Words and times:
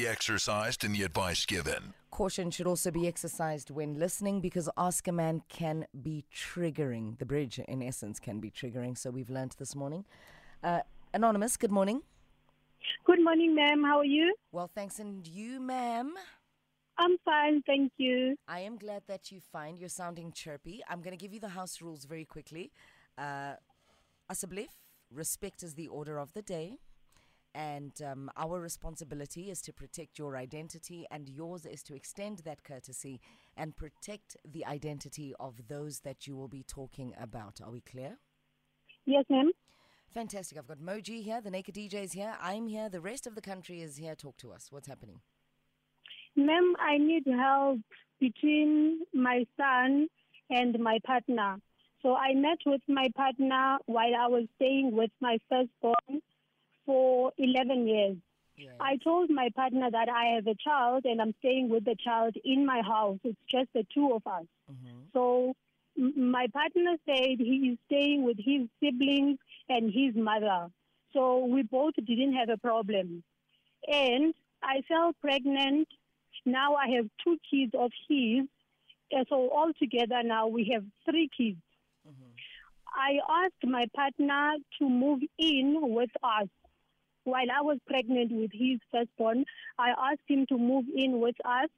be 0.00 0.08
exercised 0.08 0.82
in 0.82 0.92
the 0.92 1.02
advice 1.02 1.44
given. 1.44 1.92
Caution 2.10 2.50
should 2.50 2.66
also 2.66 2.90
be 2.90 3.06
exercised 3.06 3.70
when 3.70 3.98
listening 3.98 4.40
because 4.40 4.68
Ask 4.78 5.06
a 5.08 5.12
Man 5.12 5.42
can 5.50 5.86
be 6.02 6.24
triggering. 6.34 7.18
The 7.18 7.26
bridge, 7.26 7.58
in 7.58 7.82
essence, 7.82 8.18
can 8.18 8.40
be 8.40 8.50
triggering. 8.50 8.96
So 8.96 9.10
we've 9.10 9.28
learnt 9.28 9.58
this 9.58 9.74
morning. 9.74 10.06
Uh, 10.64 10.80
Anonymous, 11.12 11.56
good 11.58 11.70
morning. 11.70 12.02
Good 13.04 13.22
morning, 13.22 13.54
ma'am. 13.54 13.84
How 13.84 13.98
are 13.98 14.04
you? 14.04 14.34
Well, 14.52 14.70
thanks. 14.74 14.98
And 15.00 15.26
you, 15.26 15.60
ma'am? 15.60 16.14
I'm 16.98 17.16
fine, 17.24 17.62
thank 17.66 17.92
you. 17.98 18.36
I 18.48 18.60
am 18.60 18.76
glad 18.76 19.02
that 19.06 19.30
you 19.30 19.40
find 19.52 19.78
you're 19.78 19.88
sounding 19.88 20.32
chirpy. 20.32 20.82
I'm 20.88 21.00
going 21.02 21.16
to 21.16 21.22
give 21.22 21.34
you 21.34 21.40
the 21.40 21.48
house 21.48 21.82
rules 21.82 22.04
very 22.04 22.24
quickly. 22.24 22.72
Uh, 23.18 23.54
Asablev, 24.30 24.68
respect 25.10 25.62
is 25.62 25.74
the 25.74 25.88
order 25.88 26.18
of 26.18 26.32
the 26.32 26.42
day. 26.42 26.78
And 27.54 27.92
um, 28.02 28.30
our 28.36 28.60
responsibility 28.60 29.50
is 29.50 29.60
to 29.62 29.72
protect 29.72 30.18
your 30.18 30.36
identity, 30.36 31.06
and 31.10 31.28
yours 31.28 31.66
is 31.66 31.82
to 31.84 31.94
extend 31.94 32.38
that 32.44 32.62
courtesy 32.62 33.20
and 33.56 33.76
protect 33.76 34.36
the 34.44 34.64
identity 34.66 35.34
of 35.40 35.68
those 35.68 36.00
that 36.00 36.26
you 36.26 36.36
will 36.36 36.48
be 36.48 36.62
talking 36.62 37.12
about. 37.20 37.60
Are 37.62 37.70
we 37.70 37.80
clear? 37.80 38.18
Yes, 39.04 39.24
ma'am. 39.28 39.50
Fantastic. 40.10 40.58
I've 40.58 40.66
got 40.66 40.78
Moji 40.78 41.22
here, 41.22 41.40
the 41.40 41.50
Naked 41.50 41.74
DJ 41.74 42.04
is 42.04 42.12
here, 42.12 42.34
I'm 42.40 42.66
here, 42.66 42.88
the 42.88 43.00
rest 43.00 43.26
of 43.26 43.34
the 43.34 43.40
country 43.40 43.80
is 43.80 43.96
here. 43.96 44.14
Talk 44.14 44.36
to 44.38 44.52
us. 44.52 44.68
What's 44.70 44.88
happening? 44.88 45.20
Ma'am, 46.36 46.74
I 46.80 46.98
need 46.98 47.24
help 47.26 47.80
between 48.20 49.00
my 49.12 49.44
son 49.56 50.08
and 50.48 50.78
my 50.78 50.98
partner. 51.04 51.56
So 52.02 52.14
I 52.14 52.34
met 52.34 52.58
with 52.66 52.80
my 52.88 53.08
partner 53.16 53.78
while 53.86 54.14
I 54.18 54.26
was 54.26 54.44
staying 54.56 54.92
with 54.92 55.10
my 55.20 55.38
firstborn 55.48 56.22
for 56.90 57.32
11 57.38 57.86
years. 57.86 58.16
Yeah. 58.56 58.70
I 58.80 58.96
told 58.96 59.30
my 59.30 59.48
partner 59.54 59.88
that 59.90 60.08
I 60.08 60.34
have 60.34 60.46
a 60.48 60.56
child 60.56 61.04
and 61.04 61.22
I'm 61.22 61.34
staying 61.38 61.68
with 61.68 61.84
the 61.84 61.94
child 62.04 62.34
in 62.44 62.66
my 62.66 62.82
house. 62.82 63.18
It's 63.22 63.38
just 63.48 63.68
the 63.74 63.86
two 63.94 64.12
of 64.12 64.26
us. 64.26 64.46
Mm-hmm. 64.70 64.98
So 65.12 65.54
m- 65.96 66.32
my 66.32 66.48
partner 66.52 66.96
said 67.06 67.36
he 67.38 67.70
is 67.72 67.78
staying 67.86 68.24
with 68.24 68.38
his 68.38 68.62
siblings 68.82 69.38
and 69.68 69.92
his 69.92 70.16
mother. 70.16 70.66
So 71.12 71.44
we 71.44 71.62
both 71.62 71.94
didn't 71.94 72.34
have 72.34 72.48
a 72.48 72.58
problem. 72.58 73.22
And 73.86 74.34
I 74.62 74.82
fell 74.88 75.12
pregnant. 75.20 75.86
Now 76.44 76.74
I 76.74 76.88
have 76.96 77.06
two 77.22 77.38
kids 77.48 77.72
of 77.78 77.92
his. 78.08 78.46
And 79.12 79.26
so 79.28 79.48
altogether 79.50 80.22
now 80.24 80.48
we 80.48 80.70
have 80.74 80.84
three 81.08 81.28
kids. 81.36 81.62
Mm-hmm. 82.06 82.30
I 82.92 83.44
asked 83.44 83.64
my 83.64 83.84
partner 83.94 84.54
to 84.80 84.88
move 84.88 85.20
in 85.38 85.78
with 85.80 86.10
us. 86.22 86.48
While 87.24 87.50
I 87.50 87.60
was 87.62 87.78
pregnant 87.86 88.32
with 88.32 88.50
his 88.52 88.78
firstborn, 88.90 89.44
I 89.78 89.90
asked 90.10 90.26
him 90.28 90.46
to 90.48 90.56
move 90.58 90.86
in 90.94 91.20
with 91.20 91.36
us, 91.44 91.68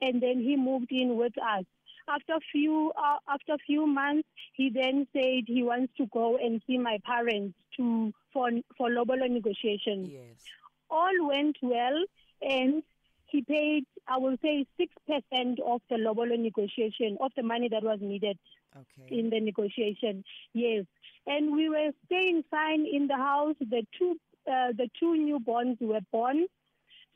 and 0.00 0.22
then 0.22 0.40
he 0.40 0.56
moved 0.56 0.90
in 0.90 1.16
with 1.16 1.34
us. 1.38 1.64
After 2.08 2.34
few 2.50 2.92
uh, 2.96 3.18
after 3.28 3.56
few 3.66 3.86
months, 3.86 4.26
he 4.54 4.70
then 4.70 5.06
said 5.12 5.44
he 5.46 5.62
wants 5.62 5.92
to 5.98 6.06
go 6.06 6.36
and 6.38 6.60
see 6.66 6.78
my 6.78 6.98
parents 7.04 7.54
to 7.76 8.12
for 8.32 8.50
for 8.76 8.88
lobolo 8.88 9.28
negotiation. 9.30 10.06
Yes. 10.10 10.42
All 10.90 11.12
went 11.28 11.56
well, 11.62 12.02
and 12.42 12.82
he 13.26 13.42
paid 13.42 13.84
I 14.08 14.16
will 14.18 14.36
say 14.42 14.64
six 14.76 14.92
percent 15.06 15.60
of 15.64 15.82
the 15.90 15.96
lobolo 15.96 16.36
negotiation 16.38 17.16
of 17.20 17.30
the 17.36 17.42
money 17.44 17.68
that 17.68 17.84
was 17.84 17.98
needed 18.00 18.38
Okay. 18.76 19.18
in 19.18 19.30
the 19.30 19.40
negotiation. 19.40 20.24
Yes, 20.52 20.84
and 21.26 21.52
we 21.52 21.68
were 21.68 21.90
staying 22.06 22.44
fine 22.50 22.86
in 22.90 23.06
the 23.08 23.16
house. 23.16 23.56
The 23.60 23.86
two 23.98 24.16
uh, 24.46 24.72
the 24.76 24.88
two 24.98 25.14
newborns 25.14 25.80
were 25.80 26.00
born. 26.12 26.46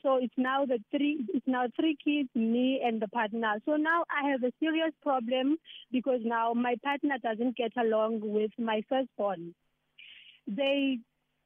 So 0.03 0.17
it's 0.17 0.35
now 0.37 0.67
the 0.67 0.79
three. 0.91 1.25
It's 1.33 1.47
now 1.47 1.67
three 1.81 1.97
kids, 2.05 2.29
me 2.35 2.83
and 2.85 3.01
the 3.01 3.09
partner. 3.09 3.55
So 3.65 3.77
now 3.77 4.05
I 4.11 4.31
have 4.31 4.43
a 4.43 4.53
serious 4.61 4.93
problem 5.03 5.57
because 5.91 6.21
now 6.23 6.53
my 6.53 6.77
partner 6.85 7.17
doesn't 7.23 7.57
get 7.57 7.73
along 7.79 8.21
with 8.23 8.51
my 8.59 8.83
firstborn. 8.89 9.55
They 10.47 10.99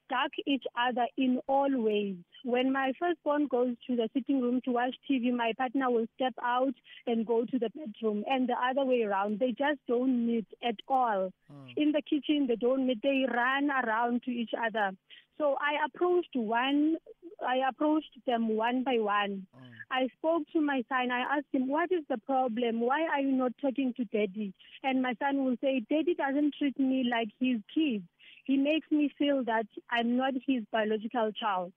duck 0.08 0.30
each 0.46 0.64
other 0.76 1.06
in 1.16 1.40
all 1.46 1.70
ways. 1.70 2.16
When 2.44 2.72
my 2.72 2.92
firstborn 2.98 3.48
goes 3.48 3.74
to 3.86 3.96
the 3.96 4.08
sitting 4.14 4.40
room 4.40 4.60
to 4.64 4.70
watch 4.70 4.94
TV, 5.10 5.32
my 5.34 5.52
partner 5.56 5.90
will 5.90 6.06
step 6.14 6.34
out 6.42 6.74
and 7.06 7.26
go 7.26 7.44
to 7.44 7.58
the 7.58 7.70
bedroom, 7.70 8.24
and 8.26 8.48
the 8.48 8.54
other 8.54 8.84
way 8.84 9.02
around. 9.02 9.38
They 9.38 9.52
just 9.52 9.80
don't 9.86 10.26
meet 10.26 10.46
at 10.62 10.76
all. 10.86 11.30
Hmm. 11.50 11.68
In 11.76 11.92
the 11.92 12.02
kitchen, 12.02 12.46
they 12.46 12.56
don't 12.56 12.86
meet. 12.86 13.02
They 13.02 13.24
run 13.28 13.70
around 13.70 14.22
to 14.24 14.30
each 14.30 14.52
other. 14.54 14.92
So 15.38 15.56
I 15.60 15.84
approached 15.84 16.34
one. 16.34 16.96
I 17.46 17.68
approached 17.68 18.18
them 18.26 18.48
one 18.56 18.82
by 18.82 18.98
one. 18.98 19.46
Hmm. 19.54 19.64
I 19.90 20.08
spoke 20.18 20.42
to 20.52 20.60
my 20.60 20.82
son. 20.88 21.10
I 21.10 21.36
asked 21.36 21.52
him, 21.52 21.68
"What 21.68 21.90
is 21.92 22.04
the 22.08 22.18
problem? 22.18 22.80
Why 22.80 23.02
are 23.06 23.20
you 23.20 23.32
not 23.32 23.52
talking 23.60 23.94
to 23.94 24.04
Daddy?" 24.04 24.52
And 24.82 25.00
my 25.00 25.14
son 25.14 25.44
will 25.44 25.56
say, 25.60 25.80
"Daddy 25.88 26.14
doesn't 26.14 26.54
treat 26.56 26.78
me 26.78 27.04
like 27.04 27.30
his 27.40 27.60
kid. 27.72 28.02
He 28.48 28.56
makes 28.56 28.90
me 28.90 29.04
feel 29.18 29.44
that 29.44 29.66
I'm 29.90 30.16
not 30.16 30.34
his 30.50 30.62
biological 30.76 31.30
child." 31.32 31.72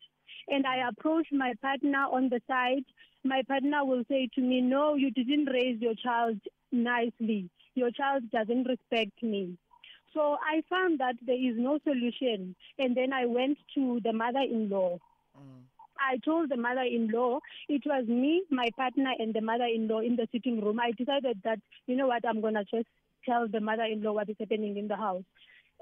And 0.47 0.65
I 0.65 0.77
approached 0.89 1.33
my 1.33 1.53
partner 1.61 2.03
on 2.17 2.29
the 2.29 2.41
side. 2.47 2.85
My 3.23 3.41
partner 3.43 3.85
will 3.85 4.05
say 4.11 4.21
to 4.35 4.41
me, 4.41 4.61
"No, 4.61 4.95
you 4.95 5.11
didn't 5.11 5.51
raise 5.57 5.79
your 5.87 5.97
child 6.05 6.39
nicely. 6.71 7.41
Your 7.75 7.91
child 7.91 8.31
doesn't 8.37 8.69
respect 8.73 9.21
me." 9.21 9.43
So 10.13 10.37
I 10.53 10.61
found 10.69 10.99
that 10.99 11.17
there 11.27 11.41
is 11.49 11.57
no 11.57 11.73
solution. 11.89 12.55
And 12.79 12.95
then 12.95 13.11
I 13.13 13.25
went 13.25 13.57
to 13.75 13.99
the 14.07 14.13
mother 14.13 14.45
in 14.55 14.69
law. 14.69 14.91
Mm. 15.37 15.61
I 16.11 16.17
told 16.17 16.49
the 16.49 16.57
mother 16.57 16.87
in 16.97 17.07
law, 17.09 17.39
it 17.69 17.83
was 17.85 18.07
me, 18.07 18.43
my 18.49 18.69
partner, 18.75 19.13
and 19.19 19.33
the 19.33 19.41
mother 19.41 19.65
in 19.65 19.87
law 19.87 19.99
in 19.99 20.15
the 20.15 20.27
sitting 20.31 20.59
room. 20.59 20.79
I 20.79 20.91
decided 20.91 21.37
that, 21.43 21.59
you 21.87 21.95
know 21.95 22.07
what, 22.07 22.25
I'm 22.27 22.41
going 22.41 22.55
to 22.55 22.65
just 22.65 22.89
tell 23.23 23.47
the 23.47 23.61
mother 23.61 23.83
in 23.83 24.01
law 24.01 24.13
what 24.13 24.29
is 24.29 24.35
happening 24.39 24.77
in 24.77 24.87
the 24.87 24.95
house. 24.95 25.23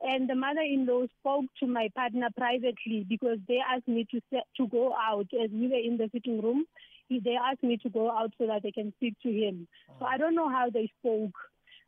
And 0.02 0.30
the 0.30 0.36
mother 0.36 0.62
in 0.62 0.86
law 0.86 1.06
spoke 1.20 1.46
to 1.60 1.68
my 1.68 1.90
partner 1.96 2.30
privately 2.36 3.06
because 3.08 3.38
they 3.48 3.60
asked 3.60 3.88
me 3.88 4.08
to, 4.12 4.22
to 4.58 4.68
go 4.68 4.94
out 4.94 5.28
as 5.34 5.50
we 5.52 5.68
were 5.68 5.76
in 5.76 5.98
the 5.98 6.10
sitting 6.14 6.42
room. 6.42 6.66
They 7.10 7.36
asked 7.36 7.64
me 7.64 7.78
to 7.78 7.90
go 7.90 8.10
out 8.10 8.32
so 8.38 8.48
that 8.48 8.64
they 8.64 8.72
can 8.72 8.94
speak 8.98 9.16
to 9.24 9.30
him. 9.30 9.68
So 10.00 10.06
I 10.06 10.18
don't 10.18 10.36
know 10.36 10.48
how 10.50 10.70
they 10.70 10.92
spoke. 11.00 11.34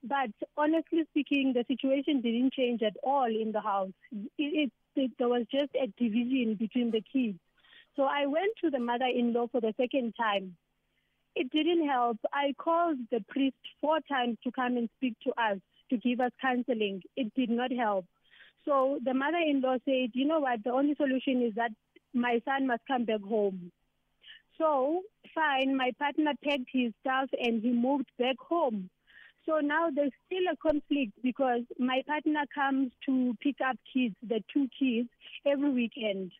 But 0.03 0.31
honestly 0.57 1.05
speaking, 1.11 1.53
the 1.53 1.63
situation 1.67 2.21
didn't 2.21 2.53
change 2.53 2.81
at 2.81 2.97
all 3.03 3.27
in 3.27 3.51
the 3.51 3.61
house. 3.61 3.91
It, 4.11 4.29
it, 4.37 4.71
it, 4.95 5.11
there 5.19 5.29
was 5.29 5.45
just 5.51 5.69
a 5.75 5.87
division 5.97 6.55
between 6.55 6.91
the 6.91 7.03
kids. 7.13 7.37
So 7.95 8.03
I 8.03 8.25
went 8.25 8.53
to 8.63 8.71
the 8.71 8.79
mother-in-law 8.79 9.47
for 9.51 9.61
the 9.61 9.73
second 9.79 10.15
time. 10.19 10.55
It 11.35 11.51
didn't 11.51 11.87
help. 11.87 12.17
I 12.33 12.53
called 12.57 12.97
the 13.11 13.23
priest 13.29 13.55
four 13.79 13.99
times 14.09 14.37
to 14.43 14.51
come 14.51 14.75
and 14.77 14.89
speak 14.97 15.15
to 15.23 15.29
us, 15.41 15.59
to 15.91 15.97
give 15.97 16.19
us 16.19 16.31
counseling. 16.41 17.03
It 17.15 17.31
did 17.35 17.51
not 17.51 17.71
help. 17.71 18.05
So 18.65 18.99
the 19.03 19.13
mother-in-law 19.13 19.77
said, 19.85 20.09
you 20.13 20.25
know 20.25 20.39
what, 20.39 20.63
the 20.63 20.71
only 20.71 20.95
solution 20.95 21.43
is 21.43 21.53
that 21.55 21.71
my 22.13 22.41
son 22.45 22.67
must 22.67 22.81
come 22.87 23.05
back 23.05 23.21
home. 23.21 23.71
So, 24.57 25.01
fine, 25.33 25.75
my 25.75 25.91
partner 25.97 26.33
packed 26.43 26.69
his 26.71 26.93
stuff 27.01 27.29
and 27.39 27.61
he 27.61 27.71
moved 27.71 28.11
back 28.19 28.35
home. 28.39 28.89
So 29.45 29.59
now 29.59 29.89
there's 29.93 30.11
still 30.27 30.43
a 30.51 30.55
conflict 30.57 31.13
because 31.23 31.61
my 31.79 32.03
partner 32.05 32.43
comes 32.53 32.91
to 33.07 33.35
pick 33.41 33.55
up 33.65 33.75
kids, 33.91 34.15
the 34.21 34.43
two 34.53 34.67
kids, 34.77 35.09
every 35.47 35.71
weekend. 35.71 36.31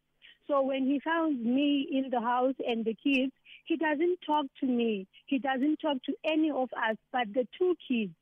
So 0.48 0.62
when 0.62 0.86
he 0.86 1.00
found 1.00 1.44
me 1.44 1.88
in 1.92 2.12
the 2.12 2.20
house 2.20 2.56
and 2.60 2.86
the 2.86 2.94
kids, 2.94 3.32
he 3.66 3.78
doesn't 3.78 4.20
talk 4.26 4.46
to 4.60 4.68
me. 4.68 5.08
He 5.26 5.40
doesn't 5.40 5.78
talk 5.78 5.98
to 6.04 6.14
any 6.24 6.52
of 6.52 6.70
us 6.74 6.98
but 7.12 7.34
the 7.34 7.48
two 7.58 7.76
kids. 7.88 8.14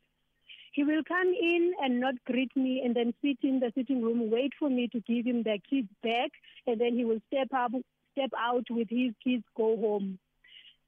He 0.80 0.86
will 0.86 1.04
come 1.06 1.28
in 1.28 1.74
and 1.84 2.00
not 2.00 2.16
greet 2.24 2.56
me 2.56 2.82
and 2.86 2.96
then 2.96 3.14
sit 3.22 3.40
in 3.44 3.60
the 3.60 3.70
sitting 3.76 4.02
room, 4.02 4.32
wait 4.32 4.54
for 4.58 4.70
me 4.70 4.88
to 4.94 5.02
give 5.02 5.26
him 5.26 5.44
the 5.44 5.60
kids 5.70 5.90
back, 6.02 6.32
and 6.66 6.80
then 6.80 6.94
he 6.94 7.04
will 7.04 7.20
step 7.28 7.50
up, 7.54 7.72
step 8.14 8.30
out 8.38 8.64
with 8.70 8.88
his 8.90 9.12
kids, 9.22 9.44
go 9.58 9.76
home. 9.76 10.20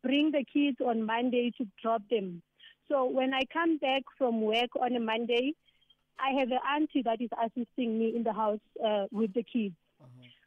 Bring 0.02 0.32
the 0.32 0.46
kids 0.46 0.78
on 0.80 1.06
Monday 1.06 1.52
to 1.58 1.68
drop 1.82 2.04
them. 2.10 2.42
So 2.88 3.04
when 3.04 3.34
I 3.34 3.42
come 3.52 3.80
back 3.80 4.04
from 4.18 4.40
work 4.40 4.70
on 4.82 4.96
a 4.96 5.02
Monday, 5.02 5.56
I 6.18 6.40
have 6.40 6.52
an 6.52 6.60
auntie 6.74 7.02
that 7.02 7.20
is 7.20 7.30
assisting 7.44 8.00
me 8.00 8.14
in 8.16 8.24
the 8.24 8.32
house 8.32 8.64
uh, 8.82 9.08
with 9.12 9.34
the 9.34 9.44
kids. 9.44 9.76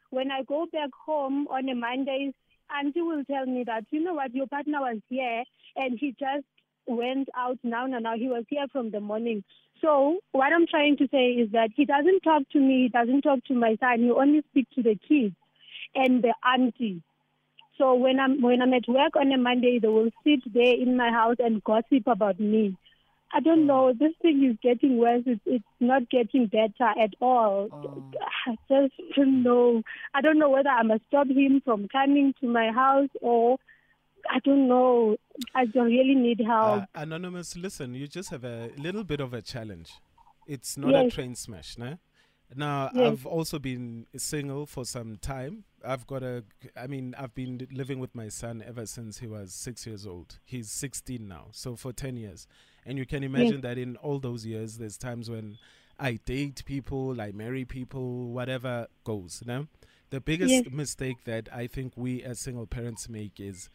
When 0.09 0.31
I 0.31 0.41
go 0.41 0.65
back 0.73 0.89
home 1.05 1.47
on 1.49 1.69
a 1.69 1.75
Monday, 1.75 2.33
auntie 2.75 3.03
will 3.03 3.23
tell 3.25 3.45
me 3.45 3.63
that, 3.67 3.83
you 3.91 4.03
know 4.03 4.15
what, 4.15 4.33
your 4.33 4.47
partner 4.47 4.81
was 4.81 4.97
here 5.07 5.43
and 5.75 5.99
he 5.99 6.15
just 6.19 6.47
went 6.87 7.29
out 7.35 7.57
now, 7.63 7.85
now, 7.85 7.99
now. 7.99 8.15
He 8.15 8.27
was 8.27 8.43
here 8.49 8.65
from 8.71 8.91
the 8.91 8.99
morning. 8.99 9.43
So 9.81 10.19
what 10.31 10.53
I'm 10.53 10.67
trying 10.67 10.97
to 10.97 11.07
say 11.11 11.31
is 11.31 11.51
that 11.51 11.69
he 11.75 11.85
doesn't 11.85 12.21
talk 12.21 12.43
to 12.53 12.59
me, 12.59 12.83
he 12.83 12.89
doesn't 12.89 13.21
talk 13.21 13.43
to 13.45 13.53
my 13.53 13.77
son, 13.79 13.99
he 13.99 14.11
only 14.11 14.43
speaks 14.49 14.73
to 14.75 14.83
the 14.83 14.97
kids 15.07 15.35
and 15.93 16.23
the 16.23 16.33
auntie. 16.45 17.01
So 17.77 17.93
when 17.93 18.19
I'm 18.19 18.41
when 18.41 18.61
I'm 18.61 18.73
at 18.73 18.87
work 18.87 19.15
on 19.19 19.31
a 19.33 19.37
Monday, 19.37 19.79
they 19.79 19.87
will 19.87 20.09
sit 20.23 20.41
there 20.53 20.73
in 20.73 20.95
my 20.95 21.09
house 21.09 21.35
and 21.39 21.63
gossip 21.63 22.07
about 22.07 22.39
me. 22.39 22.77
I 23.33 23.41
don't 23.41 23.63
mm. 23.63 23.67
know. 23.67 23.93
This 23.93 24.13
thing 24.21 24.43
is 24.49 24.57
getting 24.63 24.97
worse. 24.97 25.23
It's, 25.25 25.41
it's 25.45 25.65
not 25.81 26.09
getting 26.09 26.47
better 26.47 26.89
at 26.99 27.13
all. 27.19 27.67
Oh. 27.71 28.03
I 28.47 28.55
just 28.69 28.93
don't 29.15 29.43
know. 29.43 29.81
I 30.13 30.21
don't 30.21 30.39
know 30.39 30.49
whether 30.49 30.69
I 30.69 30.83
must 30.83 31.03
stop 31.07 31.27
him 31.27 31.61
from 31.65 31.87
coming 31.89 32.33
to 32.39 32.47
my 32.47 32.71
house 32.71 33.09
or 33.21 33.57
I 34.31 34.39
don't 34.39 34.67
know. 34.67 35.17
I 35.53 35.65
don't 35.65 35.87
really 35.87 36.15
need 36.15 36.41
help. 36.45 36.83
Uh, 36.83 36.85
anonymous, 36.95 37.55
listen, 37.55 37.93
you 37.95 38.07
just 38.07 38.29
have 38.29 38.43
a 38.43 38.71
little 38.77 39.03
bit 39.03 39.19
of 39.19 39.33
a 39.33 39.41
challenge. 39.41 39.91
It's 40.47 40.77
not 40.77 40.95
a 40.95 41.09
train 41.09 41.35
smash, 41.35 41.77
no? 41.77 41.97
Now, 42.55 42.91
Yes. 42.93 43.07
I've 43.07 43.25
also 43.25 43.57
been 43.59 44.05
single 44.15 44.65
for 44.67 44.85
some 44.85 45.17
time. 45.17 45.63
I've 45.83 46.05
got 46.05 46.21
a, 46.23 46.43
I 46.79 46.87
mean, 46.87 47.15
I've 47.17 47.33
been 47.33 47.67
living 47.71 47.99
with 47.99 48.13
my 48.13 48.29
son 48.29 48.63
ever 48.65 48.85
since 48.85 49.19
he 49.19 49.27
was 49.27 49.53
six 49.53 49.85
years 49.87 50.05
old. 50.05 50.37
He's 50.45 50.69
16 50.71 51.27
now, 51.27 51.47
so 51.51 51.75
for 51.75 51.91
10 51.91 52.17
years. 52.17 52.47
And 52.85 52.97
you 52.99 53.05
can 53.05 53.23
imagine 53.23 53.61
that 53.61 53.77
in 53.79 53.95
all 53.97 54.19
those 54.19 54.45
years, 54.45 54.77
there's 54.77 54.97
times 54.97 55.29
when 55.29 55.57
I 55.99 56.19
date 56.25 56.63
people, 56.65 57.19
I 57.19 57.31
marry 57.31 57.65
people, 57.65 58.29
whatever 58.31 58.87
goes, 59.03 59.41
no? 59.45 59.67
The 60.11 60.21
biggest 60.21 60.65
Yes. 60.65 60.71
mistake 60.71 61.23
that 61.25 61.49
I 61.51 61.65
think 61.65 61.93
we 61.95 62.21
as 62.21 62.39
single 62.39 62.67
parents 62.67 63.09
make 63.09 63.39
is 63.39 63.69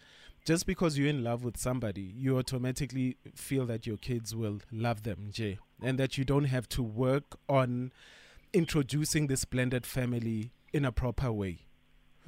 just 0.50 0.66
because 0.66 0.98
you're 0.98 1.06
in 1.06 1.22
love 1.22 1.44
with 1.44 1.56
somebody, 1.56 2.12
you 2.16 2.36
automatically 2.36 3.16
feel 3.36 3.66
that 3.66 3.86
your 3.86 3.96
kids 3.96 4.34
will 4.34 4.58
love 4.72 5.04
them, 5.04 5.28
Jay, 5.30 5.58
and 5.80 5.96
that 5.96 6.18
you 6.18 6.24
don't 6.24 6.46
have 6.46 6.68
to 6.70 6.82
work 6.82 7.36
on 7.48 7.92
introducing 8.52 9.28
this 9.28 9.44
blended 9.44 9.86
family 9.86 10.50
in 10.72 10.84
a 10.84 10.90
proper 10.90 11.30
way. 11.30 11.60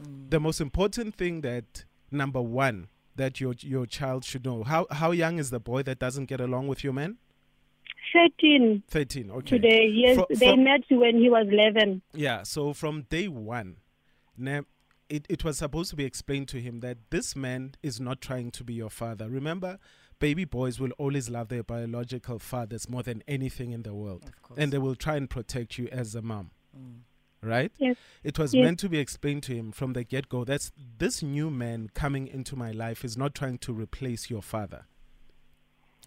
Mm. 0.00 0.30
The 0.30 0.38
most 0.38 0.60
important 0.60 1.16
thing 1.16 1.40
that 1.40 1.84
number 2.12 2.40
one 2.40 2.86
that 3.16 3.40
your 3.40 3.56
your 3.58 3.86
child 3.86 4.24
should 4.24 4.44
know 4.44 4.62
how 4.62 4.86
how 4.92 5.10
young 5.10 5.40
is 5.40 5.50
the 5.50 5.58
boy 5.58 5.82
that 5.82 5.98
doesn't 5.98 6.26
get 6.26 6.40
along 6.40 6.68
with 6.68 6.84
your 6.84 6.92
man? 6.92 7.16
13 8.12 8.84
Thirteen. 8.86 9.32
Okay. 9.32 9.58
today. 9.58 9.90
Yes, 9.92 10.14
Fro- 10.14 10.26
they 10.30 10.50
from- 10.50 10.62
met 10.62 10.82
when 10.90 11.16
he 11.16 11.28
was 11.28 11.48
11. 11.50 12.02
Yeah, 12.14 12.44
so 12.44 12.72
from 12.72 13.02
day 13.10 13.26
one, 13.26 13.78
ne- 14.38 14.62
it, 15.12 15.26
it 15.28 15.44
was 15.44 15.58
supposed 15.58 15.90
to 15.90 15.96
be 15.96 16.04
explained 16.06 16.48
to 16.48 16.60
him 16.60 16.80
that 16.80 16.96
this 17.10 17.36
man 17.36 17.74
is 17.82 18.00
not 18.00 18.22
trying 18.22 18.50
to 18.52 18.64
be 18.64 18.72
your 18.72 18.88
father. 18.88 19.28
Remember, 19.28 19.78
baby 20.18 20.46
boys 20.46 20.80
will 20.80 20.92
always 20.92 21.28
love 21.28 21.48
their 21.48 21.62
biological 21.62 22.38
fathers 22.38 22.88
more 22.88 23.02
than 23.02 23.22
anything 23.28 23.72
in 23.72 23.82
the 23.82 23.92
world. 23.92 24.24
Of 24.24 24.42
course. 24.42 24.58
And 24.58 24.72
they 24.72 24.78
will 24.78 24.94
try 24.94 25.16
and 25.16 25.28
protect 25.28 25.76
you 25.76 25.86
as 25.92 26.14
a 26.14 26.22
mom. 26.22 26.52
Right? 27.42 27.72
Yes. 27.76 27.96
It 28.24 28.38
was 28.38 28.54
Yes. 28.54 28.64
meant 28.64 28.78
to 28.78 28.88
be 28.88 28.98
explained 28.98 29.42
to 29.44 29.54
him 29.54 29.70
from 29.70 29.92
the 29.92 30.02
get 30.02 30.30
go 30.30 30.44
that 30.44 30.70
this 30.98 31.22
new 31.22 31.50
man 31.50 31.90
coming 31.92 32.26
into 32.26 32.56
my 32.56 32.70
life 32.70 33.04
is 33.04 33.14
not 33.14 33.34
trying 33.34 33.58
to 33.58 33.72
replace 33.74 34.30
your 34.30 34.42
father 34.42 34.86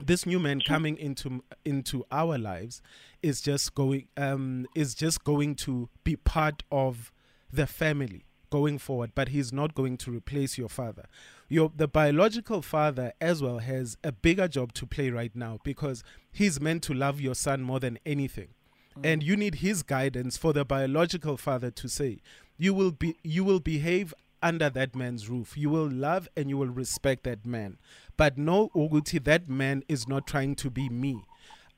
this 0.03 0.25
new 0.25 0.39
man 0.39 0.59
coming 0.59 0.97
into 0.97 1.41
into 1.63 2.03
our 2.11 2.37
lives 2.37 2.81
is 3.23 3.39
just 3.39 3.73
going 3.75 4.05
um 4.17 4.67
is 4.75 4.93
just 4.93 5.23
going 5.23 5.55
to 5.55 5.87
be 6.03 6.17
part 6.17 6.63
of 6.69 7.13
the 7.49 7.65
family 7.65 8.24
going 8.49 8.77
forward 8.77 9.11
but 9.15 9.29
he's 9.29 9.51
not 9.51 9.75
going 9.75 9.97
to 9.97 10.11
replace 10.11 10.57
your 10.57 10.69
father. 10.69 11.05
Your 11.49 11.71
the 11.75 11.87
biological 11.87 12.61
father 12.61 13.13
as 13.21 13.41
well 13.41 13.59
has 13.59 13.97
a 14.03 14.11
bigger 14.11 14.47
job 14.47 14.73
to 14.73 14.85
play 14.85 15.09
right 15.09 15.35
now 15.35 15.59
because 15.63 16.03
he's 16.31 16.59
meant 16.59 16.83
to 16.83 16.93
love 16.93 17.21
your 17.21 17.35
son 17.35 17.61
more 17.61 17.79
than 17.79 17.99
anything. 18.05 18.49
Mm. 18.97 19.01
And 19.05 19.23
you 19.23 19.35
need 19.35 19.55
his 19.55 19.83
guidance 19.83 20.37
for 20.37 20.53
the 20.53 20.65
biological 20.65 21.37
father 21.37 21.71
to 21.71 21.87
say 21.89 22.19
you 22.57 22.73
will 22.73 22.91
be 22.91 23.15
you 23.23 23.43
will 23.43 23.59
behave 23.59 24.13
under 24.41 24.69
that 24.69 24.95
man's 24.95 25.29
roof. 25.29 25.57
You 25.57 25.69
will 25.69 25.89
love 25.89 26.27
and 26.37 26.49
you 26.49 26.57
will 26.57 26.67
respect 26.67 27.23
that 27.23 27.45
man. 27.45 27.77
But 28.17 28.37
no 28.37 28.69
uguti 28.75 29.23
that 29.23 29.49
man 29.49 29.83
is 29.87 30.07
not 30.07 30.27
trying 30.27 30.55
to 30.55 30.69
be 30.69 30.89
me. 30.89 31.23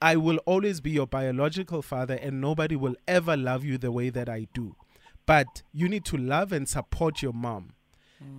I 0.01 0.15
will 0.15 0.37
always 0.45 0.79
be 0.79 0.91
your 0.91 1.07
biological 1.07 1.81
father 1.81 2.13
and 2.15 2.39
nobody 2.39 2.75
will 2.75 2.95
ever 3.07 3.35
love 3.35 3.63
you 3.65 3.77
the 3.79 3.91
way 3.91 4.09
that 4.11 4.29
i 4.29 4.45
do 4.53 4.75
but 5.27 5.61
you 5.71 5.87
need 5.87 6.05
to 6.05 6.17
love 6.17 6.51
and 6.51 6.67
support 6.67 7.21
your 7.21 7.33
mom 7.33 7.73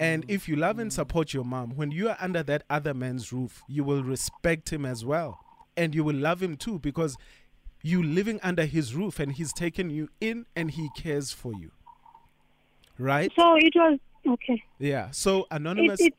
and 0.01 0.25
if 0.29 0.49
you 0.49 0.57
love 0.57 0.79
and 0.79 0.91
mm. 0.91 0.95
support 0.95 1.33
your 1.33 1.45
mom, 1.45 1.77
when 1.77 1.91
you 1.91 2.09
are 2.09 2.17
under 2.21 2.43
that 2.45 2.65
other 2.69 2.95
man's 2.95 3.33
roof, 3.33 3.63
you 3.69 3.85
will 3.85 4.03
respect 4.03 4.73
him 4.73 4.85
as 4.85 5.05
well. 5.05 5.41
And 5.77 5.95
you 5.95 6.03
will 6.03 6.17
love 6.17 6.43
him 6.43 6.57
too 6.57 6.79
because 6.79 7.17
you 7.83 8.03
living 8.03 8.41
under 8.43 8.65
his 8.65 8.95
roof 8.95 9.21
and 9.21 9.33
he's 9.33 9.53
taken 9.53 9.91
you 9.91 10.09
in 10.21 10.47
and 10.57 10.73
he 10.73 10.91
cares 10.97 11.33
for 11.33 11.53
you. 11.55 11.71
Right? 12.99 13.31
So 13.37 13.55
it 13.57 13.73
was 13.77 13.99
okay. 14.27 14.63
Yeah. 14.81 15.11
So 15.13 15.41
It, 15.43 15.47
anonymous 15.53 16.01
it, 16.01 16.15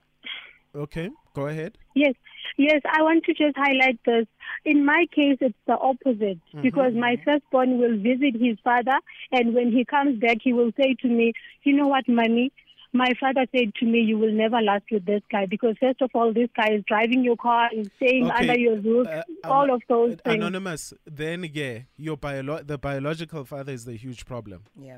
Okay, 0.76 1.10
go 1.40 1.48
ahead. 1.48 1.78
yes, 1.96 2.14
yes. 2.58 2.82
I 2.98 3.02
want 3.02 3.24
to 3.26 3.34
just 3.34 3.56
highlight 3.58 4.00
this. 4.06 4.26
In 4.66 4.86
my 4.86 5.06
case, 5.16 5.38
it's 5.42 5.58
the 5.68 5.78
opposite 5.92 6.40
because 6.62 6.94
my 6.94 7.14
firstborn 7.26 7.78
will 7.82 7.98
visit 7.98 8.34
his 8.48 8.58
father, 8.64 8.98
and 9.32 9.54
when 9.54 9.72
he 9.72 9.86
comes 9.86 10.20
back, 10.20 10.38
he 10.44 10.54
will 10.54 10.72
say 10.80 10.96
to 11.04 11.08
me, 11.08 11.34
"You 11.64 11.74
know 11.78 11.88
what, 11.88 12.08
mommy." 12.08 12.52
My 12.92 13.12
father 13.20 13.46
said 13.56 13.76
to 13.80 13.86
me, 13.86 14.00
"You 14.00 14.18
will 14.18 14.32
never 14.32 14.60
last 14.62 14.86
with 14.92 15.06
this 15.06 15.22
guy 15.32 15.46
because 15.46 15.76
first 15.80 16.02
of 16.02 16.10
all, 16.16 16.34
this 16.34 16.50
guy 16.56 16.70
is 16.78 16.84
driving 16.86 17.24
your 17.24 17.38
car, 17.38 17.70
is 17.72 17.88
staying 17.98 18.26
Okay, 18.32 18.40
under 18.40 18.60
your 18.60 18.78
roof, 18.80 19.08
uh, 19.08 19.22
all 19.44 19.66
ano- 19.66 19.76
of 19.76 19.82
those 19.88 20.14
uh, 20.14 20.18
things." 20.26 20.38
Anonymous, 20.38 20.94
then 21.06 21.46
yeah, 21.54 21.80
your 21.98 22.18
biolo- 22.18 22.66
the 22.66 22.80
biological 22.80 23.46
father 23.46 23.72
is 23.74 23.86
the 23.86 23.96
huge 23.96 24.26
problem. 24.26 24.64
Yeah. 24.76 24.98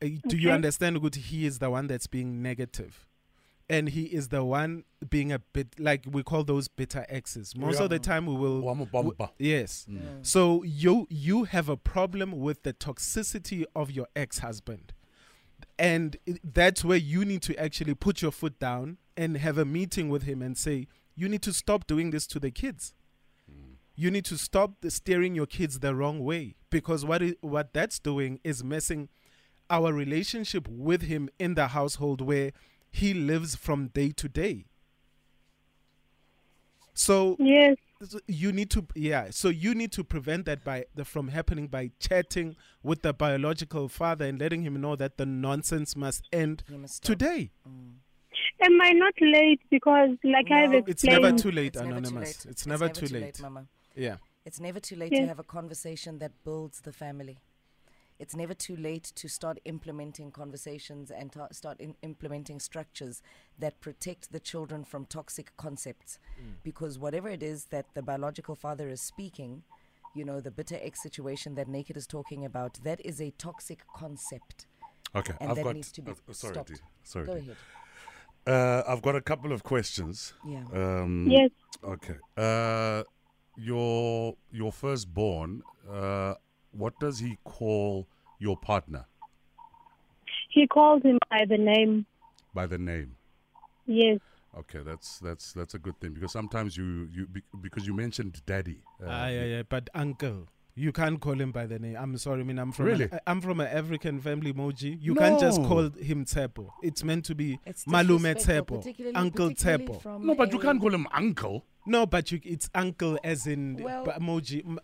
Uh, 0.00 0.06
Do 0.26 0.36
you 0.38 0.50
understand 0.52 1.00
good 1.02 1.16
he 1.16 1.44
is 1.44 1.58
the 1.58 1.70
one 1.70 1.86
that's 1.88 2.06
being 2.06 2.40
negative 2.40 3.06
and 3.70 3.90
he 3.90 4.04
is 4.04 4.28
the 4.28 4.42
one 4.44 4.84
being 5.10 5.30
a 5.32 5.38
bit 5.38 5.78
like 5.78 6.04
we 6.10 6.22
call 6.22 6.42
those 6.44 6.68
bitter 6.68 7.04
exes. 7.08 7.54
Most 7.56 7.80
of 7.80 7.90
the 7.90 7.98
time 7.98 8.26
we 8.26 8.34
will 8.34 8.60
Wa 8.60 8.74
mo 8.74 8.86
w- 8.86 9.12
bumper. 9.16 9.32
yes 9.38 9.86
mm. 9.90 10.24
so 10.26 10.62
you 10.64 11.06
you 11.10 11.44
have 11.44 11.68
a 11.68 11.76
problem 11.76 12.32
with 12.38 12.62
the 12.62 12.72
toxicity 12.72 13.64
of 13.74 13.90
your 13.90 14.06
ex-husband. 14.16 14.92
And 15.78 16.16
that's 16.42 16.84
where 16.84 16.98
you 16.98 17.24
need 17.24 17.42
to 17.42 17.56
actually 17.56 17.94
put 17.94 18.20
your 18.20 18.32
foot 18.32 18.58
down 18.58 18.98
and 19.16 19.36
have 19.36 19.58
a 19.58 19.64
meeting 19.64 20.08
with 20.08 20.24
him 20.24 20.42
and 20.42 20.56
say 20.58 20.88
you 21.14 21.28
need 21.28 21.42
to 21.42 21.52
stop 21.52 21.86
doing 21.86 22.10
this 22.10 22.26
to 22.28 22.40
the 22.40 22.50
kids. 22.50 22.94
Mm. 23.50 23.74
You 23.94 24.10
need 24.10 24.24
to 24.26 24.38
stop 24.38 24.80
the 24.80 24.90
steering 24.90 25.34
your 25.34 25.46
kids 25.46 25.80
the 25.80 25.94
wrong 25.94 26.20
way. 26.24 26.56
Because 26.70 27.04
what 27.04 27.22
it, 27.22 27.38
what 27.40 27.72
that's 27.72 27.98
doing 27.98 28.40
is 28.44 28.62
messing 28.64 29.08
our 29.70 29.92
relationship 29.92 30.66
with 30.68 31.02
him 31.02 31.28
in 31.38 31.54
the 31.54 31.68
household 31.68 32.20
where 32.20 32.52
he 32.90 33.14
lives 33.14 33.54
from 33.54 33.88
day 33.88 34.10
to 34.10 34.28
day 34.28 34.64
so 36.94 37.36
yes, 37.38 37.76
you 38.26 38.50
need 38.52 38.70
to 38.70 38.84
yeah 38.94 39.28
so 39.30 39.48
you 39.48 39.74
need 39.74 39.92
to 39.92 40.02
prevent 40.02 40.46
that 40.46 40.64
by 40.64 40.84
the 40.94 41.04
from 41.04 41.28
happening 41.28 41.68
by 41.68 41.90
chatting 42.00 42.56
with 42.82 43.02
the 43.02 43.12
biological 43.12 43.88
father 43.88 44.24
and 44.26 44.40
letting 44.40 44.62
him 44.62 44.80
know 44.80 44.96
that 44.96 45.16
the 45.16 45.26
nonsense 45.26 45.94
must 45.96 46.24
end 46.32 46.64
must 46.68 46.96
stop. 46.96 47.06
today 47.18 47.50
mm. 47.68 47.92
am 48.60 48.80
I 48.82 48.92
not 48.92 49.14
late? 49.20 49.60
Because, 49.70 50.10
like 50.24 50.50
I've 50.50 50.72
explained, 50.74 50.88
it's 50.88 51.04
never 51.04 51.32
too 51.32 51.50
late 51.50 51.76
It's 51.76 51.76
never 51.76 51.90
too 51.90 51.96
anonymous 51.98 52.44
late. 52.44 52.50
it's 52.50 52.66
never 52.66 52.88
too 52.88 53.06
late 53.06 53.40
Mama. 53.40 53.66
yeah 53.94 54.16
It's 54.44 54.60
never 54.60 54.80
too 54.80 54.96
late 54.96 55.12
Yes. 55.12 55.20
to 55.20 55.26
have 55.26 55.38
a 55.38 55.44
conversation 55.44 56.18
that 56.20 56.32
builds 56.42 56.80
the 56.80 56.92
family. 56.92 57.36
It's 58.18 58.34
never 58.34 58.52
too 58.54 58.76
late 58.76 59.04
to 59.14 59.28
start 59.28 59.60
implementing 59.64 60.32
conversations 60.32 61.10
and 61.10 61.30
to 61.32 61.46
start 61.52 61.80
in 61.80 61.94
implementing 62.02 62.58
structures 62.58 63.22
that 63.58 63.80
protect 63.80 64.32
the 64.32 64.40
children 64.40 64.84
from 64.84 65.06
toxic 65.06 65.52
concepts. 65.56 66.18
Because 66.64 66.98
whatever 66.98 67.28
it 67.28 67.42
is 67.42 67.66
that 67.66 67.86
the 67.94 68.02
biological 68.02 68.56
father 68.56 68.88
is 68.88 69.00
speaking, 69.00 69.62
you 70.14 70.24
know, 70.24 70.40
the 70.40 70.50
bitter 70.50 70.78
X 70.82 71.00
situation 71.02 71.54
that 71.54 71.68
Naked 71.68 71.96
is 71.96 72.06
talking 72.06 72.44
about, 72.44 72.74
that 72.82 73.00
is 73.04 73.20
a 73.20 73.30
toxic 73.38 73.80
concept. 73.94 74.66
Okay, 75.14 75.34
And 75.40 75.50
I've 75.50 75.56
that 75.56 75.64
got. 75.64 75.74
needs 75.76 75.92
to 75.92 76.02
be 76.02 76.10
uh, 76.10 76.32
sorry, 76.32 76.54
stopped. 76.54 76.68
Dee. 76.70 76.80
Sorry. 77.04 77.26
Go 77.26 77.34
Dee. 77.34 77.40
ahead. 77.40 77.56
Uh, 78.46 78.82
I've 78.90 79.02
got 79.02 79.14
a 79.14 79.20
couple 79.20 79.52
of 79.52 79.62
questions. 79.62 80.32
Yeah. 80.46 80.64
Um, 80.72 81.26
yes, 81.30 81.50
Okay. 81.84 82.16
Uh, 82.36 83.04
your 83.56 84.34
your 84.50 84.72
firstborn. 84.72 85.62
Uh, 85.88 86.34
what 86.72 86.98
does 87.00 87.18
he 87.18 87.38
call 87.44 88.06
your 88.38 88.56
partner 88.56 89.06
he 90.50 90.66
calls 90.66 91.02
him 91.02 91.18
by 91.30 91.44
the 91.48 91.58
name. 91.58 92.06
by 92.54 92.66
the 92.66 92.78
name? 92.78 93.16
Yes, 93.86 94.18
Okay, 94.58 94.80
that's 94.84 95.18
that's 95.18 95.52
that's 95.52 95.74
a 95.74 95.78
good 95.78 95.98
thing 96.00 96.14
because 96.14 96.32
sometimes 96.32 96.76
you 96.76 97.08
you 97.12 97.28
because 97.60 97.86
you 97.86 97.94
mentioned 97.94 98.40
daddy. 98.46 98.80
Uh, 99.00 99.06
ah, 99.08 99.26
yeah, 99.28 99.44
yeah 99.44 99.62
but 99.68 99.88
uncle 99.94 100.48
you 100.74 100.90
can't 100.92 101.20
call 101.20 101.34
him 101.40 101.50
by 101.52 101.66
the 101.66 101.78
name. 101.78 101.96
I'm 101.98 102.16
sorry, 102.16 102.40
I 102.40 102.44
mean 102.44 102.58
I'm 102.58 102.72
from 102.72 102.86
Really? 102.86 103.04
an, 103.10 103.20
I'm 103.26 103.40
from 103.40 103.60
an 103.60 103.66
African 103.66 104.20
family 104.20 104.52
emoji. 104.52 104.96
You 105.00 105.14
can't 105.14 105.38
just 105.38 105.60
call 105.62 105.90
him 105.90 106.24
Tepo. 106.24 106.70
It's 106.82 107.02
meant 107.04 107.24
to 107.26 107.34
be 107.34 107.58
It's 107.66 107.84
Malume 107.84 108.22
disrespectful, 108.34 108.78
Tsepo, 108.78 108.80
particularly- 108.80 109.16
Uncle 109.16 109.50
Tepo. 109.50 110.20
No, 110.20 110.34
but 110.34 110.52
you 110.52 110.58
can't 110.60 110.80
call 110.80 110.94
him 110.94 111.06
uncle. 111.12 111.64
No, 111.84 112.06
but 112.06 112.30
you, 112.32 112.40
it's 112.44 112.70
uncle 112.74 113.18
as 113.24 113.46
in 113.46 113.78
Well, 113.82 114.04
b- 114.04 114.10
emoji, 114.12 114.64
m- 114.64 114.78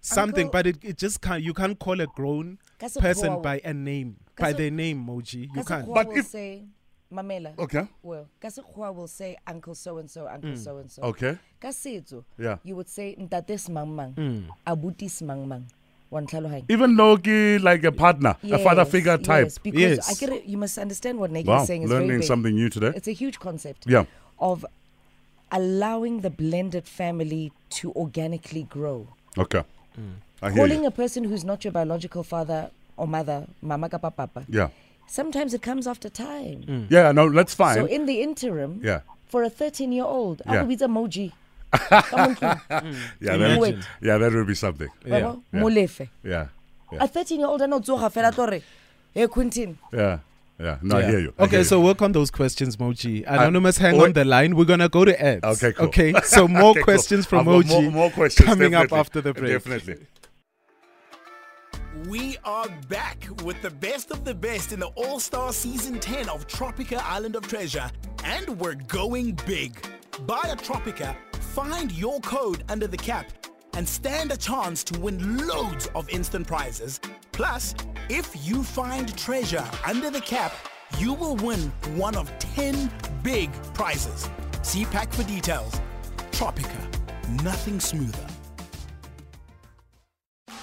something. 0.00 0.46
uncle- 0.46 0.52
but 0.52 0.66
it, 0.66 0.76
it 0.82 0.98
just 0.98 1.20
can't. 1.20 1.42
You 1.42 1.54
can't 1.54 1.78
call 1.78 2.00
a 2.00 2.06
grown 2.06 2.58
person 2.98 3.42
by 3.42 3.60
a 3.64 3.72
name, 3.74 4.16
Ka 4.36 4.44
by 4.44 4.52
their 4.52 4.70
name 4.70 5.04
Moji. 5.06 5.48
You 5.54 5.62
ka 5.64 5.80
can't. 5.80 5.92
But 5.94 6.08
will 6.08 6.18
if- 6.18 6.26
say, 6.26 6.64
Mamela. 7.12 7.58
Okay. 7.58 7.88
Well, 8.02 8.28
ka 8.40 8.48
sekgowa 8.48 8.94
will 8.94 9.08
say 9.08 9.36
uncle 9.46 9.74
so 9.74 9.98
and 9.98 10.08
so, 10.10 10.28
uncle 10.28 10.56
so 10.56 10.78
and 10.78 10.90
so. 10.90 11.02
Okay. 11.02 11.38
Ka 11.60 11.70
Yeah. 12.38 12.58
you 12.62 12.76
would 12.76 12.88
say 12.88 13.16
ntate 13.18 13.58
semang 13.58 13.88
mang, 13.88 14.14
mm. 14.14 14.44
abuti 14.66 15.10
semang 15.10 15.46
mang. 15.46 15.66
Wa 16.08 16.20
ntlhalohanya? 16.20 16.64
Even 16.68 16.96
though 16.96 17.16
ki 17.16 17.58
like 17.58 17.84
a 17.84 17.92
partner, 17.92 18.36
a 18.42 18.58
father 18.58 18.84
figure 18.84 19.18
type. 19.18 19.44
Yes, 19.46 19.58
because 19.58 19.80
Yes. 19.80 20.10
I 20.10 20.14
get 20.26 20.36
it, 20.36 20.44
you 20.44 20.58
must 20.58 20.78
understand 20.78 21.18
what 21.18 21.30
Nikki 21.30 21.48
Wow, 21.48 21.62
is 21.62 21.66
saying 21.66 21.82
is 21.82 21.90
learning 21.90 22.22
something 22.22 22.54
new 22.54 22.68
today. 22.68 22.92
It's 22.96 23.06
a 23.08 23.12
huge 23.12 23.38
concept 23.38 23.86
Yeah. 23.86 24.04
of 24.38 24.64
allowing 25.52 26.20
the 26.20 26.30
blended 26.30 26.86
family 26.86 27.52
to 27.70 27.92
organically 27.92 28.64
grow. 28.64 29.08
Okay. 29.38 29.62
I 30.42 30.50
hear 30.50 30.56
Calling 30.56 30.86
a 30.86 30.90
person 30.90 31.24
who's 31.24 31.44
not 31.44 31.64
your 31.64 31.72
biological 31.72 32.22
father 32.22 32.70
or 32.96 33.06
mother, 33.06 33.46
mama 33.62 33.88
kapa 33.88 34.10
papa, 34.10 34.44
Yeah. 34.48 34.68
sometimes 35.06 35.54
it 35.54 35.62
comes 35.62 35.86
after 35.86 36.08
time. 36.08 36.64
Mm. 36.66 36.90
Yeah, 36.90 37.12
no, 37.12 37.30
that's 37.30 37.54
fine. 37.54 37.76
So 37.76 37.84
in 37.86 38.06
the 38.06 38.22
interim, 38.22 38.80
yeah. 38.82 39.00
for 39.28 39.42
a 39.42 39.50
13 39.50 39.92
year 39.92 40.04
old, 40.04 40.42
Yeah. 40.46 40.52
I 40.52 40.62
would 40.62 40.68
be 40.68 40.76
emoji. 40.76 41.32
Come 41.72 42.36
Yeah, 42.40 42.80
mm. 42.80 43.34
Imagine. 43.34 43.80
that, 43.80 43.86
yeah, 44.02 44.18
that 44.18 44.32
would 44.32 44.46
be 44.46 44.54
something. 44.54 44.88
Yeah. 45.06 45.18
Yeah. 45.52 45.60
Molefe. 45.60 46.08
Yeah. 46.24 46.46
Yeah. 46.92 47.04
A 47.04 47.06
13 47.06 47.38
year 47.40 47.48
old, 47.48 47.62
I 47.62 47.66
know 47.66 47.80
Zoha 47.80 48.10
Fela 48.12 48.34
Torre. 48.34 48.60
Hey, 49.14 49.26
Quinton. 49.28 49.78
Yeah. 49.92 50.18
Yeah. 50.60 50.78
No, 50.82 50.98
I 50.98 51.02
hear 51.04 51.18
you. 51.20 51.32
I 51.38 51.44
Okay, 51.44 51.56
hear 51.56 51.64
so 51.64 51.78
you. 51.80 51.86
work 51.86 52.02
on 52.02 52.12
those 52.12 52.30
questions, 52.30 52.76
Moji. 52.76 53.24
Anonymous, 53.26 53.78
hang 53.78 53.96
wait. 53.96 54.04
on 54.08 54.12
the 54.12 54.24
line. 54.26 54.54
We're 54.56 54.66
gonna 54.66 54.88
go 54.90 55.04
to 55.06 55.20
ads. 55.22 55.42
Okay, 55.62 55.72
cool. 55.72 55.86
Okay, 55.86 56.12
so 56.24 56.46
more 56.60 56.70
Okay, 56.70 56.80
cool. 56.80 56.84
questions 56.84 57.24
from 57.26 57.48
I've 57.48 57.64
Moji 57.64 57.82
More, 57.82 57.90
more 57.92 58.10
questions 58.10 58.46
coming 58.48 58.74
up 58.74 58.92
after 58.92 59.20
the 59.22 59.32
break. 59.32 59.52
Definitely. 59.52 60.06
We 62.08 62.36
are 62.44 62.68
back 62.88 63.26
with 63.44 63.60
the 63.62 63.70
best 63.70 64.10
of 64.10 64.24
the 64.24 64.34
best 64.34 64.72
in 64.72 64.80
the 64.80 64.86
All 64.88 65.18
Star 65.20 65.52
Season 65.52 65.98
10 65.98 66.28
of 66.28 66.46
Tropica 66.46 66.98
Island 67.04 67.36
of 67.36 67.46
Treasure, 67.48 67.90
and 68.24 68.48
we're 68.60 68.74
going 68.74 69.38
big. 69.46 69.76
Buy 70.26 70.48
a 70.50 70.56
Tropica, 70.56 71.16
find 71.40 71.90
your 71.92 72.20
code 72.20 72.64
under 72.68 72.86
the 72.86 72.96
cap, 72.96 73.26
and 73.74 73.88
stand 73.88 74.30
a 74.32 74.36
chance 74.36 74.84
to 74.84 75.00
win 75.00 75.46
loads 75.46 75.88
of 75.94 76.08
instant 76.10 76.46
prizes. 76.46 77.00
Plus, 77.32 77.74
if 78.10 78.34
you 78.44 78.64
find 78.64 79.16
treasure 79.16 79.64
under 79.86 80.10
the 80.10 80.20
cap, 80.20 80.52
you 80.98 81.14
will 81.14 81.36
win 81.36 81.70
one 81.94 82.16
of 82.16 82.28
10 82.40 82.90
big 83.22 83.52
prizes. 83.72 84.28
See 84.62 84.84
pack 84.84 85.12
for 85.12 85.22
details. 85.22 85.80
Tropica, 86.32 87.44
nothing 87.44 87.78
smoother. 87.78 88.26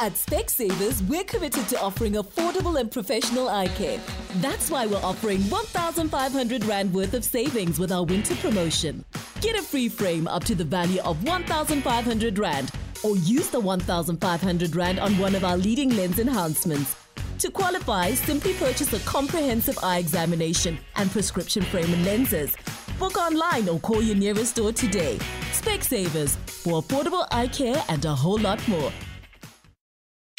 At 0.02 0.14
Specsavers, 0.14 1.08
we're 1.08 1.24
committed 1.24 1.70
to 1.70 1.82
offering 1.82 2.14
affordable 2.14 2.80
and 2.80 2.92
professional 2.92 3.48
eye 3.48 3.70
care. 3.70 4.00
That's 4.36 4.70
why 4.70 4.86
we're 4.86 4.98
offering 4.98 5.42
1,500 5.44 6.66
Rand 6.66 6.94
worth 6.94 7.14
of 7.14 7.24
savings 7.24 7.80
with 7.80 7.94
our 7.94 8.04
winter 8.04 8.36
promotion. 8.36 9.06
Get 9.40 9.58
a 9.58 9.62
free 9.62 9.88
frame 9.88 10.28
up 10.28 10.44
to 10.44 10.54
the 10.54 10.66
value 10.66 11.02
of 11.02 11.24
1,500 11.24 12.38
Rand 12.40 12.72
or 13.04 13.16
use 13.16 13.48
the 13.48 13.60
1,500 13.60 14.76
Rand 14.76 15.00
on 15.00 15.18
one 15.18 15.34
of 15.34 15.46
our 15.46 15.56
leading 15.58 15.90
lens 15.96 16.20
enhancements. 16.20 17.07
To 17.40 17.52
qualify, 17.52 18.12
simply 18.14 18.54
purchase 18.56 18.92
a 18.94 19.00
comprehensive 19.02 19.78
eye 19.84 20.00
examination 20.00 20.80
and 20.96 21.12
prescription 21.12 21.62
frame 21.64 21.94
and 21.94 22.04
lenses. 22.04 22.56
Book 22.98 23.18
online 23.18 23.70
or 23.70 23.80
call 23.80 24.02
your 24.02 24.16
nearest 24.16 24.52
store 24.52 24.72
today. 24.72 25.20
Specsavers 25.52 26.36
for 26.38 26.82
affordable 26.82 27.28
eye 27.32 27.48
care 27.48 27.84
and 27.90 28.04
a 28.06 28.16
whole 28.16 28.40
lot 28.40 28.66
more. 28.68 28.92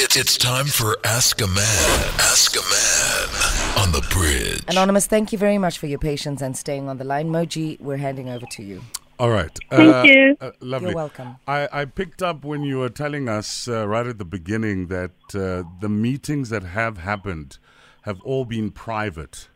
It's, 0.01 0.17
it's 0.17 0.37
time 0.37 0.67
for 0.67 0.97
Ask 1.05 1.41
a 1.41 1.47
Man. 1.47 2.11
Ask 2.21 2.57
a 2.57 2.63
Man 2.63 3.85
on 3.85 3.93
the 3.93 4.05
bridge. 4.11 4.63
Anonymous, 4.69 5.07
thank 5.07 5.31
you 5.33 5.39
very 5.39 5.59
much 5.59 5.79
for 5.79 5.87
your 5.87 5.99
patience 6.01 6.43
and 6.43 6.57
staying 6.57 6.89
on 6.89 6.99
the 6.99 7.05
line. 7.05 7.29
Moji, 7.31 7.81
we're 7.81 7.97
handing 7.97 8.29
over 8.29 8.47
to 8.47 8.63
you. 8.65 8.83
All 9.19 9.31
right. 9.31 9.59
Thank 9.71 9.95
Uh, 9.95 10.03
you. 10.05 10.37
uh, 10.41 10.51
lovely. 10.61 10.89
You're 10.89 10.97
welcome. 10.97 11.37
I, 11.47 11.69
I 11.73 11.85
picked 11.87 12.23
up 12.23 12.45
when 12.45 12.63
you 12.63 12.79
were 12.79 12.89
telling 12.89 13.29
us 13.29 13.67
uh, 13.67 13.87
right 13.89 14.07
at 14.07 14.19
the 14.19 14.25
beginning 14.25 14.87
that 14.87 15.11
uh, 15.35 15.65
the 15.81 15.89
meetings 15.89 16.51
that 16.51 16.63
have 16.63 16.99
happened 16.99 17.59
have 18.03 18.21
all 18.23 18.45
been 18.45 18.71
private. 18.71 19.49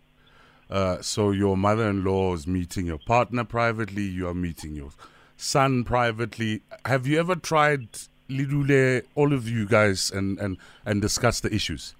Uh, 0.68 1.00
so 1.00 1.30
your 1.30 1.56
mother-in-law 1.56 2.34
is 2.34 2.46
meeting 2.46 2.86
your 2.86 2.98
partner 2.98 3.44
privately. 3.44 4.02
You 4.02 4.26
are 4.26 4.34
meeting 4.34 4.74
your 4.74 4.90
son 5.36 5.84
privately. 5.84 6.62
Have 6.84 7.06
you 7.06 7.20
ever 7.20 7.36
tried 7.36 7.88
Lidule, 8.28 9.02
all 9.14 9.32
of 9.32 9.48
you 9.48 9.66
guys, 9.66 10.10
and 10.10 10.38
and 10.38 10.56
and 10.84 11.02
discuss 11.02 11.40
the 11.40 11.54
issues? 11.54 11.94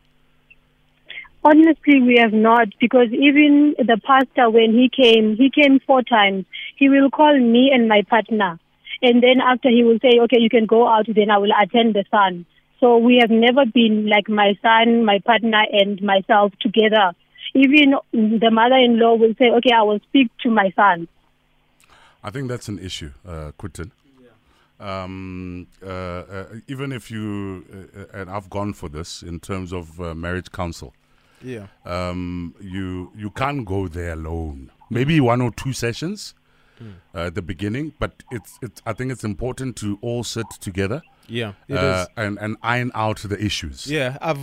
Honestly, 1.44 2.00
we 2.00 2.16
have 2.18 2.32
not 2.32 2.68
because 2.80 3.08
even 3.12 3.74
the 3.76 4.00
pastor, 4.06 4.48
when 4.48 4.72
he 4.72 4.88
came, 4.88 5.36
he 5.36 5.50
came 5.50 5.80
four 5.80 6.02
times. 6.02 6.46
He 6.82 6.88
will 6.88 7.10
call 7.10 7.38
me 7.38 7.70
and 7.72 7.86
my 7.88 8.02
partner. 8.10 8.58
And 9.02 9.22
then 9.22 9.40
after 9.40 9.68
he 9.68 9.84
will 9.84 10.00
say, 10.02 10.18
okay, 10.24 10.40
you 10.40 10.50
can 10.50 10.66
go 10.66 10.88
out, 10.88 11.06
then 11.06 11.30
I 11.30 11.38
will 11.38 11.52
attend 11.62 11.94
the 11.94 12.04
son. 12.10 12.44
So 12.80 12.96
we 12.98 13.18
have 13.20 13.30
never 13.30 13.64
been 13.72 14.08
like 14.08 14.28
my 14.28 14.54
son, 14.60 15.04
my 15.04 15.20
partner, 15.20 15.62
and 15.70 16.02
myself 16.02 16.52
together. 16.60 17.12
Even 17.54 17.94
the 18.12 18.50
mother 18.50 18.74
in 18.74 18.98
law 18.98 19.14
will 19.14 19.34
say, 19.38 19.48
okay, 19.58 19.70
I 19.72 19.82
will 19.82 20.00
speak 20.08 20.28
to 20.42 20.50
my 20.50 20.72
son. 20.74 21.06
I 22.24 22.30
think 22.30 22.48
that's 22.48 22.66
an 22.66 22.80
issue, 22.80 23.12
uh, 23.24 23.52
Quinton. 23.56 23.92
Um, 24.80 25.68
uh, 25.80 25.88
uh, 25.88 26.44
even 26.66 26.90
if 26.90 27.08
you 27.12 27.64
uh, 27.72 28.18
and 28.18 28.28
I've 28.28 28.50
gone 28.50 28.72
for 28.72 28.88
this 28.88 29.22
in 29.22 29.38
terms 29.38 29.72
of 29.72 30.00
uh, 30.00 30.12
marriage 30.16 30.50
counsel, 30.50 30.92
Yeah. 31.40 31.66
um, 31.84 32.56
you 32.60 33.12
you 33.16 33.30
can't 33.30 33.64
go 33.64 33.86
there 33.86 34.14
alone. 34.14 34.72
Maybe 34.90 35.20
one 35.20 35.40
or 35.40 35.52
two 35.52 35.72
sessions 35.72 36.34
uh, 36.80 37.18
at 37.28 37.34
the 37.34 37.42
beginning, 37.42 37.92
but 37.98 38.22
it's 38.30 38.58
it's. 38.62 38.80
I 38.86 38.92
think 38.92 39.12
it's 39.12 39.24
important 39.24 39.76
to 39.76 39.98
all 40.02 40.24
sit 40.24 40.46
together 40.60 41.02
Yeah. 41.28 41.52
It 41.68 41.74
is. 41.74 41.80
uh, 41.80 42.06
and 42.16 42.38
and 42.40 42.56
iron 42.62 42.90
out 42.94 43.18
the 43.18 43.38
issues. 43.44 43.86
Yeah, 43.86 44.18
I've 44.20 44.40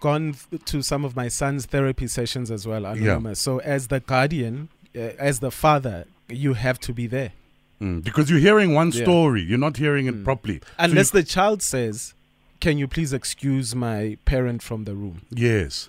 gone 0.00 0.34
to 0.66 0.82
some 0.82 1.04
of 1.04 1.14
my 1.16 1.28
son's 1.28 1.66
therapy 1.66 2.06
sessions 2.08 2.50
as 2.50 2.66
well, 2.66 2.84
anonymous. 2.86 3.40
So 3.40 3.58
as 3.60 3.88
the 3.88 4.00
guardian, 4.00 4.68
uh, 4.96 5.00
as 5.28 5.40
the 5.40 5.50
father, 5.50 6.06
you 6.28 6.54
have 6.54 6.78
to 6.80 6.92
be 6.92 7.06
there. 7.06 7.32
Mm, 7.80 8.02
because 8.04 8.30
you're 8.30 8.38
hearing 8.48 8.72
one 8.74 8.90
Yeah. 8.92 9.02
story, 9.02 9.42
you're 9.42 9.58
not 9.68 9.76
hearing 9.76 10.06
it 10.06 10.24
properly. 10.24 10.58
So 10.60 10.66
Unless 10.78 11.12
you- 11.12 11.20
the 11.20 11.26
child 11.26 11.62
says, 11.62 12.14
"Can 12.60 12.78
you 12.78 12.86
please 12.88 13.12
excuse 13.12 13.74
my 13.74 14.16
parent 14.24 14.62
from 14.62 14.84
the 14.84 14.94
room?" 14.94 15.22
yes, 15.30 15.88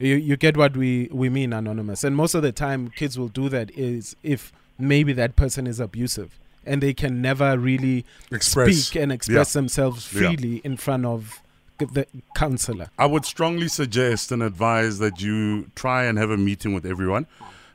You 0.00 0.14
you 0.28 0.36
get 0.36 0.56
what 0.56 0.76
we 0.76 1.08
we 1.22 1.28
mean, 1.28 1.52
anonymous. 1.52 2.04
And 2.04 2.14
most 2.16 2.34
of 2.34 2.42
the 2.42 2.52
time, 2.52 2.80
kids 3.00 3.18
will 3.18 3.32
do 3.42 3.48
that 3.48 3.70
is 3.72 4.14
if 4.22 4.52
maybe 4.78 5.12
that 5.14 5.36
person 5.36 5.66
is 5.66 5.80
abusive 5.80 6.38
and 6.66 6.82
they 6.82 6.92
can 6.94 7.20
never 7.22 7.58
really 7.58 8.04
Express. 8.30 8.76
speak 8.84 9.02
and 9.02 9.10
express 9.12 9.54
Yeah. 9.54 9.60
themselves 9.60 10.12
Yeah. 10.12 10.28
freely 10.28 10.60
in 10.64 10.76
front 10.76 11.06
of 11.06 11.40
the 11.78 12.06
counselor. 12.34 12.88
I 12.98 13.06
would 13.06 13.24
strongly 13.24 13.68
suggest 13.68 14.32
and 14.32 14.42
advise 14.42 14.98
that 14.98 15.20
you 15.22 15.70
try 15.76 16.04
and 16.04 16.18
have 16.18 16.30
a 16.30 16.36
meeting 16.36 16.74
with 16.74 16.84
everyone, 16.84 17.26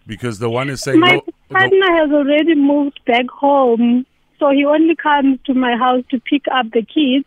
because 0.06 0.40
the 0.40 0.50
one 0.50 0.70
is 0.70 0.82
saying 0.82 1.00
My 1.00 1.08
no. 1.08 1.14
no- 1.16 1.58
partner 1.60 1.92
has 1.98 2.12
already 2.12 2.56
moved 2.56 3.00
back 3.06 3.28
home, 3.30 4.06
so 4.40 4.50
he 4.52 4.66
only 4.66 4.96
comes 4.96 5.40
to 5.46 5.54
my 5.54 5.78
house 5.78 6.04
to 6.12 6.20
pick 6.20 6.44
up 6.54 6.66
the 6.72 6.82
kids 6.82 7.26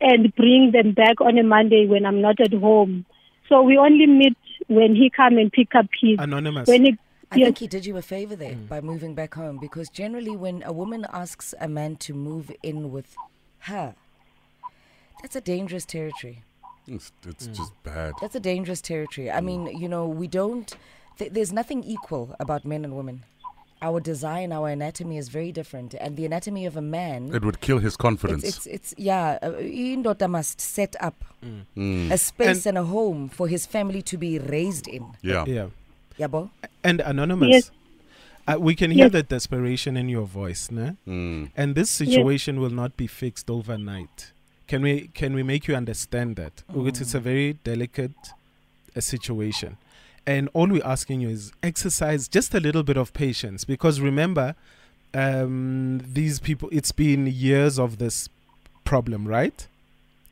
and 0.00 0.34
bring 0.34 0.72
them 0.72 0.92
back 0.92 1.20
on 1.20 1.38
a 1.38 1.42
Monday 1.44 1.86
when 1.86 2.04
I'm 2.04 2.20
not 2.20 2.40
at 2.40 2.52
home. 2.52 3.04
So 3.48 3.62
we 3.62 3.78
only 3.78 4.06
meet 4.06 4.36
when 4.66 4.96
he 4.96 5.08
come 5.08 5.38
and 5.38 5.52
pick 5.52 5.74
up 5.76 5.86
kids. 5.98 6.20
Anonymous. 6.20 6.68
When 6.68 6.84
he, 6.86 6.98
I 7.32 7.36
yes, 7.38 7.46
think 7.46 7.58
he 7.58 7.66
did 7.66 7.84
you 7.86 7.96
a 7.96 8.02
favor 8.02 8.36
there 8.36 8.54
by 8.54 8.80
moving 8.80 9.14
back 9.14 9.34
home 9.34 9.58
because 9.58 9.88
generally, 9.88 10.36
when 10.36 10.62
a 10.64 10.72
woman 10.72 11.06
asks 11.12 11.54
a 11.60 11.68
man 11.68 11.96
to 11.96 12.14
move 12.14 12.52
in 12.62 12.92
with 12.92 13.16
her, 13.60 13.94
that's 15.22 15.34
a 15.36 15.40
dangerous 15.40 15.84
territory. 15.84 16.42
it's, 16.86 17.10
it's 17.26 17.46
just 17.48 17.72
bad. 17.82 18.14
That's 18.20 18.36
a 18.36 18.40
dangerous 18.40 18.80
territory. 18.80 19.30
I 19.30 19.40
mean, 19.40 19.66
you 19.66 19.88
know, 19.88 20.06
we 20.06 20.28
don't, 20.28 20.72
th- 21.18 21.32
there's 21.32 21.52
nothing 21.52 21.82
equal 21.82 22.36
about 22.38 22.64
men 22.64 22.84
and 22.84 22.94
women. 22.96 23.24
Our 23.82 24.00
design, 24.00 24.52
our 24.52 24.68
anatomy 24.68 25.18
is 25.18 25.28
very 25.28 25.52
different. 25.52 25.94
And 25.94 26.16
the 26.16 26.24
anatomy 26.24 26.64
of 26.64 26.76
a 26.76 26.80
man. 26.80 27.34
It 27.34 27.44
would 27.44 27.60
kill 27.60 27.78
his 27.78 27.96
confidence. 27.96 28.42
It's, 28.44 28.66
it's, 28.66 28.92
it's 28.92 28.94
yeah. 28.96 29.38
Uh, 29.42 29.50
Indoda 29.60 30.30
must 30.30 30.60
set 30.60 30.94
up 31.00 31.24
Mm. 31.76 32.10
a 32.10 32.18
space 32.18 32.66
and, 32.66 32.78
a 32.78 32.82
home 32.84 33.28
for 33.28 33.46
his 33.46 33.66
family 33.66 34.00
to 34.02 34.16
be 34.16 34.38
raised 34.38 34.88
in. 34.88 35.12
yeah. 35.22 35.44
yeah. 35.46 35.66
Yabo? 36.18 36.50
And 36.84 37.00
anonymous. 37.00 37.48
Yes. 37.50 37.70
Uh, 38.48 38.56
we 38.60 38.74
can 38.76 38.90
hear 38.92 39.04
Yes. 39.06 39.12
the 39.12 39.22
desperation 39.24 39.96
in 39.96 40.08
your 40.08 40.24
voice, 40.24 40.70
ne? 40.70 40.96
Mm. 41.06 41.50
And 41.56 41.74
this 41.74 41.90
situation 41.90 42.60
will 42.60 42.70
not 42.70 42.96
be 42.96 43.06
fixed 43.08 43.50
overnight. 43.50 44.32
Can 44.68 44.82
we 44.82 45.10
can 45.14 45.34
we 45.34 45.42
make 45.42 45.66
you 45.68 45.74
understand 45.76 46.36
that? 46.36 46.62
Because 46.72 47.00
it's 47.00 47.14
a 47.14 47.20
very 47.20 47.54
delicate 47.64 48.12
uh, 48.96 49.00
situation. 49.00 49.76
And 50.26 50.48
all 50.54 50.66
we're 50.68 50.84
asking 50.84 51.20
you 51.20 51.28
is 51.28 51.52
exercise 51.62 52.26
just 52.28 52.54
a 52.54 52.58
little 52.60 52.82
bit 52.82 52.96
of 52.96 53.12
patience 53.12 53.64
because 53.64 54.00
remember 54.00 54.54
um, 55.14 56.00
these 56.04 56.40
people 56.40 56.68
it's 56.72 56.92
been 56.92 57.26
years 57.26 57.78
of 57.78 57.98
this 57.98 58.28
problem, 58.84 59.26
right? 59.26 59.66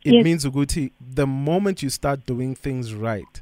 It 0.05 0.15
Yes. 0.15 0.25
means 0.25 0.45
Uguti, 0.45 0.91
the 1.01 1.27
moment 1.27 1.83
you 1.83 1.91
start 1.91 2.27
doing 2.27 2.55
things 2.55 2.93
right, 2.93 3.41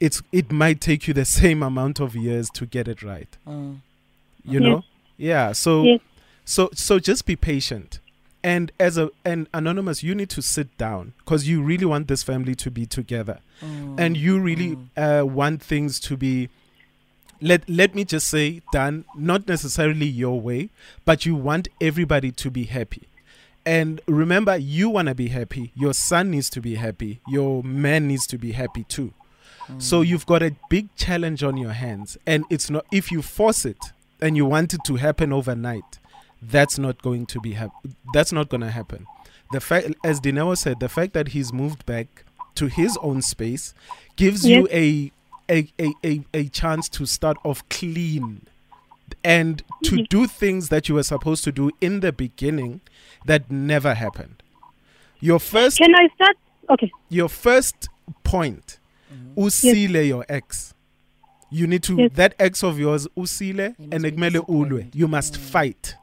it's 0.00 0.22
it 0.32 0.52
might 0.52 0.80
take 0.80 1.06
you 1.08 1.14
the 1.14 1.24
same 1.40 1.62
amount 1.62 2.00
of 2.00 2.14
years 2.16 2.50
to 2.50 2.66
get 2.66 2.88
it 2.88 3.02
right. 3.02 3.28
Mm. 3.46 3.78
You 4.44 4.60
Yes. 4.60 4.62
know? 4.62 4.84
Yeah. 5.16 5.52
So 5.52 5.82
Yes. 5.84 6.00
so 6.44 6.70
so 6.74 6.98
just 6.98 7.26
be 7.26 7.36
patient. 7.36 8.00
And 8.44 8.70
as 8.78 8.96
a 8.96 9.10
an 9.24 9.48
anonymous, 9.52 10.02
you 10.04 10.14
need 10.14 10.28
to 10.30 10.42
sit 10.42 10.76
down 10.78 11.14
because 11.18 11.48
you 11.48 11.62
really 11.62 11.84
want 11.86 12.06
this 12.06 12.22
family 12.22 12.54
to 12.56 12.70
be 12.70 12.86
together, 12.86 13.40
Mm. 13.60 13.98
and 13.98 14.16
you 14.16 14.38
really 14.38 14.76
uh, 14.96 15.24
want 15.26 15.62
things 15.62 15.98
to 16.00 16.16
be. 16.16 16.48
Let 17.40 17.68
let 17.68 17.94
me 17.94 18.04
just 18.04 18.28
say 18.28 18.62
done 18.72 19.04
not 19.16 19.48
necessarily 19.48 20.06
your 20.06 20.40
way, 20.40 20.70
but 21.04 21.26
you 21.26 21.34
want 21.34 21.68
everybody 21.80 22.30
to 22.32 22.50
be 22.50 22.64
happy. 22.64 23.02
And 23.66 24.00
remember, 24.06 24.56
you 24.56 24.88
want 24.90 25.08
to 25.08 25.14
be 25.14 25.28
happy. 25.28 25.72
Your 25.74 25.92
son 25.92 26.30
needs 26.30 26.48
to 26.50 26.60
be 26.60 26.76
happy. 26.76 27.20
Your 27.26 27.64
man 27.64 28.06
needs 28.06 28.26
to 28.28 28.38
be 28.38 28.52
happy 28.52 28.84
too. 28.84 29.12
So 29.78 30.00
you've 30.02 30.26
got 30.26 30.42
a 30.42 30.54
big 30.70 30.94
challenge 30.96 31.42
on 31.42 31.56
your 31.56 31.72
hands, 31.72 32.16
and 32.26 32.44
it's 32.50 32.70
not 32.70 32.86
if 32.92 33.10
you 33.10 33.22
force 33.22 33.64
it 33.64 33.78
and 34.20 34.36
you 34.36 34.46
want 34.46 34.74
it 34.74 34.80
to 34.84 34.96
happen 34.96 35.32
overnight, 35.32 35.98
that's 36.42 36.78
not 36.78 37.02
going 37.02 37.26
to 37.26 37.40
be 37.40 37.52
hap- 37.52 37.72
That's 38.12 38.32
not 38.32 38.48
going 38.48 38.60
to 38.62 38.70
happen. 38.70 39.06
The 39.52 39.60
fact, 39.60 39.88
as 40.04 40.20
Dineo 40.20 40.56
said, 40.56 40.80
the 40.80 40.88
fact 40.88 41.12
that 41.14 41.28
he's 41.28 41.52
moved 41.52 41.86
back 41.86 42.24
to 42.56 42.66
his 42.66 42.96
own 43.02 43.22
space 43.22 43.74
gives 44.16 44.44
you 44.46 44.66
a 44.70 45.12
a, 45.48 45.68
a, 45.78 45.92
a 46.04 46.24
a 46.34 46.48
chance 46.48 46.88
to 46.90 47.06
start 47.06 47.36
off 47.44 47.68
clean 47.68 48.42
and 49.22 49.62
to 49.84 50.04
do 50.04 50.26
things 50.26 50.68
that 50.68 50.88
you 50.88 50.96
were 50.96 51.02
supposed 51.02 51.44
to 51.44 51.52
do 51.52 51.70
in 51.80 52.00
the 52.00 52.12
beginning 52.12 52.80
that 53.24 53.50
never 53.50 53.94
happened. 53.94 54.42
Your 55.20 55.38
first 55.38 55.78
Can 55.78 55.94
I 55.94 56.08
start? 56.14 56.36
Okay. 56.68 56.90
your 57.08 57.28
first 57.28 57.88
point 58.24 58.78
Mm-hmm. 59.12 59.40
usile 59.40 60.06
your 60.06 60.24
ex. 60.28 60.74
You 61.50 61.66
need 61.66 61.82
to 61.84 61.96
Yes. 61.96 62.10
that 62.14 62.34
ex 62.38 62.62
of 62.64 62.78
yours 62.78 63.06
usile 63.16 63.74
He 63.78 63.88
and 63.92 64.02
be 64.02 64.10
ulwe. 64.10 64.94
You 64.94 65.08
must 65.08 65.36
fight. 65.36 65.94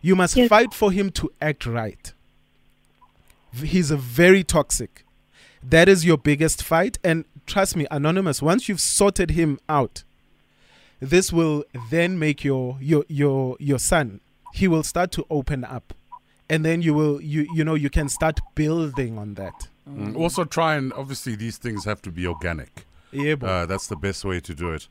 You 0.00 0.16
must 0.16 0.36
Yes. 0.36 0.48
fight 0.48 0.72
for 0.72 0.90
him 0.92 1.10
to 1.12 1.30
act 1.40 1.66
right. 1.66 2.12
He's 3.54 3.90
a 3.90 3.96
very 3.96 4.44
toxic. 4.44 5.04
That 5.62 5.88
is 5.88 6.04
your 6.04 6.16
biggest 6.18 6.62
fight. 6.62 6.98
And 7.02 7.24
trust 7.46 7.76
me 7.76 7.86
anonymous 7.90 8.40
once 8.42 8.68
you've 8.68 8.80
sorted 8.80 9.30
him 9.30 9.58
out 9.68 10.04
this 11.00 11.32
will 11.32 11.64
then 11.90 12.18
make 12.18 12.44
your 12.44 12.76
your 12.80 13.04
your 13.08 13.56
your 13.60 13.78
son 13.78 14.20
he 14.52 14.66
will 14.66 14.82
start 14.82 15.12
to 15.12 15.24
open 15.30 15.64
up. 15.64 15.94
And 16.50 16.64
then 16.64 16.82
you 16.82 16.92
will 16.94 17.20
you 17.20 17.46
you 17.54 17.64
know 17.64 17.74
you 17.74 17.90
can 17.90 18.08
start 18.08 18.40
building 18.54 19.16
on 19.18 19.34
that 19.34 19.68
Mm. 19.88 20.16
Also, 20.16 20.44
try 20.44 20.76
and 20.76 20.92
obviously 20.92 21.34
these 21.36 21.56
things 21.58 21.84
have 21.84 22.02
to 22.02 22.10
be 22.10 22.26
organic. 22.26 22.84
Yebo. 23.12 23.42
Uh, 23.44 23.66
that's 23.66 23.86
the 23.86 23.96
best 23.96 24.24
way 24.24 24.38
to 24.40 24.54
do 24.54 24.72
it. 24.72 24.86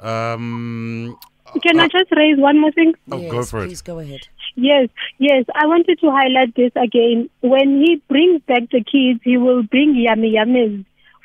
Um, 0.00 1.18
Can 1.62 1.80
I 1.80 1.88
just 1.88 2.10
raise 2.12 2.38
one 2.38 2.60
more 2.60 2.72
thing? 2.72 2.92
oh, 3.10 3.18
yes, 3.18 3.30
go 3.32 3.42
for 3.44 3.62
it. 3.64 3.68
please 3.68 3.82
go 3.82 3.98
ahead. 3.98 4.28
Yes, 4.56 4.88
yes. 5.18 5.44
I 5.54 5.66
wanted 5.66 5.98
to 6.00 6.10
highlight 6.10 6.54
this 6.54 6.72
again. 6.76 7.30
When 7.40 7.82
he 7.82 8.02
brings 8.08 8.42
back 8.42 8.70
the 8.70 8.82
kids, 8.84 9.20
he 9.22 9.36
will 9.36 9.62
bring 9.62 9.94
yummy 9.96 10.32
yummies 10.34 10.84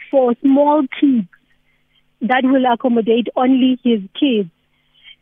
for 0.10 0.34
small 0.42 0.84
kids 1.00 1.28
that 2.22 2.44
will 2.44 2.66
accommodate 2.72 3.28
only 3.36 3.80
his 3.84 4.02
kids. 4.20 4.50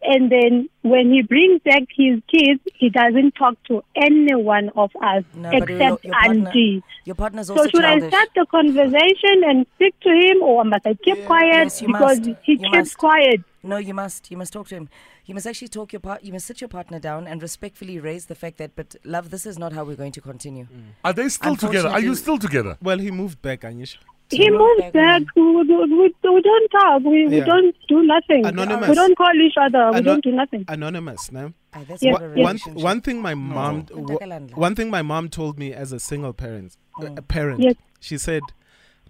And 0.02 0.32
then 0.32 0.70
when 0.82 1.12
he 1.12 1.22
brings 1.24 1.62
back 1.64 1.84
his 1.94 2.22
kids, 2.34 2.62
he 2.76 2.90
doesn't 2.90 3.36
talk 3.36 3.62
to 3.66 3.84
any 3.96 4.34
one 4.34 4.70
of 4.78 4.92
us 5.04 5.24
No, 5.36 5.52
but 5.52 5.68
your- 5.70 5.78
except 5.82 6.06
your 6.06 6.14
partner- 6.14 6.48
auntie. 6.48 6.84
Your 7.06 7.16
partner's 7.16 7.50
also 7.50 7.64
So 7.64 7.68
also 7.68 7.78
should 7.78 8.04
I 8.04 8.08
start 8.08 8.30
the 8.36 8.46
conversation 8.50 9.44
and 9.46 9.66
speak 9.76 10.00
to 10.02 10.10
him, 10.10 10.42
or 10.42 10.64
must 10.64 10.88
I 10.88 10.94
keep 10.94 11.26
quiet 11.26 11.54
Yes, 11.54 11.82
you 11.82 11.88
because 11.88 12.20
must. 12.20 12.24
he 12.46 12.52
You 12.54 12.58
keeps 12.60 12.72
must. 12.76 12.98
quiet? 12.98 13.42
No, 13.62 13.76
you 13.78 13.94
must. 13.94 14.32
You 14.32 14.38
must 14.38 14.54
talk 14.54 14.68
to 14.70 14.76
him. 14.76 14.90
You 15.26 15.34
must 15.34 15.46
actually 15.46 15.68
talk 15.68 15.92
your 15.92 16.00
part. 16.00 16.24
You 16.24 16.32
must 16.32 16.48
sit 16.48 16.62
your 16.62 16.70
partner 16.70 16.98
down 17.00 17.28
and 17.28 17.42
respectfully 17.42 18.00
raise 18.00 18.28
the 18.28 18.36
fact 18.36 18.58
that, 18.58 18.72
but 18.78 18.96
love, 19.04 19.32
this 19.32 19.46
is 19.46 19.60
not 19.60 19.74
how 19.74 19.84
we're 19.84 19.98
going 19.98 20.14
to 20.14 20.22
continue. 20.22 20.68
are 21.04 21.12
they 21.14 21.28
still 21.28 21.58
together? 21.58 21.90
Are 21.90 22.00
you 22.00 22.16
still 22.16 22.38
together? 22.38 22.78
Well, 22.82 23.00
he 23.00 23.12
moved 23.12 23.42
back, 23.42 23.62
Anisha. 23.62 23.98
He 24.32 24.50
moves 24.50 24.92
back. 24.94 25.24
We, 25.36 25.42
we, 25.42 25.64
we, 25.64 26.16
we 26.24 26.42
don't 26.42 26.70
talk. 26.70 27.02
We, 27.04 27.28
we 27.28 27.40
don't 27.42 27.76
do 27.88 28.04
nothing. 28.04 28.46
Anonymous. 28.46 28.90
We 28.90 28.96
don't 28.96 29.18
call 29.18 29.34
each 29.36 29.56
other. 29.60 29.92
We 29.94 30.02
don't 30.02 30.24
do 30.24 30.32
nothing. 30.32 30.66
Anonymous, 30.68 31.32
no? 31.32 31.54
Ah, 31.74 31.82
that's 31.88 32.02
Yes, 32.04 32.14
not 32.14 32.22
a 32.22 32.26
yes. 32.28 32.36
One, 32.44 32.56
relationship. 32.56 32.84
one 32.84 33.02
thing 33.02 33.22
my 33.22 33.34
mom, 33.36 33.86
No. 33.90 34.06
w- 34.06 34.50
one 34.56 34.76
thing 34.76 34.90
my 34.92 35.02
mom 35.02 35.30
told 35.30 35.58
me 35.58 35.74
as 35.74 35.92
a 35.92 36.00
single 36.00 36.34
parent, 36.34 36.78
a 37.00 37.06
Mm. 37.06 37.28
parent, 37.28 37.60
Yes. 37.62 37.76
she 38.00 38.18
said, 38.18 38.44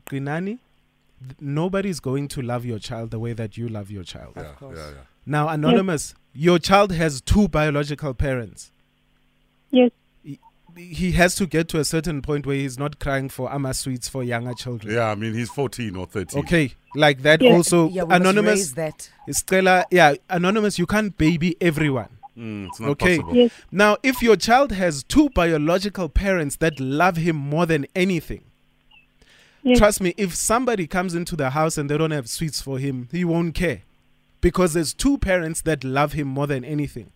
Grinani, 0.10 0.60
nobody's 1.40 2.00
going 2.00 2.28
to 2.30 2.42
love 2.42 2.66
your 2.66 2.80
child 2.80 3.12
the 3.12 3.20
way 3.20 3.34
that 3.34 3.58
you 3.58 3.68
love 3.68 3.92
your 3.92 4.04
child. 4.04 4.38
Of 4.38 4.56
course. 4.58 4.78
Yeah, 4.78 4.90
yeah. 4.90 5.02
Now, 5.26 5.50
anonymous, 5.50 6.16
your 6.34 6.60
child 6.60 6.92
has 6.94 7.20
two 7.22 7.48
biological 7.50 8.14
parents. 8.14 8.72
Yes. 9.72 9.92
He 10.80 11.12
has 11.14 11.36
to 11.36 11.46
get 11.46 11.68
to 11.70 11.80
a 11.80 11.84
certain 11.84 12.22
point 12.22 12.46
where 12.46 12.56
he's 12.56 12.80
not 12.80 13.00
crying 13.00 13.28
for 13.28 13.52
ama 13.52 13.74
sweets 13.74 14.08
for 14.08 14.24
younger 14.24 14.54
children. 14.54 14.94
Yeah, 14.94 15.10
I 15.12 15.16
mean, 15.16 15.34
he's 15.34 15.50
14 15.50 15.96
or 15.96 16.06
13. 16.06 16.40
Okay, 16.40 16.74
like 16.96 17.22
that. 17.24 17.42
Yeah. 17.42 17.52
Also, 17.52 17.90
yeah, 17.90 18.04
we 18.04 18.10
must 18.10 18.22
anonymous, 18.22 18.60
raise 18.60 18.74
that. 18.76 19.10
Stella, 19.32 19.86
yeah, 19.92 20.16
anonymous. 20.30 20.80
You 20.80 20.86
can't 20.86 21.18
baby 21.18 21.58
everyone. 21.60 22.08
Mm, 22.38 22.68
it's 22.68 22.80
not 22.80 22.92
Okay. 22.92 23.18
possible. 23.18 23.36
Yes. 23.36 23.52
Now, 23.72 23.98
if 24.04 24.22
your 24.24 24.38
child 24.38 24.72
has 24.72 25.04
two 25.04 25.30
biological 25.32 26.08
parents 26.08 26.56
that 26.58 26.80
love 26.80 27.18
him 27.18 27.36
more 27.36 27.66
than 27.66 27.86
anything, 27.94 28.44
Yes. 29.64 29.78
trust 29.78 30.00
me, 30.00 30.14
if 30.16 30.34
somebody 30.34 30.88
comes 30.88 31.14
into 31.14 31.36
the 31.36 31.50
house 31.50 31.78
and 31.78 31.90
they 31.90 31.98
don't 31.98 32.12
have 32.12 32.30
sweets 32.30 32.62
for 32.62 32.80
him, 32.80 33.10
he 33.12 33.26
won't 33.26 33.54
care. 33.56 33.82
Because 34.40 34.72
there's 34.74 34.94
two 34.94 35.18
parents 35.18 35.60
that 35.64 35.84
love 35.84 36.14
him 36.14 36.30
more 36.30 36.48
than 36.48 36.64
anything. 36.64 37.12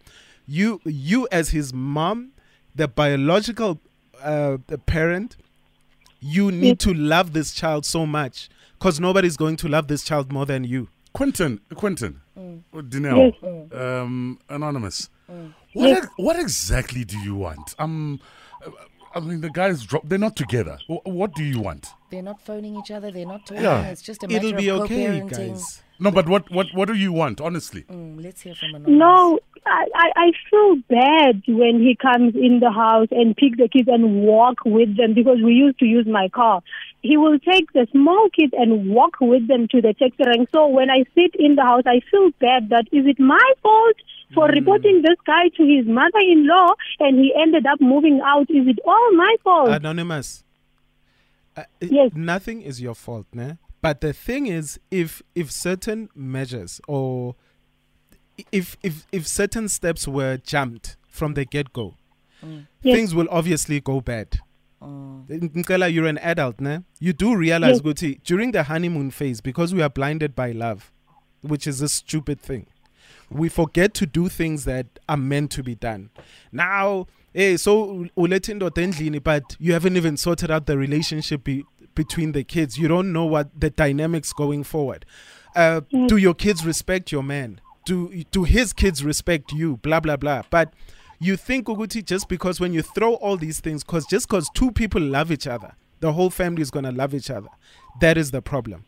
You 0.45 0.81
you 0.83 1.25
as 1.31 1.51
his 1.51 1.73
mom, 1.73 2.31
the 2.75 2.87
biological 2.87 3.79
uh, 4.21 4.57
the 4.67 4.77
parent, 4.77 5.35
you 6.21 6.51
need 6.51 6.79
to 6.79 6.93
love 6.93 7.33
this 7.33 7.53
child 7.53 7.85
so 7.85 8.05
much 8.05 8.49
because 8.79 8.99
nobody's 8.99 9.35
going 9.37 9.57
to 9.57 9.67
love 9.67 9.87
this 9.87 10.03
child 10.03 10.31
more 10.31 10.45
than 10.45 10.63
you. 10.63 10.87
Quinton, 11.13 11.59
Quinton, 11.75 12.21
Mm. 12.37 12.63
uh, 12.73 12.81
Yes. 13.15 13.71
um, 13.73 14.39
anonymous. 14.49 15.09
What 15.73 15.87
Yes. 15.89 16.07
what 16.17 16.39
exactly 16.39 17.03
do 17.05 17.17
you 17.19 17.35
want? 17.35 17.75
Um, 17.77 18.19
uh, 18.65 18.71
I 19.15 19.19
mean, 19.19 19.41
the 19.41 19.49
guys 19.49 19.83
drop. 19.83 20.03
They're 20.07 20.17
not 20.17 20.35
together. 20.35 20.77
Wh- 20.87 21.05
What 21.05 21.33
do 21.35 21.43
you 21.43 21.59
want? 21.59 21.89
They're 22.09 22.21
not 22.23 22.41
phoning 22.41 22.75
each 22.75 22.91
other. 22.91 23.11
They're 23.11 23.25
not 23.25 23.45
talking. 23.45 23.63
Yeah. 23.63 23.85
It's 23.87 24.01
just 24.01 24.23
a 24.23 24.27
matter 24.27 24.47
It'll 24.47 24.57
be 24.57 24.69
of 24.69 24.81
okay, 24.81 25.05
co-parenting. 25.07 25.29
guys. 25.53 25.81
No, 25.99 26.11
but 26.11 26.27
what 26.27 26.49
what 26.51 26.67
what 26.73 26.87
do 26.87 26.95
you 26.95 27.13
want? 27.13 27.39
Honestly, 27.39 27.83
Mm, 27.83 28.21
let's 28.23 28.41
hear 28.41 28.55
from 28.55 28.69
anonymous. 28.75 28.99
No, 28.99 29.39
I, 29.65 29.85
I, 29.95 30.07
I 30.25 30.31
feel 30.49 30.75
bad 30.89 31.43
when 31.47 31.79
he 31.81 31.95
comes 31.95 32.35
in 32.35 32.59
the 32.59 32.71
house 32.71 33.07
and 33.11 33.35
pick 33.37 33.57
the 33.57 33.69
kids 33.69 33.87
and 33.87 34.23
walk 34.23 34.57
with 34.65 34.97
them 34.97 35.13
because 35.13 35.37
we 35.43 35.53
used 35.53 35.79
to 35.79 35.85
use 35.85 36.05
my 36.07 36.27
car. 36.29 36.61
He 37.01 37.15
will 37.15 37.37
take 37.39 37.71
the 37.73 37.87
small 37.91 38.27
kids 38.37 38.53
and 38.57 38.89
walk 38.89 39.17
with 39.21 39.47
them 39.47 39.67
to 39.69 39.81
the 39.81 39.93
taxi 39.93 40.23
rank. 40.25 40.49
So 40.51 40.67
when 40.67 40.89
I 40.89 41.03
sit 41.15 41.35
in 41.35 41.55
the 41.55 41.61
house, 41.63 41.83
I 41.85 42.01
feel 42.11 42.31
bad 42.39 42.69
that 42.69 42.85
is 42.91 43.05
it 43.05 43.19
my 43.19 43.45
fault 43.61 43.95
for 44.33 44.47
reporting 44.47 45.01
this 45.01 45.17
guy 45.25 45.49
to 45.57 45.63
his 45.63 45.85
mother-in-law 45.85 46.73
and 46.99 47.19
he 47.19 47.33
ended 47.39 47.65
up 47.65 47.79
moving 47.81 48.19
out? 48.23 48.49
Is 48.49 48.67
it 48.67 48.79
all 48.85 49.11
my 49.15 49.35
fault? 49.43 49.69
Anonymous. 49.69 50.43
Uh, 51.55 51.63
Yes. 51.81 52.11
Nothing 52.15 52.61
is 52.61 52.81
your 52.81 52.95
fault, 52.95 53.27
ne? 53.33 53.57
But 53.81 54.01
the 54.01 54.13
thing 54.13 54.47
is, 54.47 54.79
if 54.89 55.21
if 55.35 55.51
certain 55.51 56.09
measures 56.15 56.79
or 56.87 57.35
if 58.51 58.77
if 58.81 59.05
if 59.11 59.27
certain 59.27 59.67
steps 59.69 60.07
were 60.07 60.37
jumped 60.37 60.97
from 61.07 61.33
the 61.35 61.45
get 61.45 61.73
go, 61.73 61.95
Yes. 62.41 62.65
things 62.81 63.13
will 63.15 63.27
obviously 63.29 63.79
go 63.81 64.01
bad. 64.01 64.39
Mm. 64.81 65.27
Nkela, 65.53 65.93
you're 65.93 66.07
an 66.07 66.17
adult, 66.17 66.59
ne? 66.59 66.79
You 66.99 67.13
do 67.13 67.35
realize, 67.35 67.75
Yes. 67.77 67.81
Guti, 67.81 68.21
during 68.23 68.51
the 68.51 68.63
honeymoon 68.63 69.11
phase, 69.11 69.39
because 69.39 69.73
we 69.73 69.81
are 69.81 69.89
blinded 69.89 70.35
by 70.35 70.51
love, 70.51 70.91
which 71.41 71.67
is 71.67 71.81
a 71.81 71.87
stupid 71.87 72.41
thing, 72.41 72.65
we 73.33 73.49
forget 73.49 73.93
to 73.95 74.05
do 74.05 74.29
things 74.29 74.65
that 74.65 74.85
are 75.09 75.17
meant 75.17 75.51
to 75.51 75.63
be 75.63 75.75
done. 75.75 76.09
Now, 76.51 77.07
hey, 77.33 77.57
so 77.57 78.05
ulethi 78.17 78.59
indoda 78.59 78.71
endlini, 78.71 79.21
but 79.23 79.55
you 79.59 79.73
haven't 79.73 79.97
even 79.97 80.17
sorted 80.17 80.51
out 80.51 80.65
the 80.65 80.77
relationship 80.77 81.43
be, 81.43 81.65
between 81.95 82.31
the 82.31 82.43
kids. 82.43 82.77
You 82.77 82.87
don't 82.87 83.11
know 83.11 83.25
what 83.25 83.59
the 83.59 83.69
dynamics 83.69 84.33
going 84.33 84.63
forward. 84.63 85.05
Uh, 85.55 85.81
do 86.07 86.17
your 86.17 86.33
kids 86.33 86.65
respect 86.65 87.11
your 87.11 87.23
man? 87.23 87.61
Do 87.85 88.23
do 88.31 88.43
his 88.43 88.73
kids 88.73 89.03
respect 89.03 89.51
you? 89.51 89.77
Blah 89.77 89.99
blah 89.99 90.17
blah. 90.17 90.43
But 90.49 90.73
you 91.19 91.37
think 91.37 91.67
Uguti 91.67 92.03
just 92.03 92.27
because 92.27 92.59
when 92.59 92.73
you 92.73 92.81
throw 92.81 93.15
all 93.15 93.37
these 93.37 93.59
things, 93.59 93.83
because 93.83 94.05
just 94.05 94.27
because 94.27 94.49
two 94.55 94.71
people 94.71 95.01
love 95.01 95.31
each 95.31 95.47
other, 95.47 95.75
the 95.99 96.13
whole 96.13 96.29
family 96.29 96.61
is 96.61 96.71
gonna 96.71 96.91
love 96.91 97.13
each 97.13 97.29
other. 97.29 97.49
That 98.01 98.17
is 98.17 98.31
the 98.31 98.41
problem. 98.41 98.85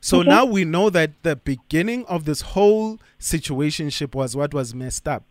So 0.00 0.20
Okay. 0.20 0.28
now 0.28 0.44
we 0.44 0.64
know 0.64 0.90
that 0.90 1.22
the 1.22 1.36
beginning 1.36 2.04
of 2.06 2.24
this 2.24 2.40
whole 2.40 2.98
situationship 3.18 4.14
was 4.14 4.36
what 4.36 4.54
was 4.54 4.74
messed 4.74 5.08
up. 5.08 5.24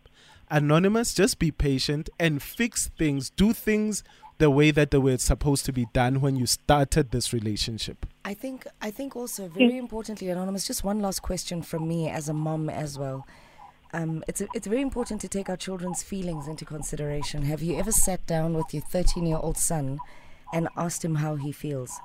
Anonymous, 0.50 1.14
just 1.14 1.38
be 1.38 1.50
patient 1.50 2.08
and 2.18 2.42
fix 2.42 2.88
things. 2.98 3.30
Do 3.30 3.52
things 3.52 4.02
the 4.38 4.50
way 4.50 4.70
that 4.70 4.90
they 4.90 4.98
were 4.98 5.18
supposed 5.18 5.64
to 5.66 5.72
be 5.72 5.86
done 5.86 6.20
when 6.20 6.36
you 6.36 6.46
started 6.46 7.10
this 7.10 7.32
relationship? 7.32 8.06
I 8.24 8.34
think 8.34 8.66
I 8.80 8.90
think 8.90 9.16
also 9.16 9.48
very 9.48 9.76
importantly, 9.76 10.28
anonymous. 10.28 10.66
Just 10.66 10.84
one 10.84 11.00
last 11.00 11.20
question 11.20 11.62
from 11.62 11.86
me 11.88 12.08
as 12.08 12.28
a 12.28 12.34
mom 12.34 12.70
as 12.70 12.98
well. 12.98 13.26
Um, 13.92 14.22
it's 14.28 14.40
it's 14.40 14.66
very 14.66 14.82
important 14.82 15.20
to 15.22 15.28
take 15.28 15.48
our 15.48 15.56
children's 15.56 16.02
feelings 16.02 16.46
into 16.46 16.64
consideration. 16.64 17.42
Have 17.42 17.62
you 17.62 17.76
ever 17.76 17.92
sat 17.92 18.26
down 18.26 18.54
with 18.54 18.72
your 18.72 18.82
13 18.82 19.26
year 19.26 19.38
old 19.38 19.56
son 19.58 19.98
and 20.52 20.68
asked 20.76 21.04
him 21.04 21.16
how 21.16 21.36
he 21.36 21.52
feels? 21.52 22.00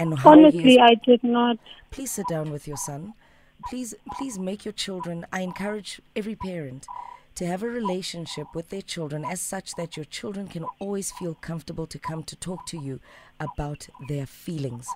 And 0.00 0.18
how 0.18 0.30
Honestly, 0.32 0.78
I 0.80 0.94
did 1.08 1.22
not. 1.22 1.56
please 1.94 2.10
sit 2.16 2.26
down 2.34 2.50
with 2.54 2.64
your 2.70 2.76
son 2.88 3.02
please 3.68 3.90
please 4.16 4.36
make 4.38 4.64
your 4.64 4.72
children 4.84 5.16
i 5.36 5.40
encourage 5.48 5.90
every 6.20 6.34
parent 6.34 6.86
to 7.38 7.42
have 7.50 7.62
a 7.62 7.68
relationship 7.80 8.46
with 8.54 8.66
their 8.72 8.80
children 8.94 9.20
as 9.34 9.40
such 9.54 9.68
that 9.80 9.90
your 9.98 10.06
children 10.18 10.46
can 10.54 10.64
always 10.78 11.08
feel 11.18 11.34
comfortable 11.48 11.86
to 11.94 11.98
come 12.08 12.22
to 12.30 12.34
talk 12.48 12.64
to 12.72 12.78
you 12.86 12.94
about 13.48 13.80
their 14.08 14.24
feelings 14.44 14.86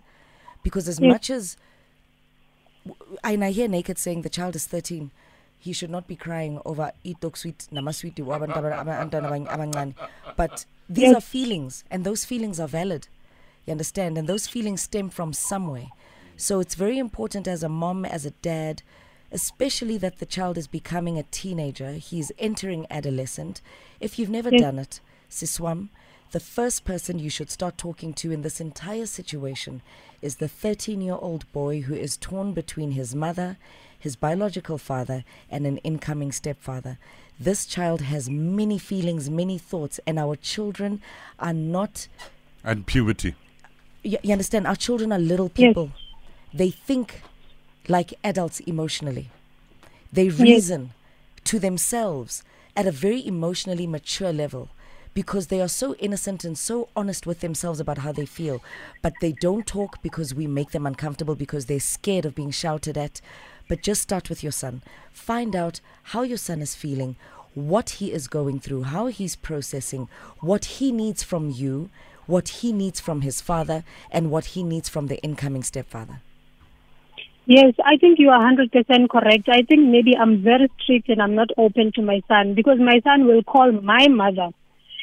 because 0.66 0.86
as 0.94 0.98
much 1.12 1.26
as 1.38 1.56
and 3.22 3.44
i 3.44 3.50
hear 3.50 3.68
naked 3.68 3.98
saying 3.98 4.22
the 4.22 4.30
child 4.38 4.54
is 4.56 4.66
13 4.66 5.10
he 5.58 5.72
should 5.74 5.90
not 5.90 6.06
be 6.06 6.16
crying 6.16 6.58
over 6.64 6.92
eat 7.02 7.20
dog 7.20 7.36
sweet 7.36 7.66
namasweet 7.72 8.16
wabantu 8.30 8.56
aba- 8.62 8.78
abantwana 8.82 9.28
abanye 9.28 9.48
abancane 9.56 9.94
but 10.36 10.64
these 10.88 11.08
Yes. 11.08 11.16
are 11.16 11.26
feelings 11.36 11.84
and 11.90 12.04
those 12.04 12.24
feelings 12.30 12.58
are 12.60 12.68
valid 12.68 13.08
you 13.66 13.72
understand? 13.72 14.18
And 14.18 14.28
those 14.28 14.46
feelings 14.46 14.82
stem 14.82 15.10
from 15.10 15.32
somewhere. 15.32 15.88
So 16.36 16.60
it's 16.60 16.74
very 16.74 16.98
important 16.98 17.46
as 17.46 17.62
a 17.62 17.68
mom, 17.68 18.04
as 18.04 18.26
a 18.26 18.30
dad, 18.30 18.82
especially 19.32 19.96
that 19.98 20.18
the 20.18 20.26
child 20.26 20.58
is 20.58 20.66
becoming 20.66 21.18
a 21.18 21.22
teenager. 21.24 21.92
He's 21.92 22.32
entering 22.38 22.86
adolescent. 22.90 23.60
If 24.00 24.18
you've 24.18 24.30
never 24.30 24.50
Yes. 24.50 24.60
done 24.60 24.78
it, 24.78 25.00
Siswam, 25.30 25.88
the 26.32 26.40
first 26.40 26.84
person 26.84 27.18
you 27.18 27.30
should 27.30 27.50
start 27.50 27.78
talking 27.78 28.12
to 28.14 28.32
in 28.32 28.42
this 28.42 28.60
entire 28.60 29.06
situation 29.06 29.82
is 30.20 30.36
the 30.36 30.48
13 30.48 31.00
year 31.00 31.14
old 31.20 31.50
boy 31.52 31.82
who 31.82 31.94
is 31.94 32.16
torn 32.16 32.52
between 32.52 32.92
his 32.92 33.14
mother, 33.14 33.56
his 33.98 34.16
biological 34.16 34.76
father, 34.78 35.24
and 35.50 35.66
an 35.66 35.78
incoming 35.78 36.32
stepfather. 36.32 36.98
This 37.38 37.66
child 37.66 38.00
has 38.02 38.28
many 38.28 38.78
feelings, 38.78 39.30
many 39.30 39.58
thoughts, 39.58 39.98
and 40.06 40.18
our 40.18 40.36
children 40.36 41.00
are 41.38 41.52
not 41.54 42.08
And 42.64 42.86
puberty. 42.86 43.34
You, 44.04 44.18
you 44.22 44.32
understand 44.32 44.66
our 44.66 44.76
children 44.76 45.12
are 45.12 45.18
little 45.18 45.50
Yes. 45.56 45.68
people. 45.68 45.90
They 46.52 46.70
think 46.70 47.22
like 47.88 48.14
adults 48.22 48.60
emotionally. 48.60 49.30
They 50.12 50.28
reason 50.28 50.92
to 51.44 51.58
themselves 51.58 52.42
at 52.76 52.86
a 52.86 52.92
very 52.92 53.26
emotionally 53.26 53.86
mature 53.86 54.32
level 54.32 54.68
because 55.12 55.46
they 55.46 55.60
are 55.60 55.68
so 55.68 55.94
innocent 55.96 56.44
and 56.44 56.56
so 56.58 56.88
honest 56.96 57.26
with 57.26 57.40
themselves 57.40 57.78
about 57.80 57.98
how 57.98 58.12
they 58.12 58.26
feel. 58.26 58.62
But 59.02 59.14
they 59.20 59.32
don't 59.32 59.66
talk 59.66 60.02
because 60.02 60.34
we 60.34 60.46
make 60.46 60.70
them 60.70 60.86
uncomfortable 60.86 61.34
because 61.34 61.66
they're 61.66 61.80
scared 61.80 62.24
of 62.24 62.34
being 62.34 62.50
shouted 62.50 62.96
at. 62.98 63.20
But 63.68 63.82
just 63.82 64.02
start 64.02 64.28
with 64.28 64.42
your 64.42 64.52
son. 64.52 64.82
Find 65.12 65.54
out 65.56 65.80
how 66.04 66.22
your 66.22 66.38
son 66.38 66.60
is 66.62 66.74
feeling 66.74 67.16
what 67.54 67.90
he 67.90 68.12
is 68.12 68.26
going 68.26 68.58
through 68.58 68.82
how 68.82 69.06
he's 69.06 69.36
processing 69.36 70.08
what 70.40 70.64
he 70.64 70.90
needs 70.90 71.22
from 71.22 71.50
you 71.50 71.88
what 72.26 72.48
he 72.48 72.72
needs 72.72 73.00
from 73.00 73.20
his 73.22 73.40
father 73.40 73.84
and 74.10 74.30
what 74.30 74.46
he 74.46 74.62
needs 74.62 74.88
from 74.88 75.06
the 75.08 75.16
incoming 75.22 75.62
stepfather. 75.62 76.20
Yes, 77.46 77.74
I 77.84 77.98
think 77.98 78.18
you 78.18 78.30
are 78.30 78.40
100% 78.40 79.08
correct. 79.10 79.48
I 79.50 79.62
think 79.62 79.88
maybe 79.90 80.16
I'm 80.16 80.42
very 80.42 80.70
strict 80.82 81.10
and 81.10 81.20
I'm 81.20 81.34
not 81.34 81.48
open 81.58 81.92
to 81.96 82.02
my 82.02 82.22
son 82.26 82.54
because 82.54 82.78
my 82.78 83.00
son 83.04 83.26
will 83.26 83.42
call 83.42 83.70
my 83.70 84.08
mother 84.08 84.48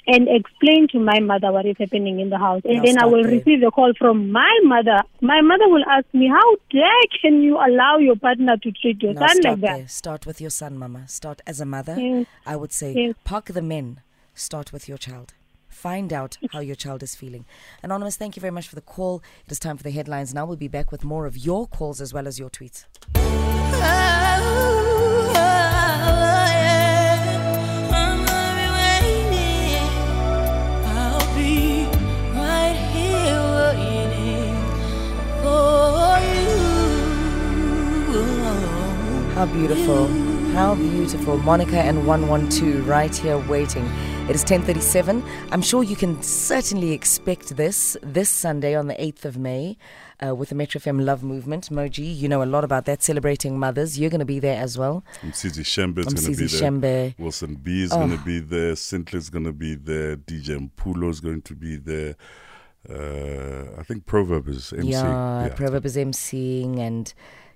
and 0.07 0.27
explain 0.27 0.87
to 0.87 0.97
my 0.99 1.19
mother 1.19 1.51
what 1.51 1.67
is 1.67 1.75
happening 1.77 2.19
in 2.19 2.31
the 2.31 2.39
house. 2.39 2.63
And 2.65 2.77
Now 2.77 2.83
then 2.83 2.97
I 2.97 3.05
will 3.05 3.21
there. 3.21 3.33
receive 3.33 3.61
a 3.61 3.69
call 3.69 3.93
from 3.95 4.31
my 4.31 4.59
mother. 4.63 5.01
My 5.21 5.41
mother 5.41 5.69
will 5.69 5.83
ask 5.87 6.07
me, 6.13 6.27
How 6.27 6.55
dare 6.71 7.05
can 7.21 7.43
you 7.43 7.57
allow 7.57 7.99
your 7.99 8.15
partner 8.15 8.57
to 8.57 8.71
treat 8.71 9.03
your 9.03 9.13
Now 9.13 9.27
son 9.27 9.37
like 9.43 9.61
that? 9.61 9.77
there. 9.77 9.87
Start 9.87 10.25
with 10.25 10.41
your 10.41 10.49
son, 10.49 10.79
mama. 10.79 11.07
Start 11.07 11.41
as 11.45 11.61
a 11.61 11.65
mother. 11.65 11.95
Yes. 11.99 12.25
I 12.43 12.55
would 12.55 12.71
say 12.73 12.93
Yes. 12.93 13.15
park 13.23 13.45
the 13.53 13.61
men. 13.61 13.99
Start 14.33 14.73
with 14.73 14.89
your 14.89 14.97
child. 14.97 15.35
Find 15.81 16.13
out 16.13 16.37
how 16.51 16.59
your 16.59 16.75
child 16.75 17.01
is 17.01 17.15
feeling. 17.15 17.43
Anonymous, 17.81 18.15
thank 18.15 18.35
you 18.35 18.39
very 18.39 18.51
much 18.51 18.67
for 18.67 18.75
the 18.75 18.81
call. 18.81 19.23
It 19.47 19.51
is 19.51 19.57
time 19.57 19.77
for 19.77 19.83
the 19.83 19.89
headlines. 19.89 20.31
Now 20.31 20.45
we'll 20.45 20.55
be 20.55 20.67
back 20.67 20.91
with 20.91 21.03
more 21.03 21.25
of 21.25 21.35
your 21.35 21.65
calls 21.65 21.99
as 21.99 22.13
well 22.13 22.27
as 22.27 22.37
your 22.37 22.51
tweets. 22.51 22.85
How 39.33 39.45
beautiful. 39.47 40.07
How 40.53 40.75
beautiful. 40.75 41.37
Monica 41.37 41.79
and 41.79 42.05
112 42.05 42.87
right 42.87 43.15
here 43.15 43.39
waiting. 43.39 43.89
It 44.31 44.35
is 44.35 44.45
10:37. 44.45 45.21
I'm 45.51 45.61
sure 45.61 45.83
you 45.83 45.97
can 45.97 46.23
certainly 46.23 46.93
expect 46.93 47.57
this 47.57 47.97
this 48.01 48.29
Sunday 48.29 48.75
on 48.75 48.87
the 48.87 48.93
8th 48.93 49.25
of 49.25 49.37
May 49.37 49.77
uh, 50.25 50.33
with 50.33 50.47
the 50.47 50.55
Metro 50.55 50.79
FM 50.79 51.03
Love 51.03 51.21
Movement. 51.21 51.69
Moji, 51.69 52.15
you 52.15 52.29
know 52.29 52.41
a 52.41 52.45
lot 52.45 52.63
about 52.63 52.85
that 52.85 53.03
celebrating 53.03 53.59
mothers. 53.59 53.99
You're 53.99 54.09
going 54.09 54.19
to 54.19 54.25
be 54.25 54.39
there 54.39 54.57
as 54.63 54.77
well. 54.77 55.03
Msizi 55.21 55.65
Shembe 55.65 55.97
is 55.99 56.05
going 56.05 56.15
to 56.15 56.21
be 56.21 56.45
Msizi 56.45 56.59
there. 56.59 56.71
Shembe. 56.71 57.19
Wilson 57.19 57.55
B 57.55 57.83
is 57.83 57.89
going 57.89 58.17
to 58.17 58.23
be 58.23 58.39
there. 58.39 58.75
Sintler's 58.75 59.29
going 59.29 59.43
to 59.43 59.51
be 59.51 59.75
there. 59.75 60.15
DJ 60.15 60.69
Mpulo 60.69 61.09
is 61.09 61.19
going 61.19 61.41
to 61.41 61.53
be 61.53 61.75
there. 61.75 62.15
Uh, 62.89 63.81
I 63.81 63.83
think 63.83 64.05
Proverb 64.05 64.47
is 64.47 64.71
MC. 64.71 64.91
Yeah, 64.91 65.49
Proverb 65.57 65.85
is 65.85 65.97
emceeing 65.97 66.79
and 66.79 67.13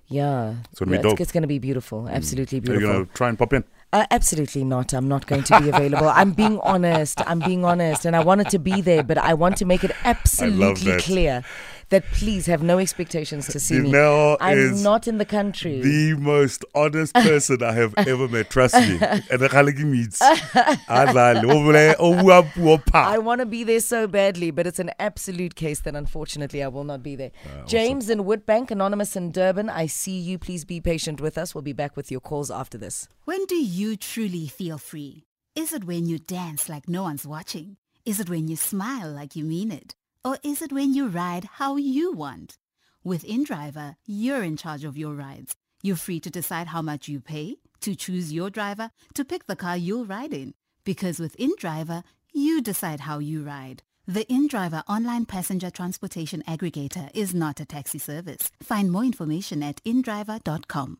yeah, 0.08 0.56
It's 0.70 0.78
gonna 0.78 0.90
be 0.90 0.98
dope. 0.98 1.16
Mm. 1.16 1.20
it's, 1.22 1.32
going 1.32 1.42
to 1.42 1.48
be 1.48 1.58
beautiful. 1.58 2.06
Absolutely 2.06 2.60
beautiful. 2.60 2.86
Are 2.86 2.86
you 2.86 2.92
going 2.92 3.06
to 3.06 3.12
try 3.14 3.30
and 3.30 3.38
pop 3.38 3.54
in? 3.54 3.64
Uh, 3.96 4.04
absolutely 4.10 4.62
not. 4.62 4.92
I'm 4.92 5.08
not 5.08 5.26
going 5.26 5.42
to 5.44 5.58
be 5.58 5.70
available. 5.70 6.08
I'm 6.08 6.32
being 6.32 6.60
honest. 6.62 7.18
I'm 7.26 7.38
being 7.38 7.64
honest. 7.64 8.04
And 8.04 8.14
I 8.14 8.22
wanted 8.22 8.50
to 8.50 8.58
be 8.58 8.82
there, 8.82 9.02
but 9.02 9.16
I 9.16 9.32
want 9.32 9.56
to 9.56 9.64
make 9.64 9.84
it 9.84 9.92
absolutely 10.04 10.98
clear 10.98 11.42
that 11.90 12.04
please 12.12 12.46
have 12.46 12.62
no 12.62 12.78
expectations 12.78 13.46
to 13.48 13.60
see 13.60 13.78
me. 13.80 13.92
Dineo 13.92 14.36
I'm 14.40 14.58
is 14.58 14.82
not 14.82 15.06
in 15.06 15.18
the 15.18 15.24
country. 15.24 15.80
The 15.80 16.14
most 16.18 16.64
honest 16.74 17.14
person 17.14 17.62
I 17.62 17.72
have 17.72 17.94
ever 17.98 18.28
met. 18.28 18.50
Trust 18.50 18.74
me. 18.74 18.98
And 19.30 19.40
the 19.40 19.48
Khaliki 19.48 19.84
meets. 19.84 20.20
Adlale, 20.20 21.42
obule, 21.42 21.94
obua 21.96 22.42
puo. 22.52 22.80
I 22.92 23.18
want 23.18 23.40
to 23.40 23.46
be 23.46 23.64
there 23.64 23.80
so 23.80 24.06
badly, 24.06 24.50
but 24.50 24.66
it's 24.66 24.78
an 24.78 24.90
absolute 24.98 25.54
case 25.54 25.80
that 25.80 25.94
unfortunately 25.94 26.62
I 26.62 26.68
will 26.68 26.84
not 26.84 27.02
be 27.02 27.16
there. 27.16 27.32
Uh, 27.44 27.64
James 27.66 28.10
in 28.10 28.24
Woodbank, 28.24 28.70
Anonymous 28.70 29.16
in 29.16 29.30
Durban, 29.32 29.68
I 29.70 29.86
see 29.86 30.18
you. 30.18 30.38
Please 30.38 30.64
be 30.64 30.80
patient 30.80 31.20
with 31.20 31.38
us. 31.38 31.54
We'll 31.54 31.62
be 31.62 31.72
back 31.72 31.96
with 31.96 32.10
your 32.10 32.20
calls 32.20 32.50
after 32.50 32.78
this. 32.78 33.08
When 33.24 33.44
do 33.46 33.56
you 33.56 33.96
truly 33.96 34.46
feel 34.48 34.78
free? 34.78 35.24
Is 35.54 35.72
it 35.72 35.84
when 35.84 36.06
you 36.06 36.18
dance 36.18 36.68
like 36.68 36.88
no 36.88 37.04
one's 37.04 37.26
watching? 37.26 37.76
Is 38.04 38.20
it 38.20 38.28
when 38.28 38.46
you 38.48 38.56
smile 38.56 39.10
like 39.10 39.34
you 39.34 39.44
mean 39.44 39.72
it? 39.72 39.94
Or 40.26 40.38
is 40.42 40.60
it 40.60 40.72
when 40.72 40.92
you 40.92 41.06
ride 41.06 41.44
how 41.52 41.76
you 41.76 42.10
want? 42.10 42.58
With 43.04 43.22
InDriver, 43.22 43.94
you're 44.06 44.42
in 44.42 44.56
charge 44.56 44.82
of 44.82 44.98
your 44.98 45.14
rides. 45.14 45.54
You're 45.84 45.94
free 45.94 46.18
to 46.18 46.28
decide 46.28 46.66
how 46.66 46.82
much 46.82 47.06
you 47.06 47.20
pay, 47.20 47.58
to 47.82 47.94
choose 47.94 48.32
your 48.32 48.50
driver, 48.50 48.90
to 49.14 49.24
pick 49.24 49.46
the 49.46 49.54
car 49.54 49.76
you'll 49.76 50.04
ride 50.04 50.34
in. 50.34 50.54
Because 50.82 51.20
with 51.20 51.36
InDriver, 51.36 52.02
you 52.34 52.60
decide 52.60 52.98
how 52.98 53.20
you 53.20 53.44
ride. 53.44 53.84
The 54.08 54.24
InDriver 54.24 54.82
online 54.88 55.26
passenger 55.26 55.70
transportation 55.70 56.42
aggregator 56.48 57.08
is 57.14 57.32
not 57.32 57.60
a 57.60 57.64
taxi 57.64 57.98
service. 57.98 58.50
Find 58.60 58.90
more 58.90 59.04
information 59.04 59.62
at 59.62 59.80
indriver.com. 59.84 60.98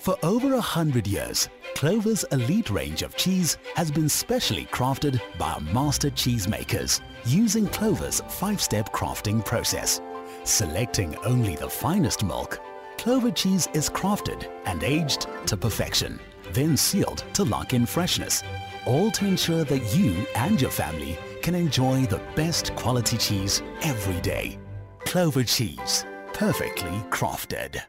For 0.00 0.16
over 0.22 0.54
a 0.54 0.60
hundred 0.62 1.06
years, 1.06 1.50
Clover's 1.74 2.24
elite 2.32 2.70
range 2.70 3.02
of 3.02 3.16
cheese 3.16 3.58
has 3.74 3.90
been 3.90 4.08
specially 4.08 4.64
crafted 4.64 5.20
by 5.36 5.52
our 5.52 5.60
master 5.60 6.08
cheesemakers 6.08 7.02
using 7.26 7.66
Clover's 7.66 8.22
five-step 8.26 8.94
crafting 8.94 9.44
process. 9.44 10.00
Selecting 10.44 11.14
only 11.18 11.54
the 11.54 11.68
finest 11.68 12.24
milk, 12.24 12.60
Clover 12.96 13.30
cheese 13.30 13.68
is 13.74 13.90
crafted 13.90 14.50
and 14.64 14.82
aged 14.82 15.26
to 15.44 15.54
perfection, 15.54 16.18
then 16.54 16.78
sealed 16.78 17.22
to 17.34 17.44
lock 17.44 17.74
in 17.74 17.84
freshness, 17.84 18.42
all 18.86 19.10
to 19.10 19.26
ensure 19.26 19.64
that 19.64 19.94
you 19.94 20.26
and 20.34 20.62
your 20.62 20.70
family 20.70 21.18
can 21.42 21.54
enjoy 21.54 22.06
the 22.06 22.22
best 22.34 22.74
quality 22.74 23.18
cheese 23.18 23.62
every 23.82 24.18
day. 24.22 24.58
Clover 25.00 25.44
cheese, 25.44 26.06
perfectly 26.32 27.04
crafted. 27.10 27.82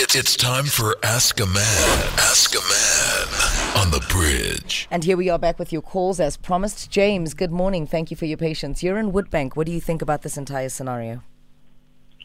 It's, 0.00 0.14
it's 0.14 0.36
time 0.36 0.66
for 0.66 0.94
Ask 1.02 1.40
a 1.40 1.46
Man. 1.46 2.08
Ask 2.18 2.54
a 2.54 2.60
Man 2.60 3.82
on 3.82 3.90
the 3.90 3.98
bridge. 4.08 4.86
And 4.92 5.02
here 5.02 5.16
we 5.16 5.28
are 5.28 5.40
back 5.40 5.58
with 5.58 5.72
your 5.72 5.82
calls 5.82 6.20
as 6.20 6.36
promised. 6.36 6.88
James, 6.88 7.34
good 7.34 7.50
morning. 7.50 7.84
Thank 7.84 8.12
you 8.12 8.16
for 8.16 8.24
your 8.24 8.36
patience. 8.36 8.80
You're 8.80 8.96
in 8.98 9.10
Woodbank. 9.10 9.56
What 9.56 9.66
do 9.66 9.72
you 9.72 9.80
think 9.80 10.00
about 10.00 10.22
this 10.22 10.38
entire 10.38 10.68
scenario? 10.68 11.24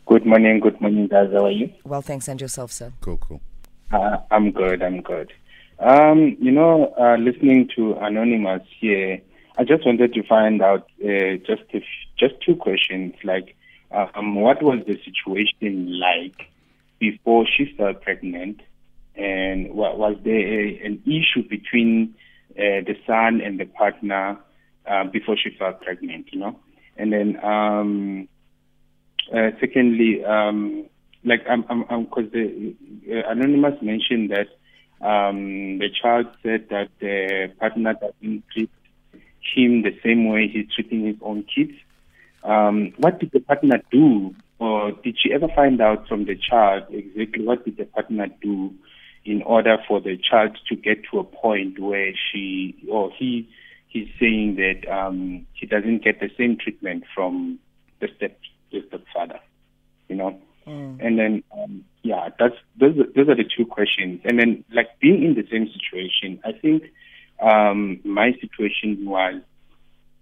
Good 0.06 0.24
morning, 0.24 0.60
good 0.60 0.80
morning, 0.82 1.08
guys. 1.08 1.32
How 1.34 1.46
are 1.46 1.50
you? 1.52 1.74
Well, 1.84 2.04
thanks, 2.04 2.28
and 2.28 2.40
yourself, 2.40 2.72
sir. 2.72 2.94
Cool, 3.02 3.18
cool. 3.18 3.42
Uh, 3.92 4.18
I'm 4.30 4.52
good, 4.52 4.84
I'm 4.84 5.02
good. 5.02 5.34
Um, 5.80 6.38
you 6.40 6.52
know, 6.52 6.94
uh, 7.00 7.16
listening 7.18 7.72
to 7.76 7.96
Anonymous 7.96 8.62
here, 8.80 9.20
I 9.58 9.64
just 9.64 9.84
wanted 9.84 10.14
to 10.14 10.22
find 10.28 10.62
out 10.62 10.92
uh, 11.04 11.38
just 11.48 11.64
if, 11.70 11.84
just 12.20 12.36
two 12.46 12.56
questions. 12.56 13.16
Like, 13.24 13.56
um, 13.90 14.36
what 14.36 14.62
was 14.62 14.84
the 14.86 15.00
situation 15.04 16.00
like 16.00 16.53
before 17.08 17.44
she 17.54 17.64
fell 17.78 17.94
pregnant, 18.06 18.58
and 19.16 19.58
was 19.74 20.16
there 20.28 20.46
a, 20.60 20.64
an 20.88 20.96
issue 21.18 21.44
between 21.56 22.16
uh, 22.52 22.80
the 22.90 22.96
son 23.08 23.42
and 23.46 23.60
the 23.62 23.66
partner 23.82 24.26
uh, 24.92 25.04
before 25.16 25.36
she 25.42 25.50
fell 25.60 25.74
pregnant? 25.86 26.26
You 26.32 26.40
know, 26.40 26.54
and 27.00 27.12
then 27.16 27.30
um, 27.44 28.28
uh, 29.36 29.50
secondly, 29.60 30.24
um, 30.24 30.86
like, 31.26 31.44
I'm, 31.50 31.64
I'm, 31.70 32.04
because 32.06 32.32
the 32.32 32.76
uh, 33.12 33.32
Anonymous 33.32 33.82
mentioned 33.82 34.32
that 34.36 34.50
um, 35.06 35.80
the 35.80 35.90
child 36.02 36.28
said 36.42 36.68
that 36.70 36.90
the 37.00 37.52
partner 37.60 37.94
doesn't 37.94 38.44
treat 38.52 38.72
him 39.56 39.84
the 39.84 39.96
same 40.04 40.22
way 40.32 40.48
he's 40.48 40.72
treating 40.74 41.06
his 41.06 41.18
own 41.22 41.44
kids. 41.54 41.74
Um, 42.44 42.94
what 42.98 43.20
did 43.20 43.32
the 43.32 43.40
partner 43.40 43.82
do, 43.92 44.36
or 44.64 44.94
did 45.04 45.18
she 45.22 45.34
ever 45.34 45.50
find 45.54 45.82
out 45.82 46.08
from 46.08 46.24
the 46.24 46.38
child 46.38 46.84
exactly 46.90 47.44
what 47.44 47.66
did 47.66 47.76
the 47.76 47.84
partner 47.84 48.28
do 48.42 48.74
in 49.26 49.42
order 49.42 49.78
for 49.88 50.00
the 50.00 50.18
child 50.18 50.58
to 50.70 50.76
get 50.76 51.00
to 51.12 51.20
a 51.20 51.24
point 51.24 51.80
where 51.80 52.14
she 52.32 52.74
or 52.90 53.12
he 53.12 53.50
he's 53.90 54.08
saying 54.20 54.56
that 54.56 54.90
um, 54.90 55.46
he 55.54 55.66
doesn't 55.66 56.02
get 56.02 56.22
the 56.22 56.30
same 56.38 56.58
treatment 56.58 57.04
from 57.14 57.60
the 58.00 58.08
step 58.16 58.40
the 58.72 58.82
stepfather, 58.88 59.40
you 60.08 60.16
know? 60.16 60.40
Mm. 60.66 61.06
And 61.06 61.20
then, 61.20 61.44
um, 61.52 61.84
yeah, 62.04 62.30
that's 62.40 62.56
those. 62.80 62.96
Those 63.16 63.28
are 63.28 63.36
the 63.36 63.44
two 63.44 63.66
questions. 63.66 64.22
And 64.24 64.40
then, 64.40 64.64
like 64.74 64.98
being 65.02 65.24
in 65.24 65.36
the 65.36 65.46
same 65.52 65.70
situation, 65.74 66.40
I 66.46 66.54
think 66.54 66.84
um, 67.42 68.00
my 68.06 68.32
situation 68.40 69.06
was 69.06 69.42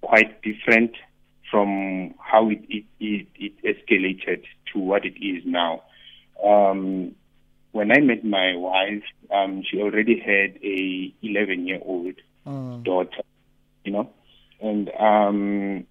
quite 0.02 0.42
different 0.42 0.94
from 1.52 2.16
how 2.18 2.50
it 2.50 2.62
it, 2.70 2.86
it 3.00 3.28
it 3.36 3.54
escalated 3.64 4.44
to 4.74 4.80
what 4.80 5.06
it 5.06 5.16
is 5.24 5.44
now. 5.46 5.84
Um, 6.44 7.14
when 7.74 7.92
I 7.92 8.00
met 8.00 8.26
my 8.26 8.56
wife, 8.56 9.04
um, 9.30 9.64
she 9.70 9.80
already 9.82 10.20
had 10.20 10.60
a 10.64 11.14
11 11.22 11.68
year 11.68 11.80
old 11.84 12.16
Mm. 12.46 12.84
daughter, 12.84 13.22
you 13.84 13.92
know, 13.92 14.10
and 14.60 14.90
um, 15.00 15.86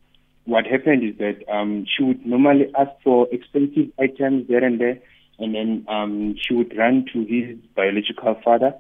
what 0.47 0.67
happened 0.67 1.05
is 1.05 1.17
that 1.19 1.49
um, 1.49 1.87
she 1.87 2.03
would 2.03 2.27
normally 2.27 2.67
ask 2.77 2.91
for 3.05 3.29
expensive 3.31 3.93
items 4.01 4.49
there 4.49 4.65
and 4.65 4.81
there, 4.81 4.99
and 5.39 5.55
then 5.55 5.85
um, 5.89 6.35
she 6.41 6.55
would 6.55 6.77
run 6.77 7.07
to 7.13 7.25
his 7.25 7.57
biological 7.77 8.35
father 8.45 8.75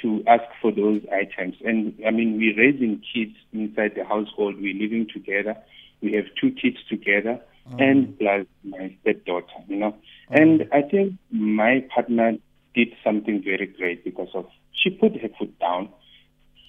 to 0.00 0.24
ask 0.26 0.44
for 0.62 0.72
those 0.72 1.02
items. 1.12 1.56
And 1.62 1.92
I 2.06 2.10
mean, 2.10 2.38
we're 2.38 2.56
raising 2.56 3.02
kids 3.12 3.36
inside 3.52 3.92
the 3.96 4.04
household. 4.04 4.56
We're 4.58 4.74
living 4.80 5.06
together. 5.12 5.56
We 6.02 6.12
have 6.14 6.26
two 6.40 6.50
kids 6.50 6.78
together, 6.88 7.40
mm. 7.70 7.82
and 7.82 8.18
plus 8.18 8.46
my 8.64 8.96
stepdaughter. 9.02 9.46
You 9.68 9.76
know, 9.76 9.92
mm. 10.30 10.40
and 10.40 10.68
I 10.72 10.82
think 10.82 11.14
my 11.30 11.84
partner 11.94 12.32
did 12.74 12.88
something 13.04 13.42
very 13.42 13.66
great 13.66 14.04
because 14.04 14.28
of 14.34 14.46
she 14.72 14.90
put 14.90 15.20
her 15.20 15.28
foot 15.38 15.58
down. 15.58 15.88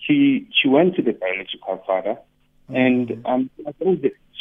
She 0.05 0.47
she 0.51 0.67
went 0.67 0.95
to 0.95 1.01
the 1.01 1.13
biological 1.13 1.83
father, 1.85 2.17
mm. 2.69 2.75
and 2.75 3.25
um, 3.25 3.49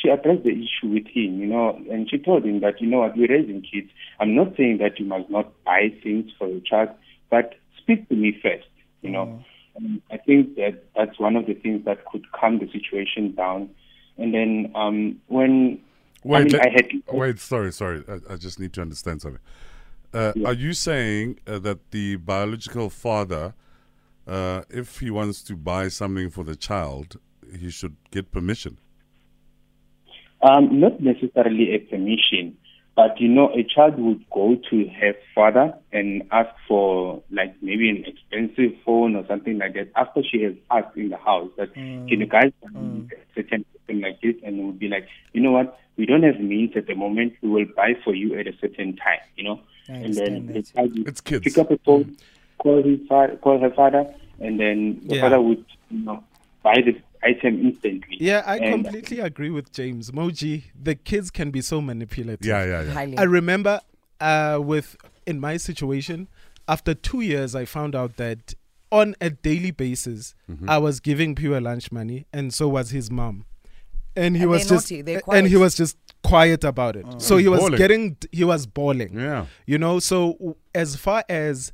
she 0.01 0.09
addressed 0.09 0.45
the 0.45 0.51
issue 0.51 0.89
with 0.89 1.07
him, 1.07 1.41
you 1.41 1.47
know, 1.47 1.79
and 1.91 2.09
she 2.09 2.19
told 2.19 2.45
him 2.45 2.61
that, 2.61 2.81
you 2.81 2.87
know 2.87 3.01
what, 3.01 3.17
we're 3.17 3.29
raising 3.29 3.63
kids. 3.63 3.91
I'm 4.19 4.35
not 4.35 4.57
saying 4.57 4.79
that 4.79 4.99
you 4.99 5.07
must 5.07 5.29
not 5.31 5.53
buy 5.65 5.93
things 6.03 6.31
for 6.39 6.49
your 6.49 6.61
child, 6.61 6.91
but 7.31 7.55
speak 7.79 8.09
to 8.09 8.15
me 8.15 8.39
first, 8.43 8.69
you 9.03 9.11
know. 9.11 9.43
And 9.77 10.01
I 10.11 10.17
think 10.17 10.57
that 10.57 10.85
that's 10.97 11.19
one 11.19 11.37
of 11.37 11.47
the 11.47 11.55
things 11.55 11.85
that 11.85 12.05
could 12.07 12.31
calm 12.33 12.59
the 12.59 12.71
situation 12.71 13.35
down. 13.35 13.71
And 14.19 14.35
then 14.35 14.73
um, 14.75 15.21
when 15.29 15.81
I 16.25 16.41
mean, 16.45 16.49
let- 16.49 16.67
I 16.67 16.71
had 16.71 16.91
wait, 17.11 17.39
sorry, 17.39 17.73
sorry. 17.73 18.05
I, 18.09 18.35
I 18.35 18.37
just 18.37 18.59
need 18.61 18.73
to 18.75 18.83
understand 18.83 19.23
something. 19.23 19.41
Uh, 20.13 20.33
Are 20.45 20.53
you 20.53 20.73
saying 20.73 21.39
uh, 21.47 21.59
that 21.61 21.93
the 21.93 22.17
biological 22.17 22.91
father, 22.91 23.55
uh, 24.27 24.63
if 24.69 24.99
he 24.99 25.11
wants 25.11 25.41
to 25.43 25.57
buy 25.57 25.87
something 25.89 26.31
for 26.31 26.43
the 26.43 26.57
child, 26.57 27.19
he 27.59 27.71
should 27.71 27.97
get 28.11 28.33
permission? 28.33 28.79
Um, 30.43 30.81
not 30.81 31.01
necessarily 31.01 31.75
a 31.75 31.79
permission, 31.79 32.57
but 33.01 33.19
you 33.19 33.29
know, 33.29 33.51
a 33.55 33.63
child 33.65 33.99
would 33.99 34.23
go 34.29 34.57
to 34.69 34.87
her 35.01 35.15
father 35.35 35.73
and 35.91 36.23
ask 36.33 36.51
for 36.69 37.23
like 37.31 37.55
maybe 37.63 37.89
an 37.89 38.05
expensive 38.05 38.79
phone 38.85 39.17
or 39.17 39.27
something 39.27 39.57
like 39.57 39.73
that. 39.73 39.89
After 39.97 40.23
she 40.23 40.43
has 40.43 40.53
asked 40.71 40.95
in 40.99 41.09
the 41.09 41.17
house 41.17 41.49
that 41.57 41.75
mm. 41.75 42.07
can 42.07 42.21
you 42.21 42.27
guys 42.27 42.53
buy 42.63 42.79
me 42.79 43.01
mm. 43.01 43.13
a 43.13 43.35
certain 43.35 43.65
thing 43.87 44.03
like 44.03 44.21
this, 44.21 44.35
and 44.45 44.67
would 44.67 44.79
be 44.79 44.89
like, 44.89 45.09
you 45.33 45.41
know 45.41 45.53
what, 45.53 45.81
we 45.97 46.05
don't 46.05 46.23
have 46.25 46.41
means 46.41 46.73
at 46.77 46.89
the 46.89 46.95
moment. 46.95 47.33
We 47.41 47.49
will 47.49 47.65
buy 47.75 47.95
for 48.05 48.15
you 48.15 48.39
at 48.39 48.47
a 48.47 48.53
certain 48.61 48.97
time, 48.97 49.21
you 49.35 49.45
know. 49.45 49.61
I 49.89 49.93
and 49.93 50.15
then 50.15 50.37
understand 50.37 50.49
the 50.55 50.63
child 50.63 50.99
would 50.99 51.09
It's 51.09 51.21
kids. 51.23 51.45
pick 51.45 51.57
up 51.57 51.71
a 51.71 51.79
phone, 51.79 52.05
mm. 52.05 52.19
call 52.59 52.83
his 52.83 53.01
father, 53.09 53.37
call 53.37 53.61
her 53.61 53.71
father, 53.71 54.15
and 54.41 54.61
then 54.61 55.01
the 55.07 55.15
Yeah. 55.15 55.23
father 55.23 55.41
would 55.41 55.65
you 55.91 56.05
know 56.05 56.23
buy 56.63 56.83
the 56.85 56.95
item 57.23 57.61
instantly. 57.67 58.17
Yeah, 58.21 58.43
I 58.47 58.57
And- 58.59 58.85
completely 58.85 59.21
agree 59.21 59.51
with 59.51 59.73
James. 59.73 60.11
Moji, 60.11 60.65
the 60.81 60.95
kids 60.95 61.31
can 61.31 61.51
be 61.51 61.61
so 61.61 61.81
manipulative. 61.81 62.47
Yeah, 62.47 62.65
yeah, 62.65 62.83
yeah. 62.83 62.93
Highly. 62.93 63.19
I 63.19 63.23
remember 63.25 63.81
uh, 64.21 64.59
with 64.63 64.97
in 65.27 65.41
my 65.41 65.57
situation, 65.57 66.29
after 66.69 66.95
two 66.95 67.21
years, 67.21 67.55
I 67.55 67.65
found 67.65 67.95
out 67.95 68.17
that 68.17 68.55
on 68.93 69.15
a 69.21 69.31
daily 69.31 69.71
basis, 69.71 70.35
Mm-hmm. 70.51 70.69
I 70.69 70.79
was 70.79 70.99
giving 71.01 71.35
Pure 71.37 71.61
lunch 71.61 71.93
money, 71.93 72.27
and 72.33 72.53
so 72.53 72.69
was 72.69 72.91
his 72.91 73.11
mom. 73.11 73.45
And 74.17 74.37
he 74.37 74.43
And 74.43 74.51
was 74.51 74.69
just 74.69 74.91
naughty, 74.91 74.99
and 75.01 75.47
he 75.47 75.53
quiet. 75.53 75.59
was 75.61 75.75
just 75.77 75.97
quiet 76.25 76.65
about 76.65 76.97
it. 76.97 77.07
So 77.23 77.37
he 77.37 77.47
was 77.49 77.61
Bawling. 77.61 77.79
getting 77.79 78.17
he 78.33 78.43
was 78.45 78.67
bawling. 78.67 79.17
Yeah. 79.19 79.47
You 79.67 79.79
know, 79.79 80.01
so 80.01 80.57
as 80.75 80.97
far 80.97 81.23
as 81.29 81.73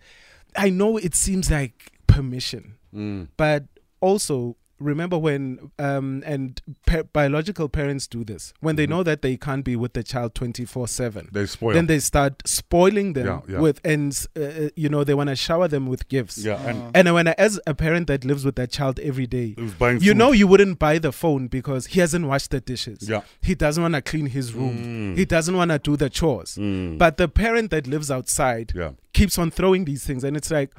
I 0.54 0.68
know 0.68 0.98
it 0.98 1.14
seems 1.14 1.50
like 1.50 1.92
permission. 2.06 2.74
Mm. 2.94 3.28
But 3.38 3.64
also 4.00 4.56
remember 4.78 5.16
when 5.16 5.70
um 5.78 6.22
and 6.26 6.60
pa- 6.86 7.02
biological 7.12 7.68
parents 7.68 8.06
do 8.06 8.22
this 8.24 8.52
when 8.60 8.76
they 8.76 8.86
know 8.86 9.02
that 9.02 9.22
they 9.22 9.36
can't 9.36 9.64
be 9.64 9.74
with 9.76 9.94
the 9.94 10.02
child 10.02 10.34
24/7 10.34 10.86
Mm-hmm. 11.26 11.28
They 11.32 11.46
spoil. 11.46 11.72
then 11.74 11.86
they 11.86 11.98
start 11.98 12.42
spoiling 12.46 13.14
them 13.14 13.26
Yeah, 13.26 13.40
yeah. 13.48 13.60
with 13.60 13.80
and 13.84 14.12
uh, 14.36 14.40
uh, 14.40 14.68
you 14.76 14.88
know 14.88 15.02
they 15.04 15.14
want 15.14 15.28
to 15.30 15.36
shower 15.36 15.66
them 15.68 15.86
with 15.86 16.08
gifts 16.08 16.38
yeah, 16.44 16.60
and 16.68 16.94
and 16.96 17.14
when 17.14 17.28
I, 17.28 17.34
as 17.38 17.58
a 17.66 17.74
parent 17.74 18.06
that 18.08 18.24
lives 18.24 18.44
with 18.44 18.56
that 18.56 18.70
child 18.70 19.00
every 19.00 19.26
day 19.26 19.54
buying 19.78 20.00
you 20.00 20.12
know 20.14 20.32
you 20.32 20.46
wouldn't 20.46 20.78
buy 20.78 20.98
the 20.98 21.12
phone 21.12 21.48
because 21.48 21.86
he 21.86 22.00
hasn't 22.00 22.26
washed 22.26 22.50
the 22.50 22.60
dishes 22.60 23.08
Yeah. 23.08 23.22
he 23.40 23.54
doesn't 23.54 23.82
want 23.82 23.94
to 23.94 24.02
clean 24.02 24.26
his 24.26 24.52
room 24.52 24.76
Mm. 24.76 25.16
he 25.16 25.24
doesn't 25.24 25.56
want 25.56 25.70
to 25.70 25.78
do 25.78 25.96
the 25.96 26.10
chores 26.10 26.56
Mm. 26.56 26.98
but 26.98 27.16
the 27.16 27.28
parent 27.28 27.70
that 27.70 27.86
lives 27.86 28.10
outside 28.10 28.72
Yeah. 28.74 28.90
keeps 29.14 29.38
on 29.38 29.50
throwing 29.50 29.84
these 29.86 30.04
things 30.04 30.22
and 30.24 30.36
it's 30.36 30.50
like 30.50 30.70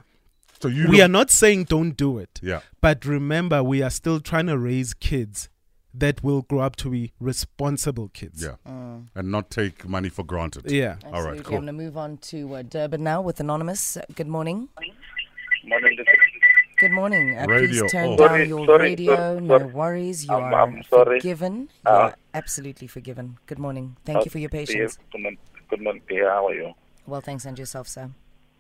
So 0.60 0.68
you 0.68 0.88
we 0.90 1.02
are 1.02 1.08
not 1.08 1.30
saying 1.30 1.66
don't 1.66 1.96
do 1.96 2.18
it 2.18 2.40
Yeah. 2.42 2.62
but 2.82 3.06
remember, 3.06 3.64
we 3.64 3.82
are 3.84 3.90
still 3.92 4.20
trying 4.20 4.48
to 4.48 4.58
raise 4.58 4.94
kids 4.94 5.50
that 5.94 6.24
will 6.24 6.42
grow 6.44 6.60
up 6.60 6.76
to 6.78 6.90
be 6.92 7.12
responsible 7.20 8.10
kids. 8.10 8.44
Yeah. 8.44 8.56
And 9.16 9.32
not 9.32 9.50
take 9.50 9.88
money 9.88 10.10
for 10.10 10.24
granted. 10.24 10.70
Yeah. 10.70 10.98
All 11.06 11.12
right, 11.12 11.38
Absolutely. 11.40 11.44
cool. 11.44 11.58
I'm 11.58 11.66
going 11.66 11.78
to 11.78 11.84
move 11.86 11.98
on 11.98 12.18
to 12.18 12.56
uh, 12.56 12.62
Durban 12.64 13.04
now 13.04 13.22
with 13.22 13.40
Anonymous. 13.40 13.98
Good 14.16 14.28
morning. 14.28 14.70
Good 16.78 16.92
morning. 16.92 17.36
Uh, 17.38 17.46
Radio 17.48 17.82
please 17.82 17.92
turn 17.92 18.10
off. 18.12 18.18
down 18.20 18.28
Sorry, 18.30 18.48
your 18.48 18.66
sorry, 18.68 18.84
radio. 18.90 19.16
sorry, 19.16 19.42
no 19.42 19.58
worries. 19.68 20.26
You 20.26 20.34
I'm- 20.36 20.54
are 20.54 20.62
I'm 20.62 20.84
sorry. 20.84 21.20
forgiven. 21.20 21.56
You 21.86 21.92
Uh, 21.92 21.94
are 21.94 22.16
absolutely 22.36 22.88
forgiven. 22.88 23.38
Good 23.48 23.58
morning. 23.60 23.98
Thank 24.06 24.26
you 24.26 24.30
for 24.32 24.38
your 24.40 24.50
patience. 24.50 25.00
Good 25.12 25.22
morning. 25.22 25.40
Good 25.70 25.82
morning. 25.82 26.02
How 26.10 26.48
are 26.48 26.54
you? 26.54 26.74
Well, 27.08 27.22
thanks, 27.22 27.46
and 27.46 27.58
yourself, 27.58 27.88
sir. 27.88 28.12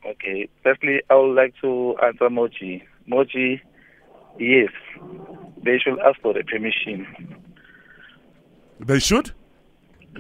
Okay. 0.07 0.49
Firstly, 0.63 1.01
I 1.09 1.15
would 1.15 1.35
like 1.35 1.53
to 1.61 1.95
answer 2.03 2.29
Moji. 2.29 2.81
Moji, 3.09 3.59
yes, 4.39 4.69
they 5.63 5.77
should 5.79 5.99
ask 5.99 6.19
for 6.21 6.33
the 6.33 6.43
permission. 6.43 7.05
They 8.79 8.99
should? 8.99 9.31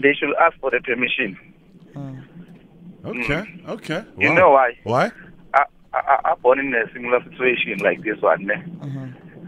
They 0.01 0.13
should 0.13 0.33
ask 0.41 0.57
for 0.59 0.71
the 0.71 0.79
permission. 0.81 1.37
Oh. 1.95 2.17
Okay. 3.05 3.43
Mm. 3.45 3.69
Okay. 3.69 4.03
You 4.19 4.29
Wow. 4.29 4.35
know 4.35 4.49
why? 4.51 4.71
Why? 4.83 5.11
I, 5.53 5.63
I, 5.93 6.19
I 6.25 6.35
born 6.41 6.59
in 6.59 6.73
a 6.73 6.91
similar 6.93 7.23
situation 7.23 7.79
like 7.79 8.03
this 8.03 8.19
one. 8.21 8.45
ne? 8.45 8.55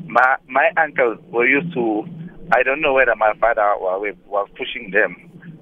My 0.08 0.36
my 0.48 0.70
uncles 0.78 1.20
were 1.30 1.46
used 1.48 1.74
to. 1.74 2.08
I 2.52 2.64
don't 2.64 2.82
know 2.82 2.94
whether 2.94 3.16
my 3.16 3.34
father 3.40 3.68
wa- 3.80 4.00
wa- 4.00 4.12
was 4.28 4.48
pushing 4.58 4.90
them, 4.92 5.16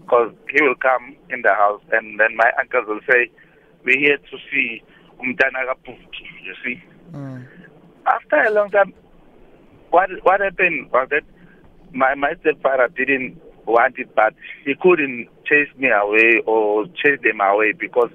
because 0.04 0.32
he 0.52 0.62
will 0.64 0.76
come 0.76 1.16
in 1.30 1.42
the 1.42 1.54
house 1.54 1.82
and 1.92 2.18
then 2.20 2.36
my 2.38 2.50
uncles 2.60 2.86
will 2.88 3.02
say, 3.12 3.30
"We're 3.84 4.00
here 4.00 4.18
to 4.18 4.38
see 4.52 4.84
umntana 5.20 5.66
kaBhuti," 5.70 6.26
You 6.44 6.56
see. 6.64 6.84
Mm. 7.14 7.46
After 8.06 8.38
a 8.38 8.52
long 8.52 8.70
time, 8.70 8.94
what 9.92 10.10
what 10.24 10.42
happened 10.42 10.92
was 10.92 11.08
that 11.10 11.24
my 11.94 12.16
my 12.16 12.34
stepfather 12.42 12.90
didn't 12.96 13.40
want 13.66 14.00
it, 14.00 14.14
but 14.16 14.34
he 14.66 14.76
couldn't 14.82 15.28
chase 15.46 15.70
me 15.78 15.90
away 15.90 16.42
or 16.46 16.86
chase 16.88 17.20
them 17.24 17.42
away 17.42 17.74
because 17.74 18.10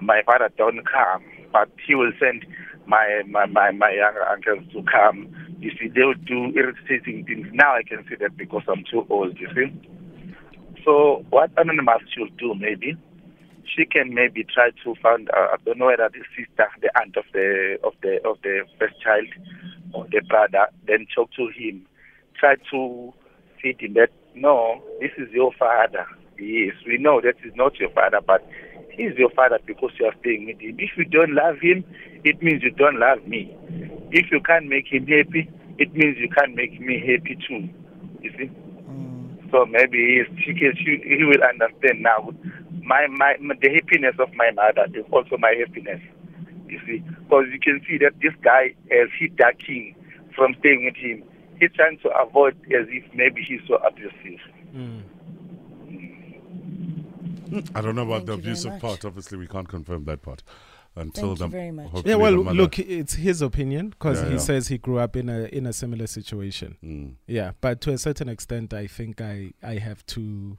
my 0.00 0.22
father 0.26 0.50
don't 0.56 0.82
come. 0.86 1.24
But 1.52 1.68
he 1.86 1.94
will 1.94 2.12
send 2.18 2.44
my 2.86 3.22
my 3.28 3.46
my, 3.46 3.70
my 3.72 3.90
younger 3.92 4.24
uncles 4.26 4.64
to 4.72 4.82
come. 4.82 5.28
You 5.60 5.70
see, 5.80 5.88
they 5.88 6.02
would 6.04 6.24
do 6.26 6.52
irritating 6.56 7.24
things. 7.24 7.48
Now 7.52 7.74
I 7.74 7.82
can 7.82 8.04
see 8.08 8.16
that 8.20 8.36
because 8.36 8.62
I'm 8.68 8.84
too 8.90 9.06
old. 9.08 9.38
You 9.38 9.48
see. 9.54 9.72
So 10.84 11.24
what 11.30 11.50
Anonymous 11.56 12.02
should 12.14 12.36
do 12.36 12.54
maybe, 12.54 12.96
she 13.66 13.84
can 13.86 14.14
maybe 14.14 14.44
try 14.44 14.70
to 14.84 14.94
find. 15.02 15.28
Uh, 15.30 15.48
I 15.52 15.56
don't 15.64 15.78
know 15.78 15.86
whether 15.86 16.08
the 16.12 16.22
sister, 16.36 16.66
the 16.80 16.90
aunt 17.00 17.16
of 17.16 17.24
the 17.32 17.78
of 17.82 17.94
the 18.02 18.18
of 18.28 18.38
the 18.42 18.64
first 18.78 19.00
child, 19.00 19.28
or 19.92 20.06
the 20.10 20.20
brother, 20.20 20.66
then 20.86 21.06
talk 21.14 21.30
to 21.36 21.48
him. 21.48 21.86
Try 22.38 22.56
to 22.70 23.12
feed 23.62 23.80
him 23.80 23.94
that 23.94 24.10
no, 24.34 24.82
this 25.00 25.12
is 25.16 25.32
your 25.32 25.52
father. 25.58 26.06
Yes, 26.38 26.74
we 26.86 26.98
know 26.98 27.20
that 27.20 27.36
is 27.44 27.54
not 27.54 27.78
your 27.78 27.90
father, 27.90 28.20
but 28.26 28.46
he's 28.90 29.16
your 29.16 29.30
father 29.30 29.58
because 29.64 29.90
you 29.98 30.06
are 30.06 30.14
staying 30.20 30.46
with 30.46 30.60
him. 30.60 30.76
If 30.78 30.90
you 30.96 31.04
don't 31.04 31.34
love 31.34 31.60
him, 31.60 31.84
it 32.24 32.42
means 32.42 32.62
you 32.62 32.70
don't 32.72 32.98
love 32.98 33.26
me. 33.26 33.56
If 34.10 34.30
you 34.32 34.40
can't 34.40 34.66
make 34.66 34.86
him 34.92 35.06
happy, 35.06 35.48
it 35.78 35.94
means 35.94 36.16
you 36.18 36.28
can't 36.28 36.54
make 36.54 36.80
me 36.80 36.98
happy 36.98 37.38
too. 37.46 37.68
You 38.20 38.30
see? 38.36 38.50
So 39.52 39.64
maybe 39.66 39.98
he, 39.98 40.42
she 40.42 40.54
can, 40.58 40.72
she, 40.76 40.98
he 41.04 41.22
will 41.22 41.42
understand 41.42 42.02
now. 42.02 42.30
My, 42.84 43.06
my, 43.08 43.36
my, 43.40 43.54
the 43.60 43.70
happiness 43.70 44.14
of 44.18 44.28
my 44.34 44.50
mother 44.52 44.86
is 44.94 45.04
also 45.10 45.36
my 45.38 45.54
happiness. 45.58 46.00
You 46.68 46.80
see? 46.86 46.98
Because 46.98 47.46
you 47.52 47.60
can 47.60 47.80
see 47.88 47.98
that 47.98 48.12
this 48.20 48.32
guy 48.42 48.74
has 48.90 49.08
hit 49.18 49.36
that 49.38 49.58
king 49.58 49.94
from 50.36 50.54
staying 50.60 50.84
with 50.84 50.96
him. 50.96 51.22
He's 51.60 51.70
trying 51.74 51.98
to 52.00 52.08
avoid 52.10 52.54
as 52.66 52.86
if 52.88 53.04
maybe 53.14 53.42
he's 53.46 53.60
so 53.68 53.76
abusive. 53.76 54.40
I 57.74 57.80
don't 57.80 57.94
know 57.94 58.02
about 58.02 58.26
Thank 58.26 58.26
the 58.26 58.32
you 58.36 58.42
very 58.42 58.52
abusive 58.52 58.80
part. 58.80 59.04
Obviously, 59.04 59.38
we 59.38 59.46
can't 59.46 59.68
confirm 59.68 60.04
that 60.04 60.22
part 60.22 60.42
until 60.96 61.36
Thank 61.36 61.38
the 61.38 61.44
you 61.44 61.50
very 61.50 61.70
much. 61.70 61.90
Yeah, 62.04 62.16
well, 62.16 62.32
look, 62.32 62.78
it's 62.78 63.14
his 63.14 63.42
opinion 63.42 63.90
because 63.90 64.20
Yeah, 64.20 64.26
he 64.28 64.32
yeah. 64.34 64.38
says 64.40 64.68
he 64.68 64.78
grew 64.78 64.98
up 64.98 65.16
in 65.16 65.28
a 65.28 65.44
in 65.44 65.66
a 65.66 65.72
similar 65.72 66.06
situation. 66.06 66.76
Mm. 66.84 67.14
Yeah, 67.26 67.52
but 67.60 67.80
to 67.82 67.92
a 67.92 67.98
certain 67.98 68.28
extent, 68.28 68.74
I 68.74 68.86
think 68.86 69.20
I 69.20 69.52
I 69.62 69.74
have 69.74 70.04
to 70.06 70.58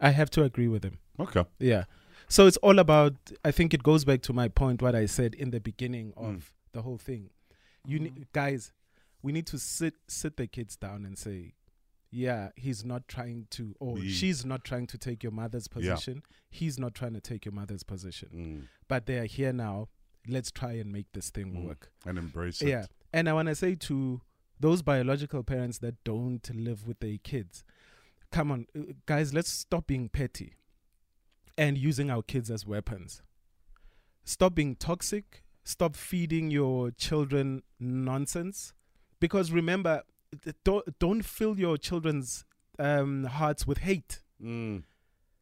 I 0.00 0.10
have 0.10 0.30
to 0.30 0.44
agree 0.44 0.68
with 0.68 0.84
him. 0.84 0.98
Okay. 1.18 1.44
Yeah. 1.58 1.84
So 2.28 2.46
it's 2.46 2.56
all 2.58 2.78
about. 2.78 3.14
I 3.44 3.50
think 3.50 3.74
it 3.74 3.82
goes 3.82 4.04
back 4.04 4.22
to 4.22 4.32
my 4.32 4.48
point, 4.48 4.82
what 4.82 4.94
I 4.94 5.06
said 5.06 5.34
in 5.34 5.50
the 5.50 5.60
beginning 5.60 6.12
of 6.16 6.34
Mm. 6.34 6.42
the 6.72 6.82
whole 6.82 6.98
thing. 6.98 7.30
You 7.86 7.98
ne- 8.00 8.12
guys, 8.32 8.72
we 9.22 9.32
need 9.32 9.46
to 9.48 9.58
sit 9.58 9.94
sit 10.06 10.36
the 10.36 10.46
kids 10.46 10.76
down 10.76 11.04
and 11.04 11.18
say, 11.18 11.54
yeah, 12.10 12.50
he's 12.56 12.84
not 12.84 13.08
trying 13.08 13.46
to, 13.50 13.74
or 13.80 13.98
He- 13.98 14.10
she's 14.10 14.44
not 14.44 14.64
trying 14.64 14.86
to 14.88 14.98
take 14.98 15.22
your 15.22 15.32
mother's 15.32 15.68
Yeah. 15.70 15.94
position. 15.94 16.22
He's 16.50 16.78
not 16.78 16.94
trying 16.94 17.14
to 17.14 17.20
take 17.20 17.44
your 17.44 17.52
mother's 17.54 17.82
position. 17.82 18.28
Mm. 18.34 18.68
But 18.88 19.06
they 19.06 19.18
are 19.18 19.26
here 19.26 19.52
now. 19.52 19.88
Let's 20.28 20.50
try 20.50 20.72
and 20.72 20.92
make 20.92 21.10
this 21.12 21.30
thing 21.30 21.52
Mm. 21.54 21.64
work. 21.66 21.92
And 22.04 22.18
embrace 22.18 22.60
it. 22.62 22.68
Yeah. 22.68 22.86
And 23.12 23.28
I 23.28 23.32
want 23.32 23.48
to 23.48 23.54
say 23.54 23.74
to 23.74 24.20
those 24.60 24.82
biological 24.82 25.42
parents 25.42 25.78
that 25.78 26.02
don't 26.04 26.48
live 26.54 26.86
with 26.86 27.00
their 27.00 27.16
kids, 27.18 27.64
come 28.30 28.50
on, 28.52 28.66
uh, 28.76 28.92
guys, 29.06 29.32
let's 29.32 29.48
stop 29.50 29.86
being 29.86 30.08
petty 30.08 30.54
and 31.60 31.76
using 31.76 32.10
our 32.10 32.22
kids 32.22 32.50
as 32.50 32.66
weapons. 32.66 33.20
Stop 34.24 34.54
being 34.54 34.76
toxic. 34.76 35.44
Stop 35.62 35.94
feeding 35.94 36.50
your 36.50 36.90
children 36.90 37.62
nonsense. 37.78 38.72
Because 39.20 39.52
remember, 39.52 40.02
don't, 40.64 40.98
don't 40.98 41.22
fill 41.22 41.58
your 41.58 41.76
children's 41.76 42.46
um, 42.78 43.24
hearts 43.24 43.66
with 43.66 43.78
hate. 43.78 44.22
Mm. 44.42 44.84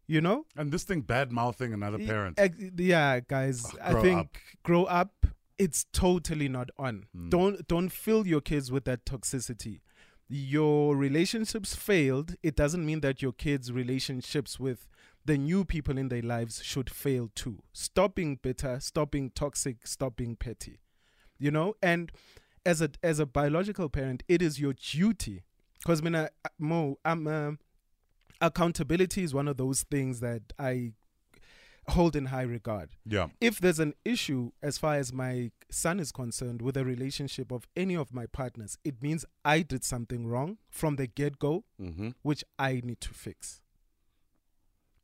You 0.09 0.20
know? 0.20 0.44
And 0.57 0.72
this 0.72 0.83
thing 0.83 1.02
bad 1.02 1.31
mouthing 1.31 1.72
another 1.72 1.98
parent. 1.98 2.40
yeah, 2.76 3.20
guys. 3.20 3.64
I 3.81 3.94
think 4.02 4.18
up. 4.18 4.37
grow 4.64 4.85
up. 4.85 5.24
It's 5.57 5.87
totally 5.92 6.48
not 6.48 6.70
on. 6.78 7.07
Mm. 7.16 7.31
Don't 7.31 7.68
don't 7.68 7.88
fill 7.90 8.26
your 8.26 8.40
kids 8.40 8.72
with 8.72 8.85
that 8.85 9.04
toxicity. 9.04 9.81
Your 10.28 10.96
relationships 10.96 11.74
failed. 11.74 12.37
It 12.42 12.54
doesn't 12.54 12.85
mean 12.87 13.00
that 13.00 13.22
your 13.22 13.33
kids' 13.33 13.72
relationships 13.72 14.61
with 14.61 14.88
the 15.28 15.36
new 15.38 15.64
people 15.64 15.96
in 15.98 16.08
their 16.08 16.22
lives 16.22 16.62
should 16.64 16.88
fail 16.90 17.30
too. 17.34 17.62
Stop 17.72 18.14
being 18.14 18.36
bitter. 18.42 18.80
Stop 18.80 19.10
being 19.12 19.30
toxic. 19.30 19.86
Stop 19.86 20.16
being 20.16 20.36
petty. 20.36 20.80
You 21.38 21.50
know, 21.50 21.74
and 21.82 22.10
as 22.66 22.80
a 22.82 22.90
as 23.02 23.18
a 23.20 23.26
biological 23.26 23.88
parent, 23.88 24.22
it 24.26 24.42
is 24.42 24.58
your 24.58 24.72
duty. 24.74 25.44
Because 25.78 26.02
Mina 26.02 26.30
Mo, 26.58 26.98
I'm 27.04 27.26
uh, 27.28 27.52
accountability 28.40 29.22
is 29.22 29.34
one 29.34 29.48
of 29.48 29.56
those 29.56 29.82
things 29.82 30.20
that 30.20 30.42
I 30.58 30.92
hold 31.88 32.14
in 32.16 32.26
high 32.26 32.42
regard. 32.42 32.90
yeah. 33.06 33.28
If 33.40 33.60
there's 33.60 33.78
an 33.78 33.94
issue 34.04 34.50
as 34.62 34.76
far 34.76 34.96
as 34.96 35.12
my 35.12 35.50
son 35.70 36.00
is 36.00 36.12
concerned 36.12 36.60
with 36.60 36.76
a 36.76 36.84
relationship 36.84 37.50
of 37.50 37.66
any 37.76 37.96
of 37.96 38.12
my 38.12 38.26
partners, 38.26 38.76
it 38.84 39.02
means 39.02 39.24
I 39.44 39.62
did 39.62 39.84
something 39.84 40.26
wrong 40.26 40.58
from 40.68 40.96
the 40.96 41.06
get 41.06 41.38
go, 41.38 41.64
hmm 41.78 42.10
which 42.22 42.44
I 42.58 42.80
need 42.84 43.00
to 43.02 43.14
fix. 43.14 43.62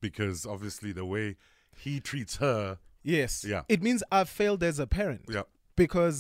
Because 0.09 0.45
obviously 0.55 0.93
the 0.93 1.05
way 1.15 1.37
he 1.85 1.99
treats 2.01 2.37
her. 2.37 2.79
Yes. 3.03 3.45
Yeah. 3.53 3.63
It 3.69 3.81
means 3.83 4.03
I've 4.13 4.29
failed 4.29 4.63
as 4.63 4.79
a 4.79 4.87
parent 4.87 5.23
Yeah. 5.29 5.45
because 5.77 6.19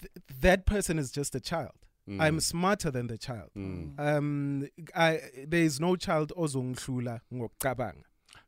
th- 0.00 0.12
that 0.46 0.60
person 0.66 0.98
is 0.98 1.10
just 1.10 1.34
a 1.34 1.40
child. 1.40 1.78
Mm. 2.08 2.22
I'm 2.24 2.38
smarter 2.40 2.90
than 2.96 3.06
the 3.08 3.18
child. 3.18 3.50
Mm. 3.56 3.98
Um, 3.98 4.68
I, 4.94 5.20
there 5.52 5.64
is 5.70 5.80
no 5.80 5.96
child 5.96 6.32
ozonghlula 6.36 7.20
ngokucabanga. 7.32 8.04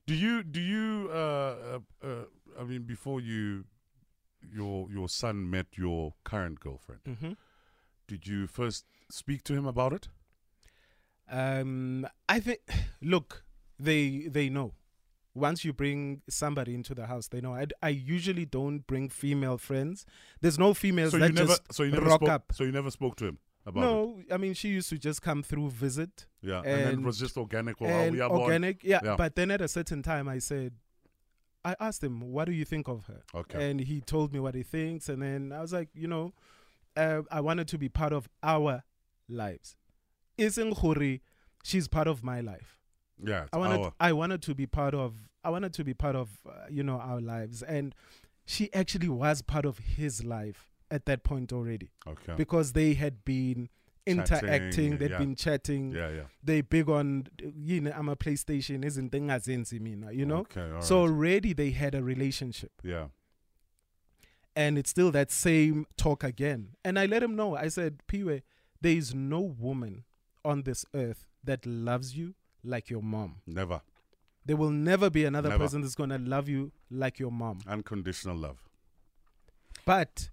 Do 0.06 0.14
you 0.14 0.42
do 0.44 0.60
you 0.60 1.10
uh, 1.12 1.18
uh, 1.74 2.06
uh 2.08 2.24
I 2.60 2.64
mean 2.70 2.82
before 2.94 3.20
you 3.20 3.64
your 4.58 4.88
your 4.96 5.08
son 5.08 5.50
met 5.50 5.66
your 5.76 6.14
current 6.30 6.60
girlfriend, 6.60 7.02
Mhm. 7.04 7.36
did 8.06 8.26
you 8.30 8.46
first 8.46 8.84
speak 9.10 9.42
to 9.44 9.54
him 9.54 9.66
about 9.66 9.92
it? 9.92 10.08
Um, 11.30 12.06
I 12.28 12.40
think. 12.40 12.60
Look, 13.02 13.44
they 13.78 14.28
they 14.30 14.48
know. 14.48 14.74
Once 15.34 15.64
you 15.64 15.72
bring 15.72 16.20
somebody 16.28 16.74
into 16.74 16.94
the 16.94 17.06
house, 17.06 17.28
they 17.28 17.40
know. 17.40 17.54
I, 17.54 17.66
I 17.80 17.90
usually 17.90 18.44
don't 18.44 18.80
bring 18.86 19.08
female 19.08 19.56
friends. 19.56 20.04
There's 20.40 20.58
no 20.58 20.74
females 20.74 21.12
So 21.12 21.18
that 21.18 21.28
you 21.28 21.34
never 21.34 21.48
just 21.48 21.72
so 21.72 21.82
you 21.84 21.92
never 21.92 22.06
rock 22.06 22.20
spoke 22.22 22.28
up. 22.30 22.52
so 22.52 22.64
you 22.64 22.72
never 22.72 22.90
spoke 22.90 23.14
to 23.16 23.26
him 23.26 23.38
about 23.64 23.80
it. 23.80 23.84
No, 23.84 24.20
I 24.32 24.36
mean 24.36 24.54
she 24.54 24.68
used 24.68 24.88
to 24.88 24.98
just 24.98 25.22
come 25.22 25.42
through, 25.44 25.70
visit, 25.70 26.26
Yeah. 26.42 26.62
And, 26.64 26.86
then 26.86 26.92
it 26.94 27.00
was 27.02 27.18
just 27.18 27.36
organic 27.36 27.80
or 27.80 27.86
and 27.86 28.12
we 28.16 28.20
organic. 28.22 28.82
Yeah, 28.82 29.00
Yeah. 29.04 29.16
but 29.16 29.36
then 29.36 29.50
at 29.52 29.60
a 29.60 29.68
certain 29.68 30.02
time, 30.02 30.28
I 30.28 30.38
said, 30.40 30.72
I 31.64 31.76
asked 31.78 32.02
him, 32.02 32.20
"What 32.32 32.46
do 32.46 32.52
you 32.52 32.64
think 32.64 32.88
of 32.88 33.04
her?" 33.06 33.22
Okay. 33.34 33.70
And 33.70 33.80
he 33.80 34.00
told 34.00 34.32
me 34.32 34.40
what 34.40 34.54
he 34.56 34.64
thinks, 34.64 35.08
and 35.08 35.22
then 35.22 35.52
I 35.52 35.60
was 35.60 35.72
like, 35.72 35.90
you 35.94 36.08
know, 36.08 36.32
uh, 36.96 37.22
I 37.30 37.40
wanted 37.42 37.68
to 37.68 37.78
be 37.78 37.88
part 37.88 38.12
of 38.12 38.28
our 38.42 38.82
lives. 39.28 39.76
Isn't 40.36 40.74
Khuri, 40.76 41.22
she's 41.62 41.86
part 41.86 42.08
of 42.08 42.24
my 42.24 42.40
life. 42.40 42.77
Yeah. 43.22 43.46
I 43.52 43.56
wanted 43.58 43.80
our- 43.80 43.92
I 44.00 44.12
wanted 44.12 44.42
to 44.42 44.54
be 44.54 44.66
part 44.66 44.94
of 44.94 45.14
I 45.44 45.50
wanted 45.50 45.72
to 45.74 45.84
be 45.84 45.94
part 45.94 46.16
of 46.16 46.30
uh, 46.46 46.52
you 46.70 46.82
know 46.82 46.98
our 46.98 47.20
lives 47.20 47.62
and 47.62 47.94
she 48.44 48.72
actually 48.72 49.08
was 49.08 49.42
part 49.42 49.64
of 49.64 49.78
his 49.78 50.24
life 50.24 50.70
at 50.90 51.04
that 51.06 51.22
point 51.22 51.52
already 51.52 51.90
okay. 52.06 52.34
because 52.36 52.72
they 52.72 52.94
had 52.94 53.24
been 53.24 53.68
interacting 54.06 54.96
they'd 54.96 55.10
yeah. 55.10 55.18
been 55.18 55.34
chatting 55.34 55.92
yeah, 55.92 56.08
yeah. 56.08 56.22
they 56.42 56.62
big 56.62 56.88
on 56.88 57.26
you 57.42 57.80
know 57.82 57.92
I'm 57.94 58.08
a 58.08 58.16
PlayStation 58.16 58.82
isn't 58.84 59.12
engazenzi 59.12 59.78
mina 59.80 60.12
you 60.12 60.24
know 60.24 60.38
Okay, 60.38 60.70
all 60.74 60.80
so 60.80 60.96
right. 61.04 61.10
already 61.10 61.52
they 61.52 61.70
had 61.72 61.94
a 61.94 62.02
relationship 62.02 62.72
yeah. 62.82 63.08
and 64.56 64.78
it's 64.78 64.90
still 64.90 65.10
that 65.12 65.30
same 65.30 65.86
talk 65.96 66.24
again. 66.24 66.70
And 66.84 66.98
I 66.98 67.06
let 67.06 67.22
him 67.22 67.36
know. 67.36 67.54
I 67.56 67.68
said, 67.68 67.98
Piwe, 68.08 68.42
there 68.80 68.92
is 68.96 69.14
no 69.14 69.40
woman 69.40 70.04
on 70.44 70.62
this 70.62 70.84
earth 70.94 71.26
that 71.44 71.64
loves 71.66 72.16
you 72.16 72.34
like 72.64 72.90
your 72.90 73.02
mom. 73.02 73.36
Never. 73.46 73.80
There 74.44 74.56
will 74.56 74.70
never 74.70 75.10
be 75.10 75.24
another 75.24 75.50
Never. 75.50 75.64
person 75.64 75.82
that's 75.82 75.94
going 75.94 76.10
to 76.10 76.18
love 76.18 76.48
you 76.48 76.72
like 76.90 77.18
your 77.18 77.30
mom. 77.32 77.60
Unconditional 77.66 78.36
love. 78.36 78.68
But 79.84 80.30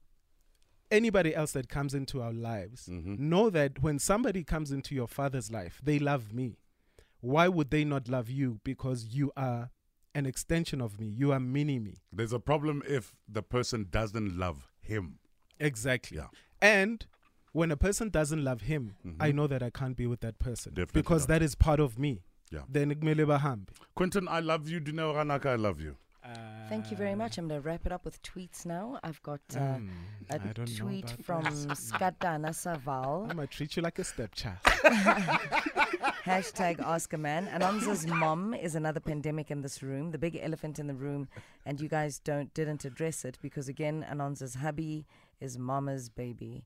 anybody 0.92 1.34
else 1.36 1.52
that 1.54 1.70
comes 1.70 1.94
into 1.94 2.22
our 2.22 2.34
lives, 2.34 2.88
Mhm. 2.88 3.20
know 3.20 3.50
that 3.50 3.82
when 3.82 4.00
somebody 4.00 4.44
comes 4.44 4.72
into 4.72 4.96
your 4.96 5.08
father's 5.08 5.52
life, 5.52 5.82
they 5.84 6.00
love 6.00 6.34
me. 6.34 6.58
Why 7.22 7.48
would 7.48 7.72
they 7.72 7.84
not 7.84 8.08
love 8.08 8.30
you? 8.30 8.60
Because 8.64 9.06
you 9.06 9.32
are 9.36 9.72
an 10.14 10.26
extension 10.26 10.80
of 10.82 11.00
me. 11.00 11.08
You 11.08 11.32
are 11.32 11.40
mini 11.40 11.80
me. 11.80 11.98
There's 12.14 12.32
a 12.34 12.40
problem 12.40 12.84
if 12.88 13.16
the 13.28 13.42
person 13.44 13.88
doesn't 13.90 14.38
love 14.38 14.70
him. 14.82 15.20
Exactly. 15.60 16.18
Yeah. 16.18 16.28
And 16.62 17.06
when 17.60 17.72
a 17.72 17.78
person 17.78 18.10
doesn't 18.10 18.44
love 18.44 18.62
him, 18.70 18.96
I 19.20 19.32
Mhm. 19.32 19.36
know 19.36 19.48
that 19.48 19.64
I 19.64 19.70
can't 19.70 19.96
be 19.96 20.06
with 20.14 20.20
that 20.22 20.40
person 20.40 20.74
Definitely 20.74 21.02
because 21.02 21.22
not. 21.24 21.28
that 21.30 21.42
is 21.42 21.56
part 21.56 21.80
of 21.80 21.98
me. 21.98 22.12
Yeah. 22.52 22.64
Then 22.78 22.94
kumele 22.96 23.26
bahambe. 23.26 23.70
Quinton, 23.96 24.28
I 24.28 24.42
love 24.42 24.68
you. 24.70 24.80
Dineo 24.82 25.14
Ranaka, 25.16 25.52
I 25.52 25.56
love 25.56 25.80
you. 25.80 25.96
Thank 26.70 26.90
you 26.92 26.98
very 26.98 27.14
much. 27.16 27.38
I'm 27.38 27.48
going 27.48 27.62
to 27.62 27.66
wrap 27.70 27.86
it 27.86 27.92
up 27.92 28.04
with 28.04 28.20
tweets 28.24 28.66
now. 28.66 29.00
I've 29.04 29.22
got 29.22 29.42
uh, 29.56 29.60
Um, 29.60 29.90
a 30.32 30.36
I 30.36 30.38
tweet 30.66 31.10
from 31.24 31.44
that. 31.44 31.54
Skatana 31.78 32.54
Saval. 32.54 33.28
I'm 33.30 33.36
gonna 33.38 33.48
treat 33.48 33.76
you 33.78 33.84
like 33.84 34.00
a 34.00 34.04
stepchild. 34.04 34.58
Hashtag 36.26 36.80
ask 36.80 37.14
a 37.14 37.18
man. 37.18 37.48
Anonza's 37.48 38.06
mom 38.08 38.54
is 38.54 38.74
another 38.76 39.00
pandemic 39.00 39.52
in 39.52 39.62
this 39.62 39.84
room, 39.84 40.12
the 40.12 40.18
big 40.18 40.36
elephant 40.42 40.80
in 40.80 40.88
the 40.88 40.94
room, 40.96 41.28
and 41.66 41.80
you 41.80 41.88
guys 41.88 42.20
don't 42.20 42.52
didn't 42.54 42.84
address 42.86 43.24
it 43.26 43.38
because 43.42 43.68
again, 43.70 44.04
Anonza's 44.10 44.56
hubby 44.56 45.06
is 45.40 45.58
mama's 45.60 46.10
baby. 46.10 46.66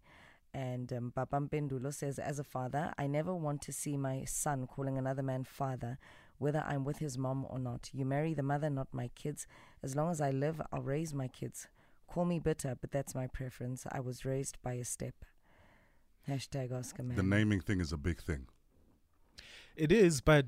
And 0.53 0.91
um, 0.93 1.13
Babam 1.15 1.49
Pendulo 1.49 1.93
says, 1.93 2.17
as 2.19 2.39
a 2.39 2.43
father, 2.43 2.93
I 2.97 3.05
never 3.07 3.35
want 3.35 3.61
to 3.63 3.71
see 3.71 3.97
my 3.97 4.23
son 4.25 4.65
calling 4.67 4.97
another 4.97 5.21
man 5.21 5.43
father, 5.43 5.99
whether 6.39 6.63
I'm 6.67 6.83
with 6.83 6.97
his 6.99 7.17
mom 7.17 7.45
or 7.49 7.59
not. 7.59 7.89
You 7.93 8.05
marry 8.05 8.33
the 8.33 8.41
mother, 8.43 8.69
not 8.69 8.87
my 8.91 9.09
kids. 9.13 9.45
As 9.83 9.95
long 9.95 10.09
as 10.09 10.19
I 10.21 10.31
live, 10.31 10.59
I'll 10.71 10.81
raise 10.81 11.13
my 11.13 11.27
kids. 11.27 11.67
Call 12.07 12.25
me 12.25 12.39
bitter, 12.39 12.75
but 12.81 12.91
that's 12.91 13.13
my 13.13 13.27
preference. 13.27 13.85
I 13.91 13.99
was 13.99 14.25
raised 14.25 14.57
by 14.63 14.73
a 14.73 14.85
step. 14.85 15.13
Hashtag 16.27 16.71
ask 16.71 16.97
a 16.99 17.03
man. 17.03 17.15
The 17.17 17.23
naming 17.23 17.61
thing 17.61 17.79
is 17.79 17.91
a 17.93 17.97
big 17.97 18.19
thing. 18.21 18.47
It 19.75 19.91
is, 19.91 20.21
but 20.21 20.47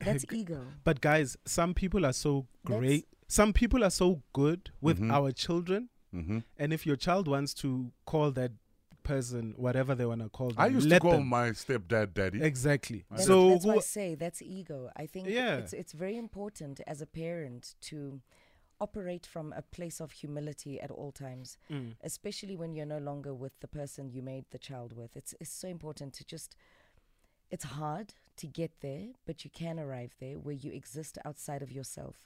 That's 0.00 0.24
ego. 0.32 0.64
But 0.84 1.00
guys, 1.00 1.36
some 1.44 1.74
people 1.74 2.06
are 2.06 2.12
so 2.12 2.46
That's- 2.64 2.80
great. 2.80 3.08
Some 3.26 3.52
people 3.52 3.82
are 3.82 3.90
so 3.90 4.22
good 4.32 4.70
with 4.80 4.98
Mhm. 5.00 5.10
our 5.12 5.32
children, 5.32 5.88
hmm 6.12 6.38
and 6.58 6.72
if 6.72 6.86
your 6.86 6.94
child 6.96 7.26
wants 7.26 7.52
to 7.54 7.90
call 8.06 8.30
that 8.32 8.52
person 9.04 9.54
whatever 9.56 9.94
they 9.94 10.06
want 10.06 10.22
to 10.22 10.28
call 10.28 10.48
them, 10.48 10.56
I 10.58 10.66
used 10.68 10.88
to 10.90 10.98
call 11.00 11.12
them. 11.12 11.26
my 11.28 11.50
stepdad 11.50 12.14
daddy. 12.14 12.42
exactly. 12.42 13.04
I 13.10 13.16
That's, 13.16 13.26
So 13.26 13.50
that's 13.50 13.64
why 13.66 13.74
I 13.76 13.78
say 13.80 14.14
that's 14.16 14.40
ego. 14.42 14.90
I 14.96 15.06
think 15.06 15.28
Yeah. 15.28 15.56
it's 15.58 15.72
it's 15.72 15.92
very 15.92 16.16
important 16.16 16.80
as 16.86 17.00
a 17.02 17.06
parent 17.06 17.74
to 17.88 18.20
operate 18.80 19.24
from 19.34 19.52
a 19.52 19.62
place 19.62 20.00
of 20.00 20.10
humility 20.22 20.80
at 20.80 20.90
all 20.90 21.12
times, 21.12 21.56
Mm. 21.70 21.90
especially 22.02 22.56
when 22.56 22.74
you're 22.74 22.94
no 22.96 22.98
longer 23.10 23.32
with 23.32 23.54
the 23.60 23.68
person 23.68 24.10
you 24.10 24.22
made 24.22 24.46
the 24.50 24.58
child 24.58 24.92
with. 25.00 25.16
It's 25.16 25.32
it's 25.40 25.52
so 25.62 25.68
important 25.68 26.10
to 26.14 26.24
just. 26.24 26.56
It's 27.50 27.64
hard 27.64 28.14
to 28.36 28.46
get 28.48 28.80
there, 28.80 29.08
but 29.26 29.44
you 29.44 29.50
can 29.50 29.78
arrive 29.78 30.12
there 30.18 30.38
where 30.44 30.54
you 30.64 30.72
exist 30.72 31.18
outside 31.24 31.62
of 31.62 31.70
yourself. 31.70 32.16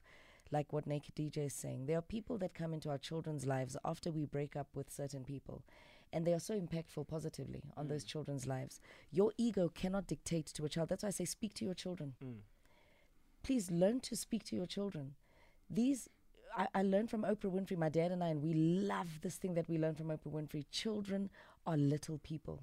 Like 0.51 0.73
what 0.73 0.87
Naked 0.87 1.15
DJ 1.15 1.39
is 1.47 1.53
saying, 1.55 1.85
there 1.87 1.99
are 1.99 2.03
people 2.17 2.39
that 2.39 2.55
come 2.55 2.73
into 2.73 2.89
our 2.89 2.97
children's 2.99 3.45
lives 3.45 3.77
after 3.85 4.11
we 4.11 4.25
break 4.25 4.57
up 4.57 4.69
with 4.75 4.91
certain 4.91 5.25
people, 5.25 5.63
and 6.13 6.27
they 6.27 6.33
are 6.33 6.41
so 6.41 6.59
impactful 6.59 7.07
positively 7.09 7.63
on 7.77 7.89
those 7.89 8.05
mm. 8.05 8.09
children's 8.09 8.47
lives. 8.47 8.81
Your 9.11 9.33
ego 9.37 9.69
cannot 9.69 10.07
dictate 10.07 10.47
to 10.47 10.65
a 10.65 10.69
child. 10.69 10.89
That's 10.89 11.03
why 11.03 11.09
I 11.09 11.13
say 11.13 11.25
speak 11.25 11.55
to 11.55 11.65
your 11.65 11.75
children. 11.75 12.15
Mm. 12.25 12.39
Please 13.43 13.71
learn 13.71 14.01
to 14.01 14.17
speak 14.17 14.45
to 14.45 14.57
your 14.57 14.67
children. 14.67 15.15
These, 15.71 16.09
I, 16.57 16.67
I 16.75 16.83
learned 16.83 17.11
from 17.11 17.23
Oprah 17.23 17.53
Winfrey, 17.53 17.77
my 17.77 17.89
dad 17.89 18.11
and 18.11 18.23
I, 18.23 18.29
and 18.29 18.43
we 18.43 18.55
love 18.55 19.21
this 19.23 19.37
thing 19.37 19.55
that 19.55 19.69
we 19.69 19.79
learned 19.79 19.99
from 19.99 20.09
Oprah 20.09 20.33
Winfrey. 20.33 20.65
Children 20.71 21.31
are 21.67 21.77
little 21.77 22.19
people. 22.19 22.63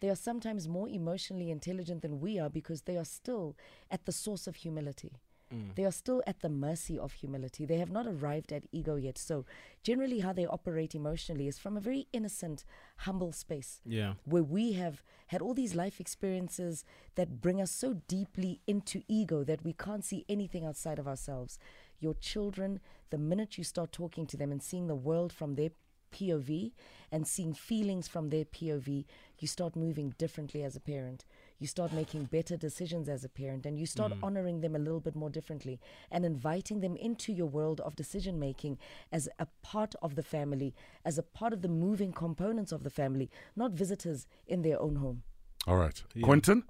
They 0.00 0.10
are 0.10 0.16
sometimes 0.16 0.68
more 0.68 0.88
emotionally 0.88 1.50
intelligent 1.50 2.02
than 2.02 2.20
we 2.20 2.38
are 2.38 2.50
because 2.50 2.82
they 2.82 2.96
are 2.96 3.04
still 3.04 3.56
at 3.90 4.04
the 4.04 4.12
source 4.12 4.46
of 4.46 4.56
humility. 4.56 5.12
Mm. 5.54 5.74
They 5.76 5.84
are 5.84 5.92
still 5.92 6.22
at 6.26 6.40
the 6.40 6.48
mercy 6.48 6.98
of 6.98 7.12
humility. 7.12 7.64
They 7.64 7.78
have 7.78 7.90
not 7.90 8.06
arrived 8.06 8.52
at 8.52 8.64
ego 8.72 8.96
yet. 8.96 9.16
So, 9.16 9.44
generally, 9.82 10.20
how 10.20 10.32
they 10.32 10.46
operate 10.46 10.94
emotionally 10.94 11.46
is 11.46 11.58
from 11.58 11.76
a 11.76 11.80
very 11.80 12.08
innocent, 12.12 12.64
humble 12.98 13.32
space 13.32 13.80
yeah, 13.84 14.14
where 14.24 14.42
we 14.42 14.72
have 14.72 15.02
had 15.28 15.42
all 15.42 15.54
these 15.54 15.74
life 15.74 16.00
experiences 16.00 16.84
that 17.14 17.40
bring 17.40 17.60
us 17.60 17.70
so 17.70 17.94
deeply 18.08 18.60
into 18.66 19.02
ego 19.08 19.44
that 19.44 19.64
we 19.64 19.72
can't 19.72 20.04
see 20.04 20.24
anything 20.28 20.64
outside 20.64 20.98
of 20.98 21.06
ourselves. 21.06 21.58
Your 22.00 22.14
children, 22.14 22.80
the 23.10 23.18
minute 23.18 23.56
you 23.56 23.64
start 23.64 23.92
talking 23.92 24.26
to 24.26 24.36
them 24.36 24.50
and 24.52 24.62
seeing 24.62 24.86
the 24.86 24.94
world 24.94 25.32
from 25.32 25.54
their 25.54 25.70
POV 26.12 26.72
and 27.10 27.26
seeing 27.26 27.52
feelings 27.52 28.08
from 28.08 28.30
their 28.30 28.44
POV, 28.44 29.04
you 29.38 29.48
start 29.48 29.76
moving 29.76 30.14
differently 30.18 30.62
as 30.62 30.76
a 30.76 30.80
parent. 30.80 31.24
You 31.58 31.66
start 31.66 31.92
making 31.92 32.24
better 32.24 32.56
decisions 32.56 33.08
as 33.08 33.24
a 33.24 33.28
parent 33.28 33.64
and 33.64 33.78
you 33.78 33.86
start 33.86 34.12
honoring 34.22 34.60
them 34.60 34.76
a 34.76 34.78
little 34.78 35.00
bit 35.00 35.16
more 35.16 35.30
differently 35.30 35.80
and 36.10 36.24
inviting 36.24 36.80
them 36.80 36.96
into 36.96 37.32
your 37.32 37.46
world 37.46 37.80
of 37.80 37.96
decision 37.96 38.38
making 38.38 38.78
as 39.10 39.28
a 39.38 39.46
part 39.62 39.94
of 40.02 40.16
the 40.16 40.22
family, 40.22 40.74
as 41.04 41.16
a 41.18 41.22
part 41.22 41.52
of 41.54 41.62
the 41.62 41.68
moving 41.68 42.12
components 42.12 42.72
of 42.72 42.82
the 42.82 42.90
family, 42.90 43.30
not 43.54 43.72
visitors 43.72 44.26
in 44.46 44.62
their 44.62 44.78
own 44.80 44.96
home. 44.96 45.22
All 45.66 45.76
right. 45.76 46.02
Yeah. 46.14 46.24
Quinton, 46.26 46.64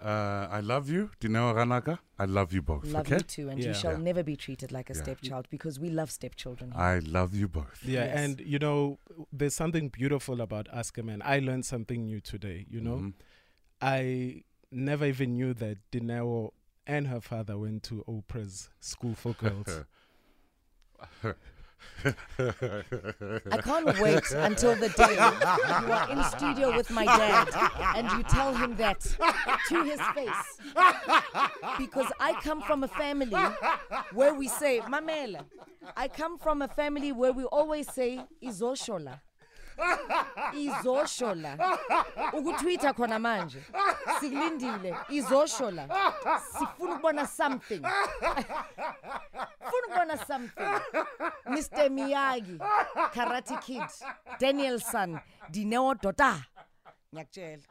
uh, 0.00 0.46
I 0.50 0.60
love 0.60 0.90
you. 0.90 1.10
Dineo 1.20 1.54
Ranaka, 1.54 1.98
I 2.18 2.26
love 2.26 2.52
you 2.52 2.60
both. 2.62 2.84
Love 2.84 3.06
okay? 3.06 3.16
you 3.16 3.20
too, 3.22 3.48
and 3.48 3.58
Yeah. 3.58 3.68
you 3.68 3.74
shall 3.74 3.92
Yeah. 3.92 3.98
never 4.10 4.22
be 4.22 4.36
treated 4.36 4.70
like 4.72 4.90
a 4.90 4.94
Yeah. 4.94 5.02
stepchild 5.02 5.48
because 5.50 5.80
we 5.80 5.88
love 5.88 6.10
stepchildren. 6.10 6.72
here. 6.72 6.80
I 6.80 6.98
love 6.98 7.34
you 7.34 7.48
both. 7.48 7.82
yeah, 7.82 8.04
Yes. 8.04 8.18
and 8.18 8.40
you 8.40 8.58
know, 8.58 8.98
there's 9.32 9.54
something 9.54 9.88
beautiful 9.88 10.40
about 10.42 10.68
Ask 10.72 10.98
a 10.98 11.02
Man. 11.02 11.22
I 11.24 11.38
learned 11.40 11.64
something 11.64 12.04
new 12.04 12.20
today. 12.20 12.66
You 12.70 12.80
know, 12.82 12.96
Mhm. 12.98 13.14
I 13.80 14.42
never 14.70 15.06
even 15.06 15.34
knew 15.34 15.54
that 15.54 15.78
Dineo 15.92 16.50
and 16.86 17.06
her 17.08 17.20
father 17.20 17.58
went 17.58 17.82
to 17.84 18.04
Oprah's 18.08 18.70
school 18.80 19.14
for 19.14 19.34
girls. 19.34 19.84
I 22.04 23.60
can't 23.62 24.00
wait 24.00 24.30
until 24.32 24.74
the 24.76 24.88
day 24.88 25.12
you 25.86 25.92
are 25.92 26.10
in 26.10 26.24
studio 26.24 26.76
with 26.76 26.90
my 26.90 27.04
dad 27.04 27.48
and 27.96 28.10
you 28.12 28.22
tell 28.24 28.54
him 28.54 28.76
that 28.76 29.00
to 29.68 29.84
his 29.84 30.00
face. 30.14 30.60
Because 31.78 32.10
I 32.20 32.32
come 32.42 32.62
from 32.62 32.84
a 32.84 32.88
family 32.88 33.36
where 34.12 34.34
we 34.34 34.48
say, 34.48 34.80
Mamela, 34.80 35.44
I 35.96 36.08
come 36.08 36.38
from 36.38 36.62
a 36.62 36.68
family 36.68 37.12
where 37.12 37.32
we 37.32 37.44
always 37.44 37.92
say, 37.92 38.20
Izoshola. 38.42 39.20
Izoshola. 40.52 41.58
Ukutwita 42.32 42.92
khona 42.92 43.18
manje. 43.18 43.62
Sikulindile. 44.20 44.96
Izoshola. 45.08 45.88
Sifuna 46.52 46.92
ukubona 46.94 47.26
something. 47.26 47.82
Funa 49.70 49.86
ukubona 49.88 50.26
something. 50.26 50.80
Mr. 51.46 51.90
Miyagi, 51.90 52.58
Karate 53.14 53.56
Kid, 53.60 53.82
Danielson, 54.40 55.20
Dineo 55.50 55.94
Dota. 55.94 56.44
Ngiyakutshela. 57.14 57.62